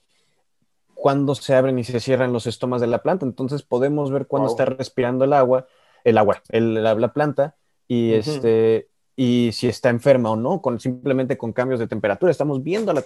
cuándo 0.94 1.36
se 1.36 1.54
abren 1.54 1.78
y 1.78 1.84
se 1.84 2.00
cierran 2.00 2.34
los 2.34 2.48
estomas 2.48 2.82
de 2.82 2.88
la 2.88 3.04
planta. 3.04 3.26
Entonces 3.26 3.64
podemos 3.64 4.12
ver 4.12 4.28
cuándo 4.28 4.50
está 4.50 4.66
respirando 4.66 5.26
el 5.26 5.34
agua, 5.34 5.68
el 6.04 6.18
agua, 6.18 6.42
la, 6.50 7.14
planta, 7.14 7.56
y, 7.88 8.14
este, 8.14 8.90
y 9.16 9.52
si 9.54 9.68
está 9.68 9.90
enferma 9.90 10.32
o 10.32 10.36
no, 10.36 10.62
con, 10.62 10.80
simplemente 10.80 11.38
con 11.38 11.54
cambios 11.54 11.80
de 11.80 11.88
temperatura. 11.88 12.32
Estamos 12.32 12.64
viendo 12.64 12.94
la, 12.94 13.04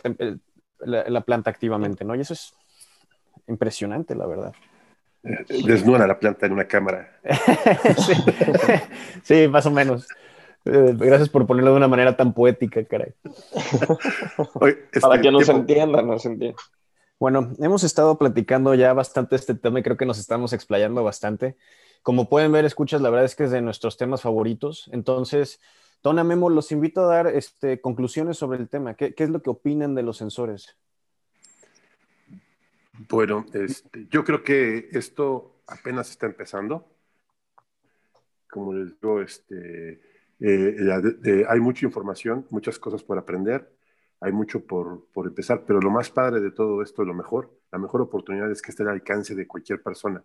la, 1.10 1.22
planta 1.22 1.50
activamente, 1.50 2.06
¿no? 2.06 2.16
Y 2.16 2.22
eso 2.22 2.34
es 2.34 2.54
impresionante, 3.50 4.16
la 4.16 4.26
verdad. 4.26 4.54
Eh, 5.24 5.46
desnuda 5.66 6.08
la 6.08 6.20
planta 6.20 6.46
en 6.46 6.54
una 6.54 6.68
cámara. 6.68 7.20
sí, 9.24 9.48
más 9.48 9.66
o 9.66 9.72
menos. 9.72 10.08
Eh, 10.66 10.94
gracias 10.96 11.30
por 11.30 11.48
ponerlo 11.48 11.72
de 11.72 11.78
una 11.78 11.88
manera 11.88 12.16
tan 12.16 12.34
poética, 12.34 12.84
caray. 12.86 13.14
Para 14.60 14.76
este, 14.92 15.22
que 15.22 15.32
no 15.32 15.42
se 15.42 15.52
entienda, 15.52 16.02
no 16.02 16.20
se 16.20 16.30
entienda. 16.30 16.58
Bueno, 17.20 17.52
hemos 17.60 17.84
estado 17.84 18.18
platicando 18.18 18.74
ya 18.76 18.94
bastante 18.94 19.36
este 19.36 19.56
tema 19.56 19.80
y 19.80 19.84
creo 19.84 19.98
que 19.98 20.06
nos 20.06 20.20
estamos 20.20 20.54
explayando 20.54 21.04
bastante. 21.04 21.58
Como 22.02 22.30
pueden 22.30 22.52
ver, 22.52 22.64
escuchas, 22.64 23.02
la 23.02 23.10
verdad 23.10 23.26
es 23.26 23.36
que 23.36 23.44
es 23.44 23.52
de 23.52 23.62
nuestros 23.62 23.98
temas 23.98 24.22
favoritos. 24.22 24.90
Entonces, 24.94 25.60
Tona 26.02 26.24
Memo, 26.24 26.50
los 26.50 26.72
invito 26.72 27.02
a 27.02 27.08
dar 27.08 27.28
este, 27.28 27.82
conclusiones 27.82 28.38
sobre 28.38 28.60
el 28.60 28.70
tema. 28.70 28.94
¿Qué, 28.94 29.14
es 29.18 29.30
lo 29.30 29.42
que 29.42 29.50
opinan 29.50 29.96
de 29.96 30.04
los 30.04 30.18
sensores? 30.18 30.78
Bueno, 33.08 33.46
este, 33.54 34.08
yo 34.10 34.26
creo 34.26 34.44
que 34.44 34.90
esto 34.92 35.62
apenas 35.68 36.10
está 36.10 36.26
empezando. 36.26 36.86
Como 38.50 38.74
les 38.74 39.00
digo, 39.00 39.22
este, 39.22 40.02
eh, 40.40 41.46
hay 41.48 41.60
mucha 41.60 41.86
información, 41.86 42.46
muchas 42.50 42.78
cosas 42.78 43.04
por 43.04 43.18
aprender, 43.18 43.72
hay 44.20 44.34
mucho 44.34 44.66
por, 44.66 45.06
por, 45.14 45.28
empezar, 45.28 45.64
pero 45.66 45.80
lo 45.80 45.92
más 45.92 46.10
padre 46.10 46.42
de 46.42 46.52
todo 46.52 46.82
esto, 46.82 47.06
lo 47.06 47.14
mejor, 47.14 47.58
la 47.72 47.78
mejor 47.78 48.02
oportunidad 48.02 48.52
es 48.52 48.62
que 48.62 48.72
esté 48.72 48.84
al 48.84 48.90
alcance 48.90 49.34
de 49.34 49.48
cualquier 49.48 49.82
persona, 49.82 50.24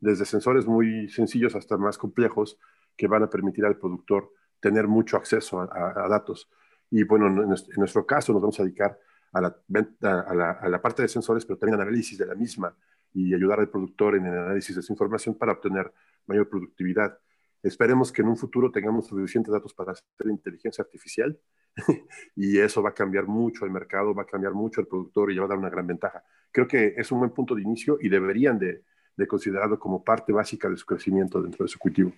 desde 0.00 0.24
sensores 0.24 0.66
muy 0.66 1.08
sencillos 1.10 1.54
hasta 1.56 1.76
más 1.76 1.98
complejos 1.98 2.58
que 2.96 3.06
van 3.06 3.22
a 3.22 3.30
permitir 3.30 3.66
al 3.66 3.76
productor 3.76 4.32
tener 4.60 4.88
mucho 4.88 5.16
acceso 5.16 5.60
a, 5.60 6.08
datos. 6.08 6.48
Y 6.90 7.02
bueno, 7.02 7.26
en, 7.26 7.48
nuestro 7.48 8.06
caso 8.06 8.32
nos 8.32 8.40
vamos 8.40 8.58
a 8.60 8.64
dedicar 8.64 8.98
a 9.32 9.40
la, 9.40 9.56
a, 10.02 10.34
la, 10.34 10.50
a 10.52 10.68
la, 10.68 10.82
parte 10.82 11.02
de 11.02 11.08
sensores, 11.08 11.44
pero 11.44 11.58
también 11.58 11.80
análisis 11.80 12.18
de 12.18 12.26
la 12.26 12.34
misma 12.34 12.74
y 13.12 13.34
ayudar 13.34 13.60
al 13.60 13.68
productor 13.68 14.16
en 14.16 14.26
el 14.26 14.38
análisis 14.38 14.74
de 14.74 14.80
esa 14.80 14.92
información 14.92 15.34
para 15.34 15.52
obtener 15.52 15.92
mayor 16.26 16.48
productividad. 16.48 17.18
Esperemos 17.62 18.12
que 18.12 18.22
en 18.22 18.28
un 18.28 18.36
futuro 18.36 18.70
tengamos 18.70 19.08
suficientes 19.08 19.52
datos 19.52 19.74
para 19.74 19.92
hacer 19.92 20.06
inteligencia 20.26 20.82
artificial 20.82 21.38
y 22.36 22.58
eso 22.58 22.82
va 22.82 22.90
a 22.90 22.94
cambiar 22.94 23.26
mucho 23.26 23.64
el 23.64 23.70
mercado, 23.70 24.14
va 24.14 24.22
a 24.22 24.26
cambiar 24.26 24.52
mucho 24.52 24.80
el 24.80 24.86
productor 24.86 25.32
y 25.32 25.38
va 25.38 25.46
a 25.46 25.48
dar 25.48 25.58
una 25.58 25.70
gran 25.70 25.86
ventaja. 25.86 26.22
Creo 26.52 26.68
que 26.68 26.94
es 26.96 27.10
un 27.10 27.18
buen 27.18 27.30
punto 27.30 27.54
de 27.54 27.62
inicio 27.62 27.98
y 28.00 28.08
deberían 28.08 28.58
de, 28.58 28.84
considerarlo 29.26 29.80
como 29.80 30.04
parte 30.04 30.32
básica 30.32 30.68
de 30.68 30.76
su 30.76 30.86
crecimiento 30.86 31.42
dentro 31.42 31.64
de 31.64 31.68
su 31.68 31.78
cultivo. 31.78 32.12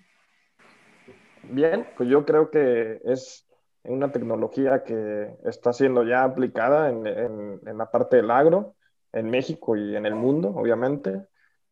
Bien, 1.45 1.87
pues 1.97 2.11
yo 2.11 2.27
creo 2.27 2.51
que 2.51 3.01
es 3.05 3.50
una 3.85 4.13
tecnología 4.13 4.85
que 4.85 5.35
está 5.45 5.73
siendo 5.73 6.05
ya 6.05 6.25
aplicada 6.25 6.91
en, 6.91 7.07
en 7.07 7.79
la 7.79 7.91
parte 7.91 8.17
del 8.17 8.31
agro, 8.31 8.75
en 9.13 9.31
México 9.31 9.77
y 9.77 9.97
en 9.97 10.07
el 10.07 10.15
mundo, 10.15 10.51
obviamente 10.55 11.27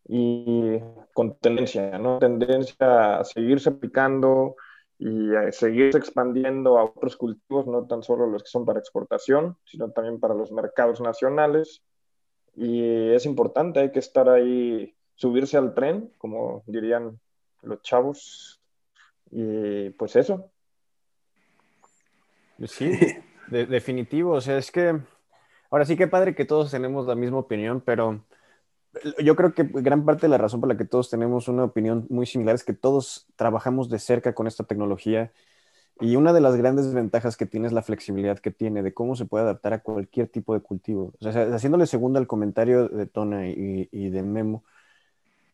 y 0.09 0.81
con 1.13 1.39
tendencia, 1.39 1.99
¿no? 1.99 2.19
Tendencia 2.19 3.19
a 3.19 3.25
seguirse 3.25 3.73
picando 3.73 4.57
y 4.99 5.35
a 5.35 5.53
seguirse 5.53 5.99
expandiendo 5.99 6.79
a 6.79 6.85
otros 6.85 7.17
cultivos, 7.17 7.67
no 7.67 7.87
tan 7.87 8.03
solo 8.03 8.27
los 8.27 8.43
que 8.43 8.49
son 8.49 8.65
para 8.65 8.81
exportación, 8.81 9.59
sino 9.65 9.91
también 9.91 10.19
para 10.19 10.35
los 10.35 10.51
mercados 10.51 11.01
nacionales. 11.01 11.83
Y 12.57 13.11
es 13.13 13.27
importante, 13.27 13.81
hay 13.81 13.93
que 13.93 13.99
estar 13.99 14.29
ahí 14.31 14.97
subirse 15.15 15.59
al 15.59 15.75
tren, 15.75 16.11
como 16.17 16.65
dirían 16.67 17.21
los 17.63 17.83
chavos. 17.83 18.61
Y 19.31 19.91
pues 19.91 20.17
eso. 20.17 20.51
Sí, 22.67 22.99
definitivo. 23.51 24.33
O 24.33 24.41
sea, 24.41 24.59
es 24.59 24.71
que 24.71 24.99
ahora 25.71 25.85
sí 25.85 25.97
que 25.97 26.09
padre 26.09 26.35
que 26.35 26.45
todos 26.45 26.71
tenemos 26.71 27.07
la 27.07 27.15
misma 27.15 27.39
opinión, 27.39 27.81
pero 27.81 28.25
yo 29.23 29.37
creo 29.37 29.55
que 29.55 29.65
gran 29.65 30.05
parte 30.05 30.23
de 30.23 30.29
la 30.29 30.39
razón 30.39 30.61
por 30.61 30.69
la 30.69 30.77
que 30.77 30.85
todos 30.85 31.11
tenemos 31.11 31.49
una 31.49 31.65
opinión 31.65 32.07
muy 32.11 32.27
similar 32.27 32.55
es 32.55 32.65
que 32.65 32.73
todos 32.73 33.27
trabajamos 33.37 33.89
de 33.89 33.99
cerca 33.99 34.35
con 34.35 34.47
esta 34.47 34.65
tecnología 34.65 35.33
y 36.01 36.17
una 36.17 36.33
de 36.33 36.41
las 36.41 36.57
grandes 36.57 36.93
ventajas 36.95 37.37
que 37.37 37.47
tiene 37.47 37.67
es 37.67 37.73
la 37.73 37.83
flexibilidad 37.83 38.39
que 38.39 38.51
tiene 38.51 38.83
de 38.83 38.95
cómo 38.95 39.17
se 39.17 39.27
puede 39.27 39.45
adaptar 39.45 39.73
a 39.73 39.83
cualquier 39.83 40.29
tipo 40.29 40.55
de 40.55 40.61
cultivo. 40.61 41.13
O 41.21 41.33
sea, 41.33 41.55
haciéndole 41.55 41.87
segundo 41.87 42.19
al 42.19 42.27
comentario 42.27 42.89
de 42.89 43.07
Tona 43.07 43.49
y 43.49 44.11
de 44.11 44.23
Memo, 44.23 44.65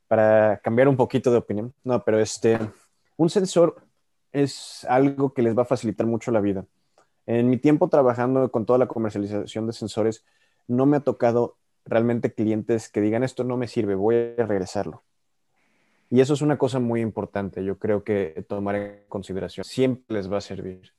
para 0.09 0.59
cambiar 0.59 0.89
un 0.89 0.97
poquito 0.97 1.31
de 1.31 1.39
opinión. 1.39 1.75
No, 1.83 2.05
pero 2.05 2.21
este, 2.21 2.59
un 3.17 3.31
sensor 3.31 3.83
es 4.33 4.85
algo 4.89 5.33
que 5.33 5.43
les 5.43 5.57
va 5.57 5.63
a 5.63 5.67
facilitar 5.67 6.07
mucho 6.07 6.31
la 6.31 6.41
vida. 6.41 6.67
En 7.27 7.49
mi 7.49 7.57
tiempo 7.57 7.89
trabajando 7.89 8.51
con 8.51 8.67
toda 8.67 8.79
la 8.79 8.87
comercialización 8.87 9.67
de 9.67 9.73
sensores, 9.73 10.25
no 10.69 10.87
me 10.87 10.99
ha 10.99 11.01
tocado 11.01 11.57
realmente 11.85 12.33
clientes 12.33 12.89
que 12.89 13.01
digan 13.01 13.23
esto 13.23 13.45
no 13.45 13.57
me 13.57 13.69
sirve, 13.69 13.95
voy 13.95 14.35
a 14.39 14.47
regresarlo. 14.47 15.03
Y 16.11 16.21
eso 16.21 16.35
es 16.35 16.43
una 16.43 16.59
cosa 16.59 16.79
muy 16.81 17.01
importante, 17.01 17.65
yo 17.65 17.79
creo 17.79 18.05
que 18.05 18.45
tomar 18.49 18.77
en 18.77 19.01
consideración. 19.09 19.65
Siempre 19.65 20.17
les 20.17 20.31
va 20.31 20.39
a 20.39 20.43
servir. 20.43 20.93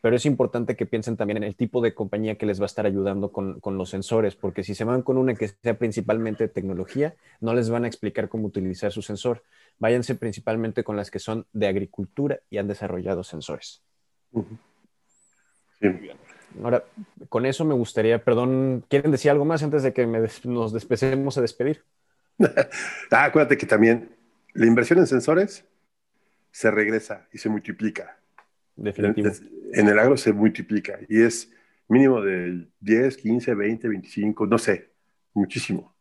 Pero 0.00 0.16
es 0.16 0.24
importante 0.24 0.76
que 0.76 0.86
piensen 0.86 1.16
también 1.16 1.38
en 1.38 1.44
el 1.44 1.56
tipo 1.56 1.82
de 1.82 1.94
compañía 1.94 2.36
que 2.36 2.46
les 2.46 2.58
va 2.58 2.64
a 2.64 2.66
estar 2.66 2.86
ayudando 2.86 3.32
con, 3.32 3.60
los 3.64 3.90
sensores, 3.90 4.34
porque 4.34 4.64
si 4.64 4.74
se 4.74 4.84
van 4.84 5.02
con 5.02 5.18
una 5.18 5.34
que 5.34 5.48
sea 5.48 5.78
principalmente 5.78 6.48
tecnología, 6.48 7.14
no 7.40 7.54
les 7.54 7.68
van 7.68 7.84
a 7.84 7.86
explicar 7.86 8.28
cómo 8.28 8.46
utilizar 8.46 8.92
su 8.92 9.02
sensor. 9.02 9.42
Váyanse 9.78 10.14
principalmente 10.14 10.84
con 10.84 10.96
las 10.96 11.10
que 11.10 11.18
son 11.18 11.46
de 11.52 11.66
agricultura 11.66 12.40
y 12.48 12.56
han 12.56 12.68
desarrollado 12.68 13.24
sensores. 13.24 13.82
Ahora, 16.62 16.84
con 17.28 17.46
eso 17.46 17.64
me 17.64 17.74
gustaría, 17.74 18.22
perdón, 18.22 18.84
¿quieren 18.88 19.10
decir 19.10 19.30
algo 19.30 19.44
más 19.44 19.62
antes 19.62 19.82
de 19.82 19.92
que 19.92 20.06
nos 20.44 20.72
despecemos 20.72 21.38
a 21.38 21.40
despedir? 21.40 21.84
ah, 23.10 23.24
acuérdate 23.24 23.56
que 23.56 23.66
también 23.66 24.10
la 24.54 24.66
inversión 24.66 24.98
en 24.98 25.06
sensores 25.06 25.64
se 26.50 26.70
regresa 26.70 27.28
y 27.32 27.38
se 27.38 27.48
multiplica. 27.48 28.18
Definitivo. 28.76 29.30
En, 29.72 29.88
el 29.88 29.98
agro 29.98 30.16
se 30.16 30.32
multiplica 30.32 30.98
y 31.08 31.22
es 31.22 31.52
mínimo 31.88 32.20
de 32.20 32.66
10, 32.80 33.16
15, 33.16 33.54
20, 33.54 33.88
25, 33.88 34.46
no 34.46 34.58
sé, 34.58 34.90
muchísimo. 35.34 35.94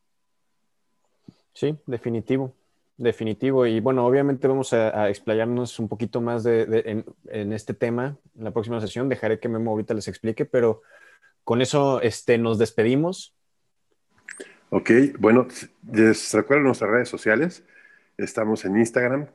Sí, 1.54 1.78
definitivo. 1.86 2.56
Definitivo. 3.00 3.66
Y 3.66 3.80
bueno, 3.80 4.06
obviamente 4.06 4.45
vamos 4.50 4.74
a, 4.74 5.08
explayarnos 5.08 5.80
un 5.80 5.88
poquito 5.88 6.20
más 6.20 6.43
de, 6.43 7.06
en, 7.30 7.54
este 7.54 7.74
tema 7.74 8.18
en 8.38 8.43
la 8.43 8.52
próxima 8.52 8.82
sesión. 8.82 9.08
Dejaré 9.08 9.39
que 9.39 9.47
Memo 9.47 9.72
ahorita 9.72 9.93
les 9.93 10.10
explique, 10.10 10.43
pero 10.43 10.82
con 11.45 11.62
eso 11.62 12.02
este, 12.02 12.38
nos 12.38 12.60
despedimos. 12.60 13.34
Ok, 14.70 14.91
bueno, 15.18 15.47
les 15.89 16.34
recuerdo 16.34 16.66
nuestras 16.66 16.91
redes 16.91 17.08
sociales. 17.08 17.64
Estamos 18.18 18.66
en 18.66 18.78
Instagram, 18.78 19.28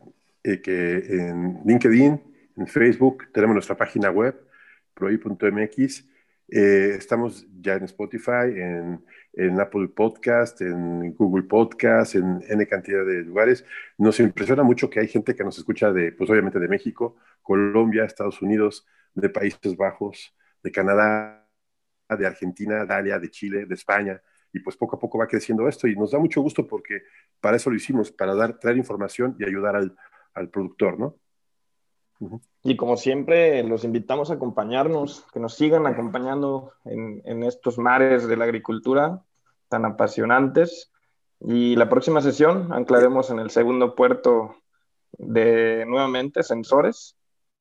eh, 0.43 0.61
que 0.61 0.97
en 0.97 1.63
LinkedIn, 1.65 2.21
en 2.59 2.67
Facebook, 2.67 3.29
tenemos 3.33 3.55
nuestra 3.55 3.79
página 3.79 4.11
web, 4.11 4.39
proi.mx. 4.93 6.05
Eh, 6.49 6.95
estamos 6.99 7.47
ya 7.61 7.75
en 7.75 7.85
Spotify, 7.85 9.01
en 9.37 9.61
Apple 9.61 9.89
Podcast, 9.89 10.61
en 10.61 11.15
Google 11.15 11.45
Podcast, 11.45 12.15
en 12.15 12.43
N 12.49 12.67
cantidad 12.67 13.05
de 13.05 13.23
lugares. 13.23 13.65
Nos 13.99 14.21
impresiona 14.21 14.63
mucho 14.63 14.89
que 14.91 15.01
hay 15.01 15.09
gente 15.09 15.35
que 15.35 15.45
nos 15.45 15.59
escucha 15.59 15.93
de, 15.93 16.13
pues 16.13 16.31
obviamente 16.31 16.59
de 16.59 16.69
México, 16.69 17.17
Colombia, 17.43 18.05
Estados 18.05 18.41
Unidos, 18.43 18.87
de 19.15 19.29
Países 19.29 19.77
Bajos, 19.77 20.35
de 20.63 20.71
Canadá, 20.71 21.49
de 22.09 22.27
Argentina, 22.27 22.85
Dalia, 22.85 23.19
de 23.19 23.31
Chile, 23.31 23.67
de 23.67 23.75
España. 23.75 24.21
Y 24.53 24.61
pues 24.61 24.77
poco 24.77 24.97
a 24.97 25.01
poco 25.01 25.19
va 25.19 25.27
creciendo 25.27 25.69
esto 25.69 25.89
y 25.89 25.97
nos 25.97 26.13
da 26.13 26.19
mucho 26.19 26.41
gusto 26.41 26.67
porque 26.67 27.03
para 27.41 27.57
eso 27.57 27.71
lo 27.71 27.77
hicimos, 27.77 28.13
para 28.13 28.35
dar, 28.35 28.59
traer 28.59 28.77
información 28.77 29.35
y 29.39 29.45
ayudar 29.45 29.75
al, 29.77 29.97
al 30.35 30.49
productor, 30.49 30.99
¿no? 30.99 31.17
Y 32.63 32.77
como 32.77 32.97
siempre, 32.97 33.63
los 33.65 33.85
invitamos 33.85 34.31
a 34.31 34.35
acompañarnos, 34.35 35.25
que 35.33 35.41
nos 35.41 35.55
sigan 35.55 35.87
acompañando 35.87 36.73
en, 36.85 37.23
en, 37.25 37.43
estos 37.43 37.79
mares 37.79 38.27
de 38.27 38.37
la 38.37 38.45
agricultura 38.45 39.23
tan 39.69 39.85
apasionantes. 39.85 40.93
Y 41.41 41.77
la 41.77 41.89
próxima 41.89 42.23
sesión 42.23 42.73
anclaremos 42.73 43.31
en 43.31 43.39
el 43.39 43.51
segundo 43.51 43.95
puerto 43.95 44.57
de 45.13 45.85
nuevamente 45.87 46.43
sensores, 46.43 47.17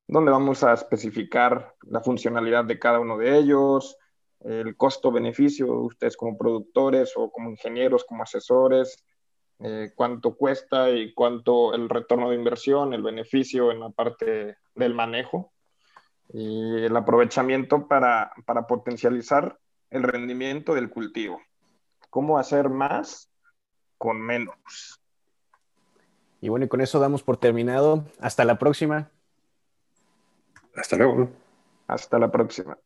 donde 0.08 0.32
vamos 0.32 0.64
a 0.64 0.74
especificar 0.74 1.74
la 1.82 2.02
funcionalidad 2.02 2.66
de 2.66 2.80
cada 2.80 3.00
uno 3.00 3.18
de 3.18 3.38
ellos, 3.38 3.98
el 4.42 4.76
costo-beneficio, 4.76 5.72
ustedes 5.82 6.18
como 6.18 6.38
productores 6.38 7.14
o 7.16 7.32
como 7.32 7.50
ingenieros, 7.50 8.04
como 8.04 8.24
asesores, 8.24 9.04
eh, 9.66 9.94
cuánto 9.96 10.36
cuesta 10.36 10.90
y 10.90 11.14
cuánto 11.14 11.74
el 11.74 11.88
retorno 11.88 12.30
de 12.30 12.36
inversión, 12.36 12.94
el 12.94 13.02
beneficio 13.02 13.72
en 13.72 13.80
la 13.80 13.92
parte 13.92 14.58
del 14.76 14.94
manejo 14.94 15.54
y 16.34 16.84
el 16.84 16.98
aprovechamiento 16.98 17.88
para, 17.88 18.34
para 18.46 18.68
potencializar 18.68 19.58
el 19.90 20.04
rendimiento 20.04 20.76
del 20.76 20.90
cultivo. 20.90 21.42
Cómo 22.10 22.38
hacer 22.38 22.68
más 22.68 23.30
con 23.98 24.20
menos. 24.20 25.00
Y 26.42 26.50
bueno, 26.50 26.66
y 26.66 26.68
con 26.68 26.82
eso 26.82 27.00
damos 27.00 27.24
por 27.24 27.38
terminado. 27.38 28.04
Hasta 28.20 28.44
la 28.44 28.60
próxima. 28.60 29.12
Hasta 30.76 30.98
luego. 30.98 31.30
Hasta 31.88 32.20
la 32.20 32.30
próxima. 32.30 32.78